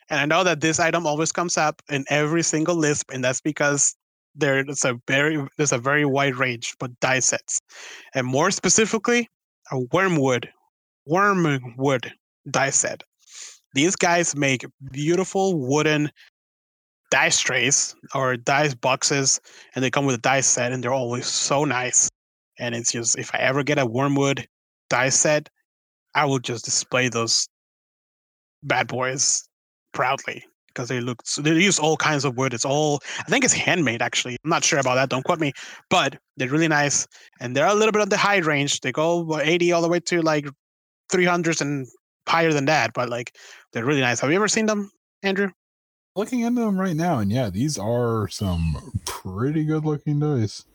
[0.09, 3.41] and I know that this item always comes up in every single list, and that's
[3.41, 3.95] because
[4.35, 7.59] there's a very there's a very wide range but die sets,
[8.13, 9.27] and more specifically,
[9.71, 10.47] a Wyrmwood
[11.09, 12.11] Wyrmwood
[12.49, 13.03] die set.
[13.73, 16.11] These guys make beautiful wooden
[17.09, 19.41] dice trays or dice boxes,
[19.73, 22.09] and they come with a dice set, and they're always so nice.
[22.61, 24.45] And it's just if I ever get a Wyrmwood
[24.89, 25.49] dice set,
[26.13, 27.47] I will just display those
[28.63, 29.43] bad boys
[29.93, 32.53] proudly because they look they use all kinds of wood.
[32.53, 34.37] It's all I think it's handmade actually.
[34.43, 35.09] I'm not sure about that.
[35.09, 35.53] Don't quote me,
[35.89, 37.07] but they're really nice
[37.39, 38.81] and they're a little bit on the high range.
[38.81, 40.45] They go 80 all the way to like
[41.11, 41.87] 300s and
[42.27, 43.35] higher than that, but like
[43.73, 44.19] they're really nice.
[44.19, 44.91] Have you ever seen them,
[45.23, 45.49] Andrew?
[46.15, 50.65] Looking into them right now, and yeah, these are some pretty good looking dice.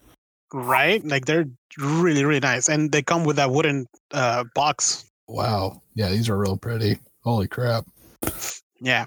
[0.52, 1.04] Right?
[1.04, 1.46] Like they're
[1.78, 5.04] really really nice and they come with that wooden uh box.
[5.28, 5.82] Wow.
[5.94, 6.98] Yeah, these are real pretty.
[7.22, 7.84] Holy crap.
[8.80, 9.06] Yeah.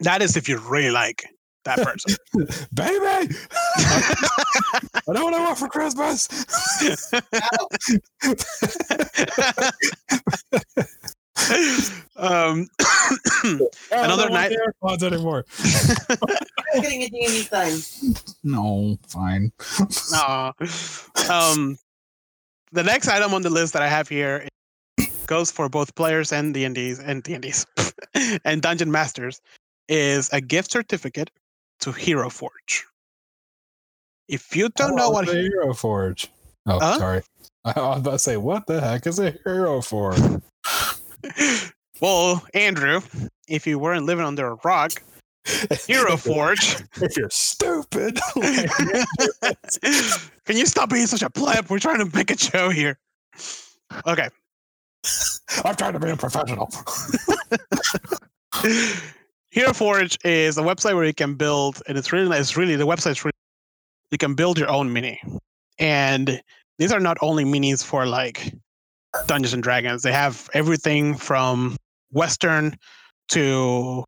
[0.00, 1.24] That is if you really like
[1.64, 2.16] that person.
[2.74, 3.34] Baby!
[5.08, 6.28] I know what I want for Christmas.
[12.16, 12.66] um,
[13.44, 15.44] Oh, Another I don't night- AirPods anymore.
[16.74, 18.14] I'm getting a D&D sign.
[18.42, 19.52] No, fine.
[20.14, 20.52] Aw.
[21.30, 21.78] um,
[22.72, 24.48] the next item on the list that I have here
[25.26, 27.66] goes for both players and D&Ds and D&Ds
[28.44, 29.40] and dungeon masters
[29.88, 31.30] is a gift certificate
[31.80, 32.84] to Hero Forge.
[34.28, 36.28] If you don't know Oh, what Hero Forge.
[36.66, 36.98] Oh, Huh?
[36.98, 37.22] sorry.
[37.64, 40.18] I was about to say, what the heck is a Hero Forge?
[42.00, 43.00] well, Andrew,
[43.48, 44.92] if you weren't living under a rock,
[45.86, 46.76] Hero Forge.
[47.00, 48.18] If you're stupid.
[50.44, 51.70] Can you stop being such a pleb?
[51.70, 52.98] We're trying to make a show here.
[54.06, 54.28] Okay.
[55.64, 56.68] I'm trying to be a professional.
[59.50, 62.56] Hero Forge is a website where you can build, and it's really nice.
[62.56, 63.32] Really, the website's really
[64.10, 65.20] you can build your own mini,
[65.78, 66.42] and
[66.78, 68.52] these are not only minis for like
[69.26, 70.02] Dungeons and Dragons.
[70.02, 71.76] They have everything from
[72.12, 72.76] Western
[73.28, 74.04] to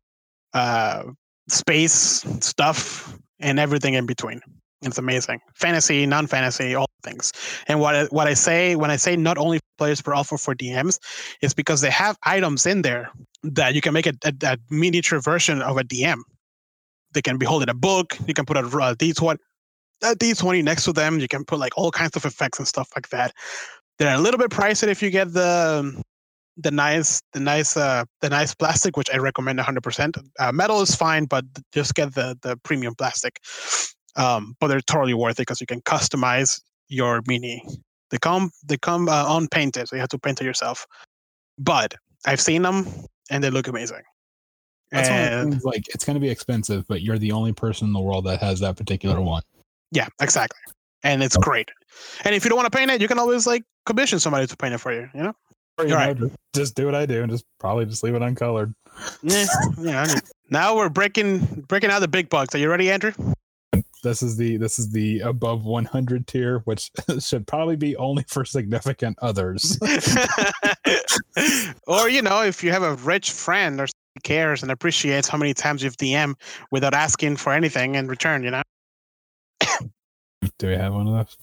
[0.53, 1.03] uh,
[1.47, 4.41] space stuff and everything in between.
[4.81, 5.41] It's amazing.
[5.55, 7.33] Fantasy, non-fantasy, all things.
[7.67, 10.55] And what I, what I say when I say not only players but also for
[10.55, 10.99] DMs
[11.41, 13.11] is because they have items in there
[13.43, 16.19] that you can make a, a, a miniature version of a DM.
[17.13, 18.17] They can be holding a book.
[18.25, 19.37] You can put a uh, D20,
[20.03, 21.19] a D20 next to them.
[21.19, 23.33] You can put like all kinds of effects and stuff like that.
[23.99, 26.01] They're a little bit pricey if you get the
[26.57, 30.93] the nice the nice uh the nice plastic which i recommend 100% uh, metal is
[30.93, 33.39] fine but just get the the premium plastic.
[34.15, 37.63] Um but they're totally worth it because you can customize your mini.
[38.09, 40.85] They come they come uh, unpainted so you have to paint it yourself.
[41.57, 41.93] But
[42.25, 42.87] i've seen them
[43.29, 44.03] and they look amazing.
[44.91, 47.31] That's one of the and things, like it's going to be expensive, but you're the
[47.31, 49.43] only person in the world that has that particular one.
[49.91, 50.59] yeah exactly
[51.03, 51.43] and it's Okay.
[51.49, 51.69] great
[52.25, 54.57] and if you don't want to paint it you can always like commission somebody to
[54.57, 55.33] paint it for you you know
[55.77, 56.17] Or, you know, right.
[56.17, 58.73] just, just do what I do and just probably just leave it uncolored.
[59.23, 59.45] yeah,
[59.81, 60.17] yeah I mean,
[60.49, 63.13] now we're breaking breaking out the big bucks are you ready andrew
[64.03, 66.89] This is the this is the above 100 tier, which
[67.19, 69.77] should probably be only for significant others.
[71.87, 73.87] or you know, if you have a rich friend or
[74.23, 76.33] cares and appreciates how many times you've DM
[76.71, 78.61] without asking for anything in return, you know.
[80.57, 81.37] Do we have one of those?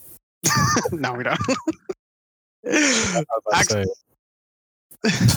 [0.93, 1.39] no, we don't.
[2.67, 3.85] I was about to say.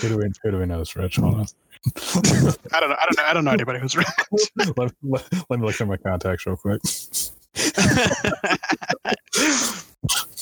[0.00, 1.16] who do we who do we know is rich?
[1.16, 1.46] Hold on.
[2.72, 2.96] I don't know.
[3.00, 3.24] I don't know.
[3.24, 4.06] I don't know anybody who's rich.
[4.76, 6.80] let, let, let me look through my contacts real quick.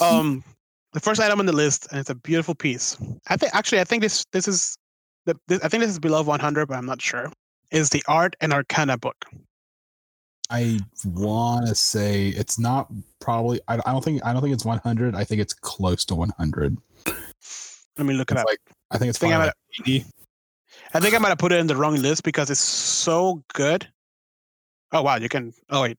[0.01, 0.45] um,
[0.93, 2.97] the first item on the list, and it's a beautiful piece.
[3.29, 4.77] I think actually, I think this this is
[5.27, 7.33] the this, I think this is below 100, but I'm not sure.
[7.71, 9.27] Is the Art and Arcana book?
[10.51, 12.91] I want to say it's not
[13.21, 13.61] probably.
[13.69, 15.15] I, I don't think I don't think it's 100.
[15.15, 16.77] I think it's close to 100.
[17.97, 18.47] Let me look it It's up.
[18.47, 18.61] like
[18.91, 20.05] I think it's I'm probably at- like 80.
[20.93, 23.89] I think I might have put it in the wrong list because it's so good.
[24.93, 25.53] Oh wow, you can.
[25.71, 25.99] Oh wait.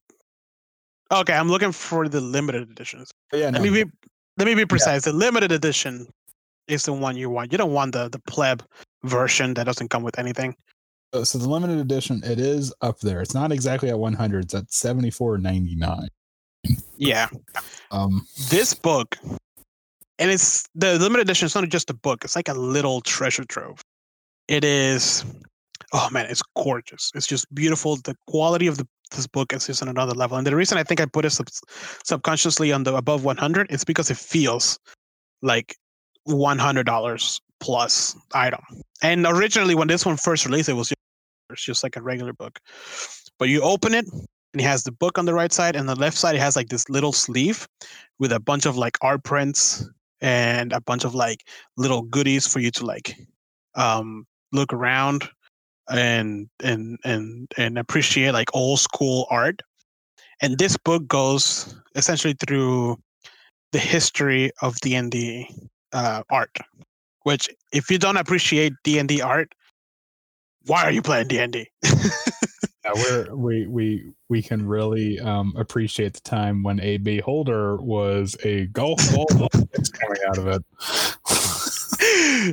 [1.12, 3.10] Okay, I'm looking for the limited editions.
[3.32, 3.90] Yeah, no, Let me be.
[4.38, 5.04] Let me be precise.
[5.04, 6.06] The limited edition
[6.68, 7.52] is the one you want.
[7.52, 8.62] You don't want the the pleb
[9.04, 10.54] version that doesn't come with anything.
[11.14, 13.20] So, so the limited edition it is up there.
[13.20, 14.44] It's not exactly at 100.
[14.44, 16.08] It's at 74.99.
[16.96, 17.28] Yeah,
[17.90, 19.16] Um, this book,
[20.18, 21.46] and it's the limited edition.
[21.46, 22.24] It's not just a book.
[22.24, 23.80] It's like a little treasure trove.
[24.48, 25.24] It is.
[25.92, 27.12] Oh man, it's gorgeous.
[27.14, 27.96] It's just beautiful.
[27.96, 30.36] The quality of the this book is just on another level.
[30.36, 31.48] And the reason I think I put it sub-
[32.04, 34.78] subconsciously on the above 100 is because it feels
[35.42, 35.76] like
[36.28, 38.60] $100 plus item.
[39.02, 40.92] And originally, when this one first released, it was
[41.50, 42.60] it's just like a regular book.
[43.38, 45.94] But you open it, and it has the book on the right side, and the
[45.94, 47.66] left side it has like this little sleeve
[48.18, 49.88] with a bunch of like art prints
[50.20, 51.46] and a bunch of like
[51.76, 53.16] little goodies for you to like
[53.74, 55.28] um look around
[55.90, 59.60] and and and and appreciate like old school art
[60.40, 62.98] and this book goes essentially through
[63.72, 65.48] the history of d&d
[65.92, 66.56] uh, art
[67.22, 69.52] which if you don't appreciate d&d art
[70.66, 76.20] why are you playing d&d yeah, we're we we we can really um appreciate the
[76.20, 80.62] time when a beholder was a golf ball coming out of it.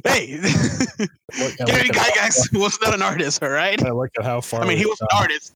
[0.06, 1.10] hey Gary
[1.40, 4.61] look at how- Gygax was not an artist all right I look at how far.
[4.61, 5.53] I mean, he was an artist.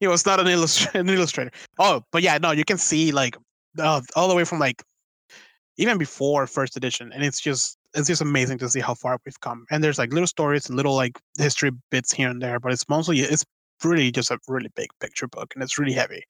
[0.00, 1.50] He was not an, illustr- an illustrator.
[1.78, 3.36] Oh, but yeah, no, you can see like
[3.78, 4.82] uh, all the way from like
[5.76, 9.40] even before first edition, and it's just it's just amazing to see how far we've
[9.40, 9.64] come.
[9.70, 12.88] And there's like little stories and little like history bits here and there, but it's
[12.88, 13.44] mostly it's
[13.84, 16.22] really just a really big picture book, and it's really heavy.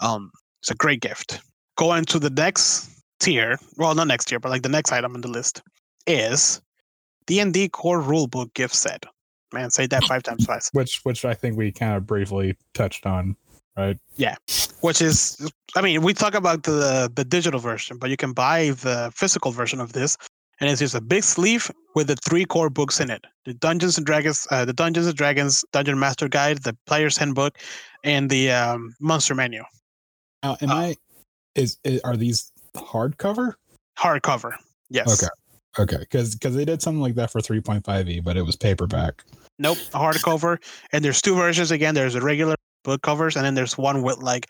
[0.00, 0.30] Um,
[0.60, 1.40] it's a great gift.
[1.76, 5.20] Going to the next tier, well, not next tier, but like the next item on
[5.20, 5.62] the list
[6.06, 6.60] is
[7.26, 9.04] D and D Core Rulebook gift set.
[9.52, 10.70] Man, say that five times fast.
[10.74, 13.36] which which I think we kind of briefly touched on,
[13.76, 13.98] right?
[14.16, 14.36] Yeah,
[14.82, 18.70] which is i mean we talk about the the digital version but you can buy
[18.82, 20.18] the physical version of this
[20.62, 23.98] and it's just a big sleeve with the three core books in it the dungeons
[23.98, 27.58] and dragons uh, the dungeons and dragons dungeon master guide the player's handbook
[28.04, 29.62] and the um, monster menu
[30.42, 30.96] Now, am Uh, I?
[31.54, 33.54] Is, is are these hardcover?
[33.98, 34.52] hardcover
[34.88, 35.28] yes Okay.
[35.78, 39.24] Okay, because because they did something like that for 3.5e, but it was paperback.
[39.58, 40.58] nope hardcover
[40.92, 44.18] and there's two versions again there's a regular book covers and then there's one with
[44.18, 44.46] like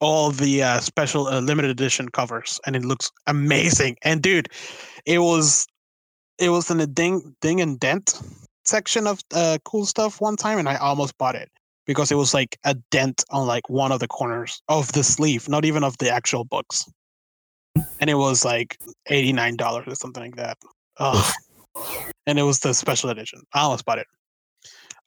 [0.00, 3.96] all the uh, special uh, limited edition covers and it looks amazing.
[4.02, 4.48] And dude
[5.06, 5.66] it was
[6.38, 8.20] it was in the ding ding and dent
[8.64, 11.48] section of uh, cool stuff one time and i almost bought it
[11.86, 15.48] because it was like a dent on like one of the corners of the sleeve
[15.48, 16.84] not even of the actual books.
[18.00, 18.78] And it was like
[19.10, 20.56] $89 or something like that.
[20.98, 21.34] Ugh.
[22.26, 23.42] and it was the special edition.
[23.52, 24.06] I almost bought it.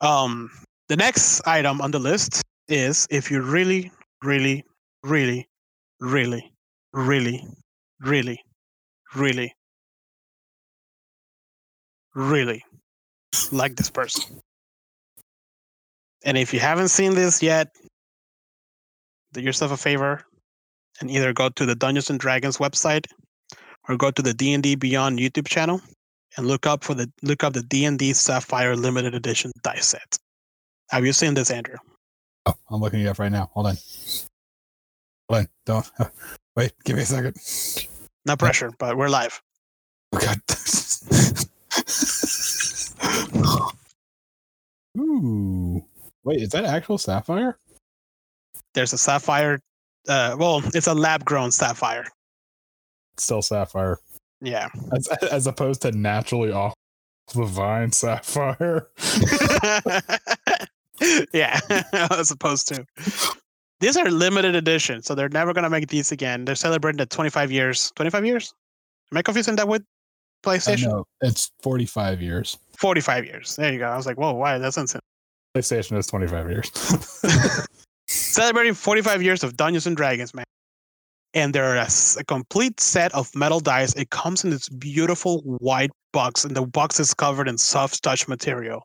[0.01, 0.49] Um
[0.87, 3.91] the next item on the list is if you really
[4.23, 4.63] really
[5.03, 5.47] really,
[5.99, 6.51] really,
[6.93, 7.43] really,
[7.99, 8.43] really,
[9.15, 9.53] really,
[12.15, 12.63] really
[13.51, 14.39] like this person.
[16.25, 17.69] And if you haven't seen this yet,
[19.33, 20.25] do yourself a favor
[20.99, 23.05] and either go to the Dungeons and Dragons website
[23.87, 25.81] or go to the D&D Beyond YouTube channel
[26.35, 30.17] and look up for the look up the D&D Sapphire limited edition dice set.
[30.89, 31.77] Have you seen this, Andrew?
[32.45, 33.49] Oh, I'm looking it up right now.
[33.53, 33.77] Hold on.
[35.69, 35.91] Don't
[36.55, 36.73] wait.
[36.83, 37.35] Give me a second.
[38.25, 39.39] No pressure, but we're live.
[40.13, 40.41] Oh God.
[44.99, 45.85] Ooh.
[46.23, 47.59] Wait, is that actual sapphire?
[48.73, 49.59] There's a sapphire.
[50.07, 52.07] Uh, well, it's a lab grown sapphire.
[53.19, 53.99] Still sapphire.
[54.41, 54.69] Yeah.
[54.91, 56.73] As, as opposed to naturally off
[57.35, 58.87] the vine sapphire.
[61.31, 61.59] yeah,
[62.09, 62.83] as opposed to.
[63.79, 66.45] These are limited edition, so they're never gonna make these again.
[66.45, 67.91] They're celebrating the 25 years.
[67.95, 68.53] 25 years?
[69.11, 70.87] Am I confusing that with Uh, PlayStation?
[70.89, 72.57] no, it's 45 years.
[72.77, 73.55] 45 years.
[73.55, 73.87] There you go.
[73.87, 74.57] I was like, whoa, why?
[74.57, 75.01] That's insane.
[75.55, 76.69] PlayStation is 25 years.
[78.07, 80.45] Celebrating 45 years of Dungeons and Dragons, man.
[81.33, 81.87] And they're a,
[82.17, 83.93] a complete set of metal dice.
[83.95, 88.27] It comes in this beautiful white box, and the box is covered in soft touch
[88.27, 88.83] material.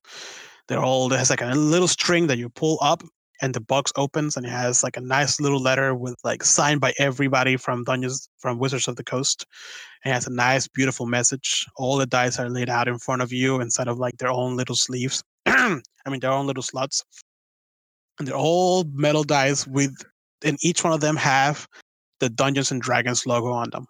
[0.69, 3.03] They're all it has like a little string that you pull up,
[3.41, 6.81] and the box opens, and it has like a nice little letter with like signed
[6.81, 9.47] by everybody from Dungeons from Wizards of the Coast.
[10.05, 11.67] And it has a nice, beautiful message.
[11.77, 14.57] All the dice are laid out in front of you instead of like their own
[14.57, 15.23] little sleeves.
[15.47, 17.05] I mean, their own little slots.
[18.19, 19.95] And they're all metal dice with,
[20.45, 21.67] and each one of them have
[22.21, 23.87] the Dungeons and Dragons logo on them.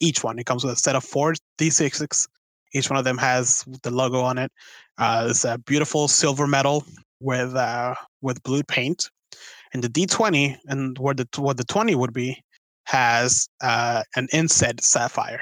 [0.00, 0.38] Each one.
[0.38, 2.28] It comes with a set of four D6s.
[2.74, 4.52] Each one of them has the logo on it.
[4.98, 6.84] Uh, it's a beautiful silver metal
[7.20, 9.10] with uh, with blue paint,
[9.72, 12.42] and the D20 and where the what the 20 would be
[12.84, 15.40] has uh, an inset sapphire,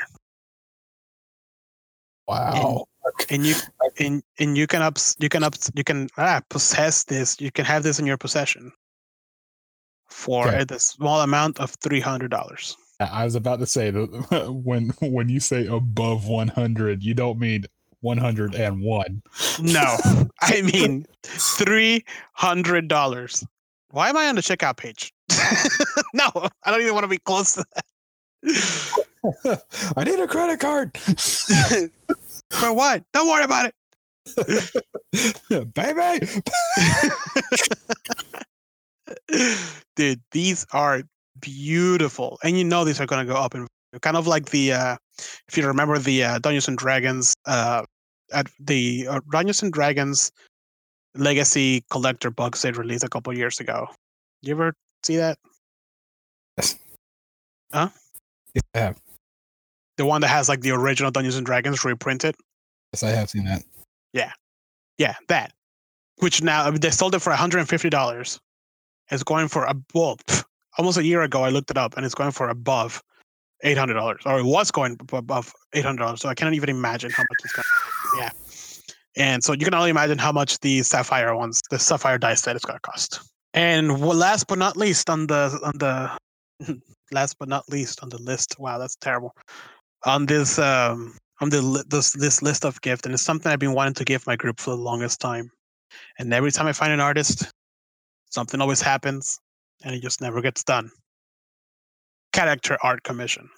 [2.27, 2.85] wow.
[3.31, 3.55] and you
[3.99, 7.41] and and you can ups you can ups you can ah, possess this.
[7.41, 8.73] You can have this in your possession
[10.09, 10.65] for Okay.
[10.65, 12.77] the small amount of three hundred dollars.
[13.01, 17.65] I was about to say that when when you say above 100, you don't mean
[18.01, 19.23] 101.
[19.61, 19.97] No,
[20.41, 23.45] I mean three hundred dollars.
[23.91, 25.13] Why am I on the checkout page?
[26.15, 26.31] no,
[26.65, 29.63] I don't even want to be close to that.
[29.97, 30.97] I need a credit card,
[32.51, 33.03] For what?
[33.13, 33.75] Don't worry about it.
[35.75, 36.27] baby.
[39.97, 41.03] Dude, these are
[41.41, 43.67] beautiful, and you know these are going to go up in
[44.03, 44.97] kind of like the uh,
[45.49, 47.85] if you remember the uh, Dungeons and Dragons uh,
[48.33, 50.31] at the uh, Dungeons and Dragons
[51.15, 53.87] Legacy collector box they released a couple years ago.
[54.43, 55.39] You ever see that?
[56.59, 56.77] Yes,
[57.73, 57.89] Huh?
[58.55, 59.01] Yes, I have.
[59.97, 62.35] The one that has like the original Dungeons and Dragons reprinted.
[62.93, 63.63] Yes, I have seen that.
[64.13, 64.33] Yeah,
[64.99, 65.53] yeah, that.
[66.19, 68.39] Which now I mean, they sold it for $150.
[69.11, 70.45] It's going for a well, pff,
[70.79, 71.43] almost a year ago.
[71.43, 73.03] I looked it up, and it's going for above
[73.63, 76.21] eight hundred dollars, or it was going above eight hundred dollars.
[76.21, 77.65] So I cannot even imagine how much it's going.
[78.19, 78.31] Yeah,
[79.17, 82.57] and so you can only imagine how much the sapphire ones, the sapphire dice set,
[82.57, 83.21] is going to cost.
[83.55, 86.81] And last but not least on the on the
[87.13, 88.57] last but not least on the list.
[88.59, 89.35] Wow, that's terrible.
[90.05, 93.73] On this um on the this this list of gift, and it's something I've been
[93.73, 95.51] wanting to give my group for the longest time.
[96.19, 97.51] And every time I find an artist,
[98.31, 99.39] something always happens,
[99.85, 100.91] and it just never gets done.
[102.33, 103.49] Character art commission.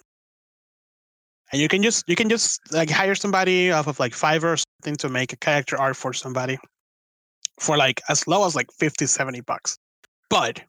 [1.51, 4.57] And you can just you can just like hire somebody off of like Fiverr or
[4.57, 6.57] something to make a character art for somebody
[7.59, 9.77] for like as low as like 50, 70 bucks.
[10.29, 10.61] But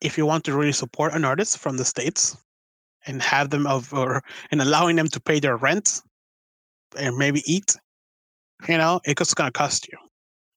[0.00, 2.36] if you want to really support an artist from the States
[3.06, 6.02] and have them of or and allowing them to pay their rent
[6.96, 7.74] and maybe eat,
[8.68, 9.98] you know, it's gonna cost you.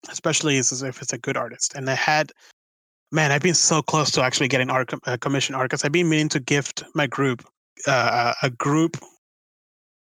[0.09, 1.73] Especially if it's a good artist.
[1.75, 2.31] And I had
[3.11, 6.09] man, I've been so close to actually getting art uh, commission art because I've been
[6.09, 7.45] meaning to gift my group
[7.87, 8.97] uh, a group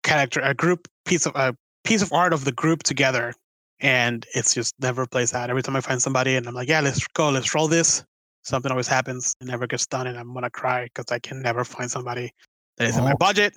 [0.02, 1.54] character, a group piece of a
[1.84, 3.34] piece of art of the group together,
[3.80, 5.50] and it's just never plays out.
[5.50, 8.04] Every time I find somebody and I'm like, yeah, let's go, let's roll this.
[8.44, 9.34] Something always happens.
[9.40, 12.32] It never gets done, and I'm gonna cry because I can never find somebody
[12.78, 13.16] that is in my Oh.
[13.16, 13.54] budget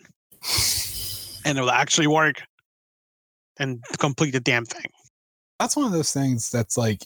[1.46, 2.42] and it will actually work
[3.58, 4.86] and complete the damn thing.
[5.60, 7.06] That's one of those things that's like,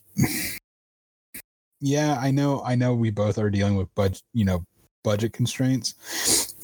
[1.85, 4.65] yeah, I know, I know, we both are dealing with budget, you know,
[5.03, 6.55] budget constraints,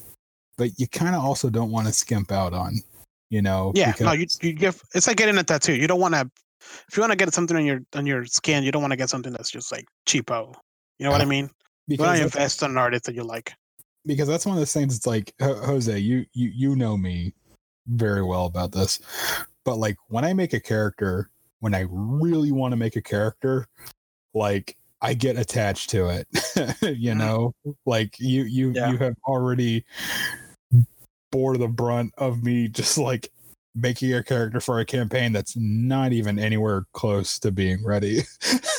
[0.58, 2.74] but you kind of also don't want to skimp out on,
[3.30, 5.74] you know, Yeah, no, you you give it's like getting a tattoo.
[5.74, 6.28] You don't want to
[6.88, 8.96] if you want to get something on your on your skin, you don't want to
[8.96, 10.54] get something that's just like cheapo.
[10.98, 11.44] You know what I mean?
[11.86, 13.52] You because want to that's, invest in an artist that you like.
[14.06, 14.96] because that's one of those things.
[14.96, 17.32] It's like Jose, you you you know me
[17.86, 19.00] very well about this,
[19.64, 21.30] but like when I make a character,
[21.60, 23.66] when I really want to make a character,
[24.34, 26.26] like I get attached to it.
[26.82, 27.16] you Mhm.
[27.18, 27.54] know,
[27.86, 28.90] like you you Yeah.
[28.92, 29.84] you have already
[31.32, 33.30] bore the brunt of me just like
[33.74, 38.20] making a character for a campaign that's not even anywhere close to being ready.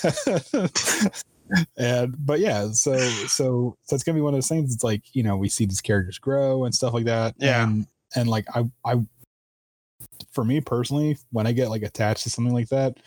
[1.77, 2.97] and but yeah, so
[3.27, 4.73] so so it's gonna be one of those things.
[4.73, 7.35] It's like you know we see these characters grow and stuff like that.
[7.37, 7.63] Yeah.
[7.63, 7.85] and,
[8.15, 9.01] and like I I
[10.31, 12.97] for me personally, when I get like attached to something like that,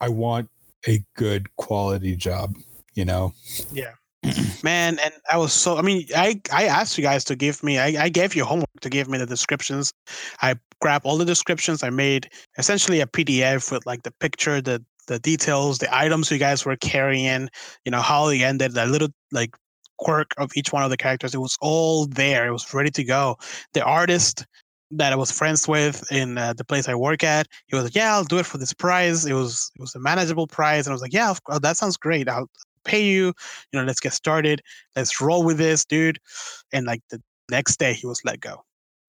[0.00, 0.48] I want
[0.86, 2.56] a good quality job.
[2.94, 3.32] You know,
[3.72, 3.92] Yeah.
[4.62, 7.78] man and i was so i mean i i asked you guys to give me
[7.78, 9.94] i, I gave you homework to give me the descriptions.
[10.42, 11.82] I grabbed all the descriptions.
[11.82, 12.28] I made
[12.58, 16.76] essentially a pdf with like the picture the the details the items you guys were
[16.76, 17.48] carrying
[17.86, 19.56] you know how they ended the little like
[20.00, 21.34] quirk of each one of the characters.
[21.34, 22.46] It was all there.
[22.46, 23.36] It was ready to go.
[23.74, 24.46] The artist
[24.90, 27.46] that I was friends with in uh, the place I work at.
[27.66, 30.00] He was like, "Yeah, I'll do it for this price." It was it was a
[30.00, 32.28] manageable price, and I was like, "Yeah, course, that sounds great.
[32.28, 32.50] I'll
[32.84, 33.26] pay you.
[33.72, 34.62] You know, let's get started.
[34.96, 36.18] Let's roll with this, dude."
[36.72, 38.64] And like the next day, he was let go,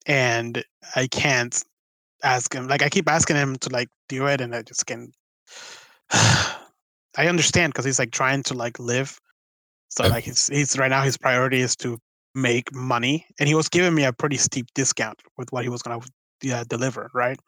[0.06, 0.64] and
[0.96, 1.64] I can't
[2.24, 2.68] ask him.
[2.68, 5.14] Like I keep asking him to like do it, and I just can't.
[7.18, 9.20] I understand because he's like trying to like live.
[9.90, 12.00] So like he's he's right now his priority is to
[12.34, 15.82] make money, and he was giving me a pretty steep discount with what he was
[15.82, 16.00] gonna
[16.42, 17.40] yeah, deliver, right?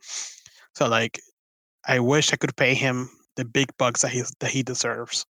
[0.75, 1.19] So like,
[1.87, 5.25] I wish I could pay him the big bucks that he that he deserves,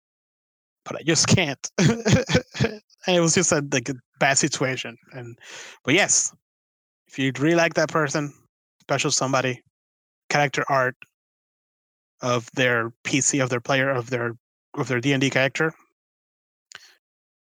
[0.85, 1.71] but I just can't.
[1.79, 4.97] and it was just a like a bad situation.
[5.13, 5.39] And
[5.85, 6.35] but yes,
[7.09, 8.33] if you really like that person,
[8.81, 9.63] special somebody,
[10.29, 10.97] character art
[12.23, 14.33] of their PC of their player of their
[14.75, 15.73] of their D and D character,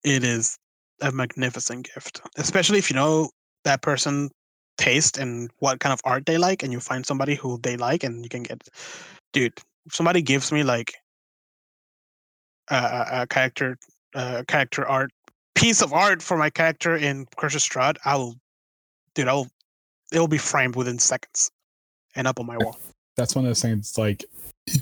[0.04, 0.58] it is
[1.02, 3.30] a magnificent gift, especially if you know
[3.64, 4.30] that person
[4.78, 8.04] taste and what kind of art they like and you find somebody who they like
[8.04, 8.68] and you can get
[9.32, 9.54] dude
[9.86, 10.96] if somebody gives me like
[12.70, 13.78] a, a, character
[14.16, 15.12] uh, character art
[15.56, 18.36] piece of art for my character in Curse of Strahd, I'll
[19.16, 19.48] dude I'll
[20.12, 21.52] it'll be framed within seconds
[22.16, 22.78] and up on my wall.
[23.18, 23.98] that's one of those things.
[23.98, 24.26] Like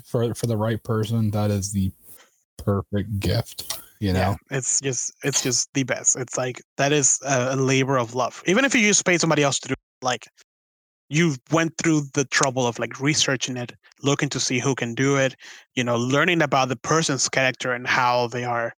[0.04, 1.92] for for the right person, that is the
[2.58, 3.80] perfect gift.
[4.02, 4.18] You know,
[4.50, 6.16] Yeah, it's just it's just the best.
[6.16, 8.42] It's like that is a, labor of love.
[8.46, 10.26] Even if you just pay somebody else to do, it, like
[11.08, 13.72] you went through the trouble of like researching it,
[14.02, 15.36] looking to see who can do it,
[15.76, 18.72] you know, learning about the person's character and how they are,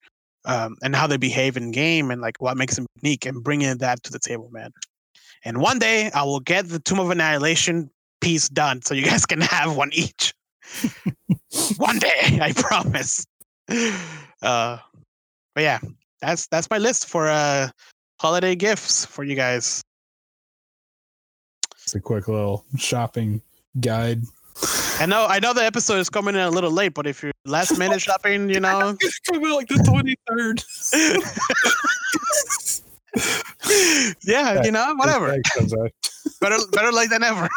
[0.45, 3.79] um, and how they behave in game and like what makes them unique, and bringing
[3.79, 4.73] that to the table, man.
[5.43, 7.89] And one day I will get the Tomb of Annihilation
[8.21, 10.35] piece done, so you guys can have one each.
[11.79, 13.25] one day, I promise.
[14.43, 14.77] Uh,
[15.55, 15.79] but yeah,
[16.21, 17.69] that's that's my list for uh
[18.21, 19.83] holiday gifts for you guys.
[21.83, 23.43] it's a quick little shopping
[23.81, 24.23] guide.
[25.01, 27.33] I know I know the episode is coming in a little late, but if you're
[27.45, 30.63] last minute shopping, you know, It's coming like the twenty third.
[34.25, 35.37] yeah, you know, whatever.
[36.41, 37.49] Better better late than ever.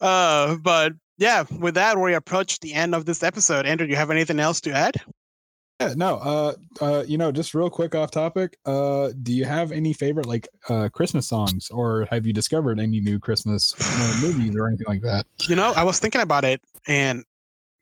[0.00, 0.92] uh, but
[1.22, 3.64] yeah, with that, we approach the end of this episode.
[3.64, 4.96] Andrew, do you have anything else to add?
[5.80, 8.58] Yeah, no, uh, uh, you know, just real quick off topic.
[8.66, 13.00] Uh, do you have any favorite like uh Christmas songs, or have you discovered any
[13.00, 15.26] new Christmas uh, movies or anything like that?
[15.48, 17.24] You know, I was thinking about it, and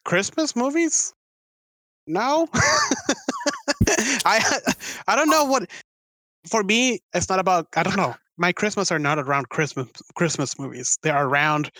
[0.04, 1.14] Christmas movies.
[2.06, 2.46] No,
[4.26, 4.60] I
[5.08, 5.70] I don't know what.
[6.46, 7.68] For me, it's not about.
[7.74, 8.14] I don't know.
[8.36, 10.98] My Christmas are not around Christmas Christmas movies.
[11.02, 11.70] They are around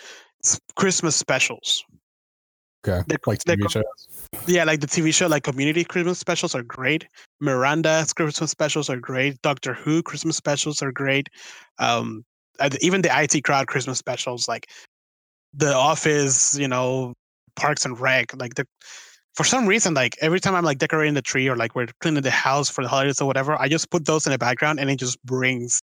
[0.77, 1.85] Christmas specials.
[2.87, 3.85] Okay, The- like TV shows.
[4.47, 7.07] Yeah, like the TV show, like Community Christmas specials are great.
[7.41, 9.41] Miranda's Christmas specials are great.
[9.43, 11.29] Doctor Who Christmas specials are great.
[11.79, 12.25] Um,
[12.59, 14.69] uh, even the IT Crowd Christmas specials, like
[15.55, 17.15] The Office, you know,
[17.57, 18.67] Parks and Rec, like the.
[19.35, 22.23] For some reason, like every time I'm like decorating the tree or like we're cleaning
[22.23, 24.91] the house for the holidays or whatever, I just put those in the background and
[24.91, 25.81] it just brings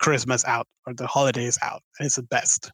[0.00, 1.82] Christmas out or the holidays out.
[1.98, 2.72] And it's the best.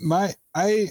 [0.00, 0.88] My i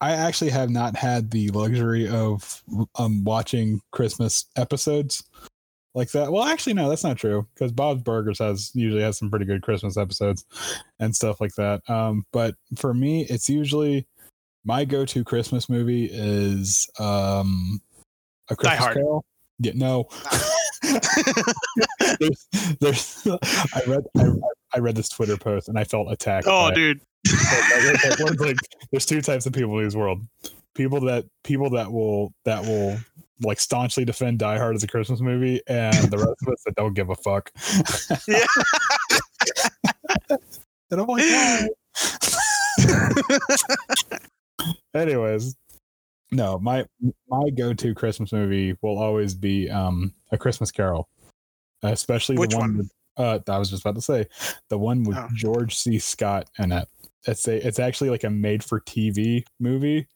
[0.00, 2.62] i actually have not had the luxury of
[2.96, 5.24] um watching christmas episodes
[5.94, 6.32] like that.
[6.32, 9.62] Well actually no that's not true because bob's burgers has usually has some pretty good
[9.62, 10.44] christmas episodes
[10.98, 11.88] and stuff like that.
[11.88, 14.06] Um but for me it's usually
[14.64, 17.80] my go-to christmas movie is um
[18.50, 18.94] a christmas Hard.
[18.94, 19.24] carol.
[19.58, 20.08] Yeah no.
[22.20, 22.46] There's,
[22.80, 23.26] there's
[23.74, 24.28] i read I,
[24.74, 27.00] I read this twitter post and i felt attacked oh, dude.
[28.20, 28.56] Like, like,
[28.90, 30.22] there's two types of people in this world
[30.74, 32.98] people that people that will that will
[33.40, 36.74] like staunchly defend Die Hard as a Christmas movie, and the rest of us that
[36.76, 37.50] don't give a fuck.
[38.28, 38.46] Yeah.
[40.90, 41.70] and I'm like?
[44.94, 45.56] Anyways,
[46.30, 46.84] no, my
[47.28, 51.08] my go-to Christmas movie will always be um a Christmas Carol,
[51.82, 52.68] especially Which the one.
[52.70, 52.78] one?
[52.78, 54.26] With, uh, I was just about to say
[54.70, 55.28] the one with Oh.
[55.34, 55.98] George C.
[55.98, 56.88] Scott in it.
[57.26, 60.06] It's a it's actually like a made-for-TV movie,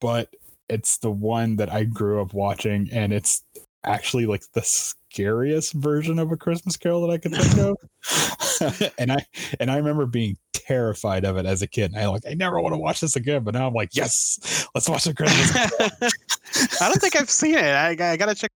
[0.00, 0.34] but
[0.68, 3.42] it's the one that I grew up watching, and it's
[3.84, 8.92] actually like the scariest version of a Christmas Carol that I could think of.
[8.98, 9.24] and I
[9.60, 11.92] and I remember being terrified of it as a kid.
[11.92, 14.66] And I like I never want to watch this again, but now I'm like, yes,
[14.74, 15.50] let's watch the Christmas.
[16.80, 17.64] I don't think I've seen it.
[17.64, 18.50] I, I gotta check.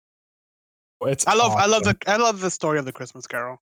[1.02, 3.62] It's I love I love the I love the story of the Christmas Carol.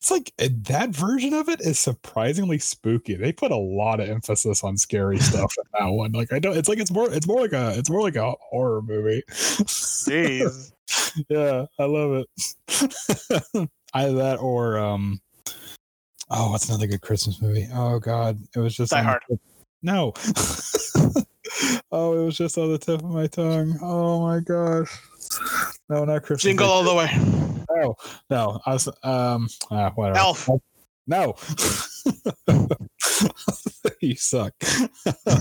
[0.00, 3.16] It's like uh, that version of it is surprisingly spooky.
[3.16, 6.12] They put a lot of emphasis on scary stuff in that one.
[6.12, 6.56] Like I don't.
[6.56, 7.12] It's like it's more.
[7.12, 7.76] It's more like a.
[7.76, 9.22] It's more like a horror movie.
[9.28, 10.72] Jeez.
[11.28, 13.68] yeah, I love it.
[13.94, 15.20] Either that or um.
[16.30, 17.68] Oh, what's another good Christmas movie?
[17.70, 19.22] Oh God, it was just Die the Hard.
[19.82, 20.14] No.
[21.92, 23.78] oh, it was just on the tip of my tongue.
[23.82, 24.98] Oh my gosh.
[25.88, 26.42] No, not Christmas.
[26.42, 27.10] Jingle all the way.
[27.70, 27.96] No,
[28.28, 28.60] no.
[28.66, 29.48] I was um.
[29.70, 30.18] Ah, whatever.
[30.18, 30.48] Elf.
[31.06, 31.34] No.
[34.00, 34.54] you suck.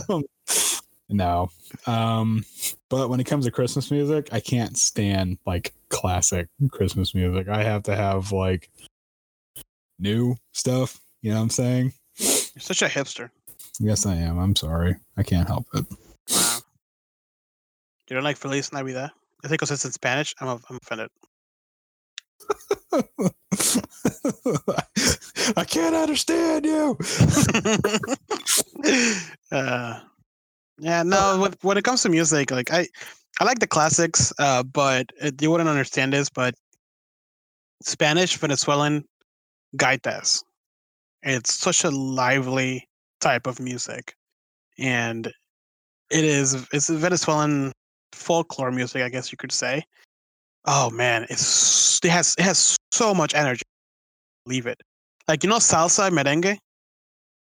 [1.10, 1.50] no.
[1.86, 2.46] Um,
[2.90, 7.48] but when it comes to Christmas music, I can't stand like classic Christmas music.
[7.50, 8.70] I have to have like
[10.00, 11.00] new stuff.
[11.22, 11.94] You know what I'm saying?
[12.18, 13.30] You're such a hipster.
[13.80, 14.40] Yes, I am.
[14.40, 14.98] I'm sorry.
[15.16, 15.86] I can't help it.
[16.30, 16.60] Wow.
[18.10, 19.12] You don't like Feliz Navidad?
[19.44, 21.10] I think because it's in Spanish, I'm, I'm offended.
[25.56, 26.98] I can't understand you.
[29.52, 30.00] uh,
[30.80, 31.40] yeah, no.
[31.40, 32.88] When, when it comes to music, like I,
[33.40, 36.30] I like the classics, uh, but uh, you wouldn't understand this.
[36.30, 36.56] But
[37.82, 39.06] Spanish Venezuelan
[39.78, 40.44] gaitas,
[41.24, 42.89] it's such a lively
[43.20, 44.14] type of music,
[44.78, 45.28] and
[46.10, 47.72] it is it's Venezuelan
[48.14, 49.84] folklore music, I guess you could say.
[50.66, 53.62] Oh man, it's it has it has so much energy.
[54.46, 54.82] Leave it,
[55.28, 56.58] like you know, salsa and merengue.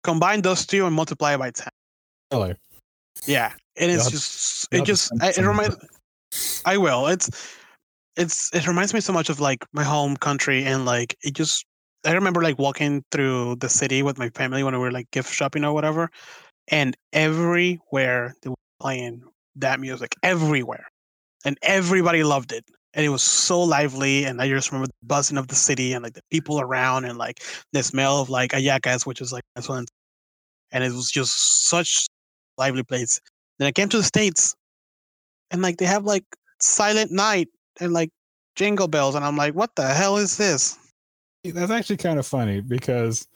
[0.02, 1.68] Combine those two and multiply it by ten.
[2.32, 2.56] Really?
[3.26, 5.76] Yeah, and it's just it just I- it reminds.
[6.64, 7.06] I will.
[7.06, 7.30] It's
[8.16, 11.64] it's it reminds me so much of like my home country and like it just.
[12.06, 15.32] I remember like walking through the city with my family when we were like gift
[15.32, 16.10] shopping or whatever,
[16.68, 19.22] and everywhere they were playing
[19.56, 20.86] that music everywhere,
[21.44, 22.64] and everybody loved it.
[22.94, 26.04] And it was so lively, and I just remember the buzzing of the city and
[26.04, 29.86] like the people around, and like the smell of like hallacas, which is like Venezuelan,
[30.72, 32.06] and it was just such
[32.58, 33.20] lively place.
[33.58, 34.54] Then I came to the states,
[35.50, 36.24] and like they have like
[36.60, 37.48] Silent Night
[37.80, 38.10] and like
[38.56, 40.78] Jingle Bells, and I'm like, what the hell is this?
[41.44, 43.28] That's actually kind of funny because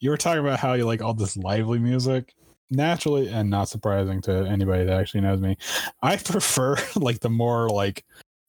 [0.00, 2.34] you were talking about how you like all this lively music.
[2.72, 5.56] Naturally, and not surprising to anybody that actually knows me,
[6.02, 8.04] I prefer like the more like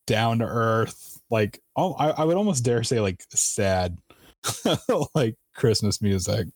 [0.06, 3.98] down to earth, like oh, I, I would almost dare say like sad,
[5.15, 6.48] like Christmas music.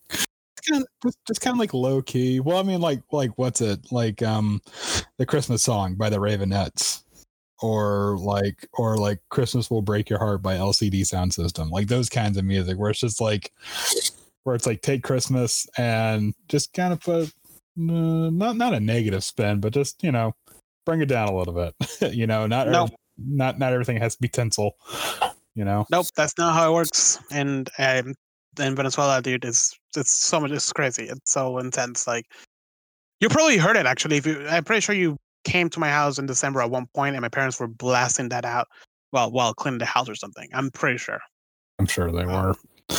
[0.68, 2.38] Kind of just, just kind of like low key.
[2.38, 4.22] Well, I mean, like like what's it like?
[4.22, 4.60] Um,
[5.18, 7.02] the Christmas song by the Raveonettes
[7.62, 12.36] or like or like Christmas will break your heart by LCD Soundsystem, like those kinds
[12.36, 13.52] of music where it's just like
[14.44, 17.30] where it's like take Christmas and just kind of put uh,
[17.76, 20.34] not not a negative spin, but just you know
[20.84, 21.74] bring it down a little bit.
[22.14, 22.84] you know, not No.
[22.84, 24.72] every- not not everything has to be tinsel.
[25.54, 27.18] You know, Nope, that's not how it works.
[27.32, 28.14] And um,
[28.60, 30.50] in Venezuela, dude, it's it's so much.
[30.50, 31.04] It's crazy.
[31.04, 32.06] It's so intense.
[32.06, 32.26] Like
[33.20, 34.18] you probably heard it actually.
[34.18, 35.16] If you, I'm pretty sure you
[35.46, 38.44] came to my house in December at one point, and my parents were blasting that
[38.44, 38.66] out
[39.12, 40.48] while while cleaning the house or something.
[40.52, 41.20] I'm pretty sure.
[41.78, 42.54] I'm sure they were.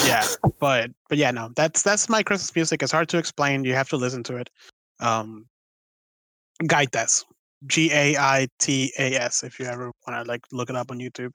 [0.06, 0.26] yeah
[0.60, 3.88] but but yeah no that's that's my christmas music it's hard to explain you have
[3.88, 4.50] to listen to it
[5.00, 5.46] um
[6.64, 7.24] gaitas
[7.68, 11.34] g-a-i-t-a-s if you ever want to like look it up on youtube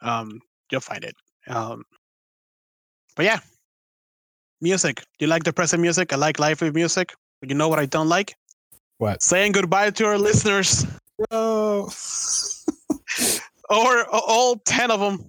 [0.00, 1.14] um you'll find it
[1.48, 1.82] um
[3.14, 3.40] but yeah
[4.62, 8.08] music you like depressive music i like lively music but you know what i don't
[8.08, 8.34] like
[9.02, 9.20] What?
[9.20, 10.86] saying goodbye to our listeners
[11.32, 11.90] Oh,
[13.70, 15.28] or a- all 10 of them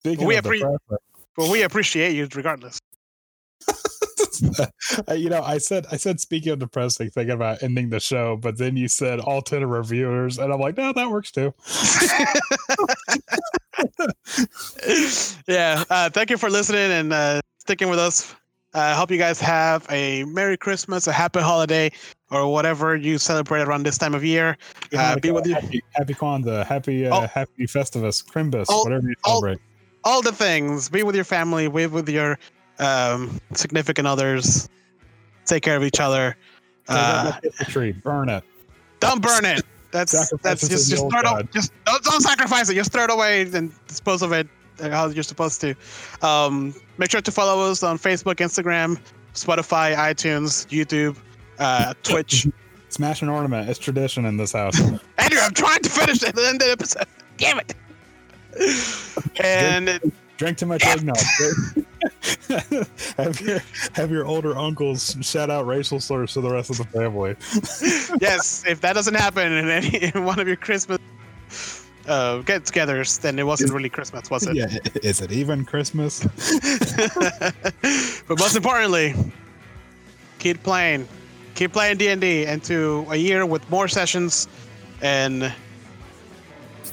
[0.00, 0.98] speaking We of appre- depressing,
[1.36, 2.78] but we appreciate you regardless
[5.08, 8.36] Uh, you know, I said I said speaking of depressing, thinking about ending the show,
[8.36, 11.30] but then you said all ten of our viewers, and I'm like, no, that works
[11.30, 11.54] too.
[15.46, 15.84] yeah.
[15.88, 18.34] Uh, thank you for listening and uh, sticking with us.
[18.74, 21.92] I hope you guys have a Merry Christmas, a Happy Holiday,
[22.30, 24.56] or whatever you celebrate around this time of year.
[24.96, 25.54] Uh, be with you.
[25.54, 27.26] Happy, happy Kwanzaa, happy uh, Oh.
[27.26, 29.58] happy Festivus, Crimbus, Oh, whatever you celebrate.
[30.04, 30.88] All the things.
[30.88, 31.68] Be with your family.
[31.68, 32.38] Be with your
[32.78, 34.68] um, significant others.
[35.46, 36.36] Take care of each other.
[36.88, 38.44] Uh, Christmas tree, burn it.
[39.00, 39.62] don't burn it.
[39.90, 41.52] That's that's just just throw it.
[41.52, 42.74] Just don't, don't sacrifice it.
[42.74, 44.48] Just throw it away and dispose of it
[44.80, 45.74] uh, how you're supposed to.
[46.20, 48.98] Um, make sure to follow us on Facebook, Instagram,
[49.34, 51.16] Spotify, iTunes, YouTube,
[51.58, 52.46] uh, Twitch.
[52.88, 53.68] Smash an ornament.
[53.68, 54.78] It's tradition in this house.
[55.18, 57.06] Andrew, I'm trying to finish at the end of the episode.
[57.36, 57.74] Damn it.
[59.42, 61.16] And Drink too much eggnog.
[63.16, 63.60] have your
[63.94, 67.36] have your older uncles shout out racial slurs to the rest of the family.
[68.20, 70.98] yes, if that doesn't happen in any in one of your Christmas
[72.06, 74.56] uh, get-togethers, then it wasn't really Christmas, was it?
[74.56, 76.24] Yeah, is it even Christmas?
[78.28, 79.14] but most importantly,
[80.38, 81.08] keep playing,
[81.54, 84.48] keep playing D and D into a year with more sessions
[85.02, 85.52] and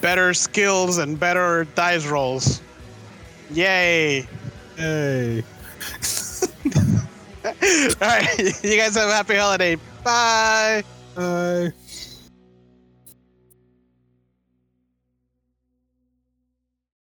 [0.02, 2.62] better skills and better dice rolls.
[3.52, 4.28] Yay!
[4.78, 5.44] Hey.
[7.44, 7.52] All
[8.02, 9.76] right, you guys have a happy holiday.
[10.04, 10.84] Bye.
[11.16, 11.72] Bye.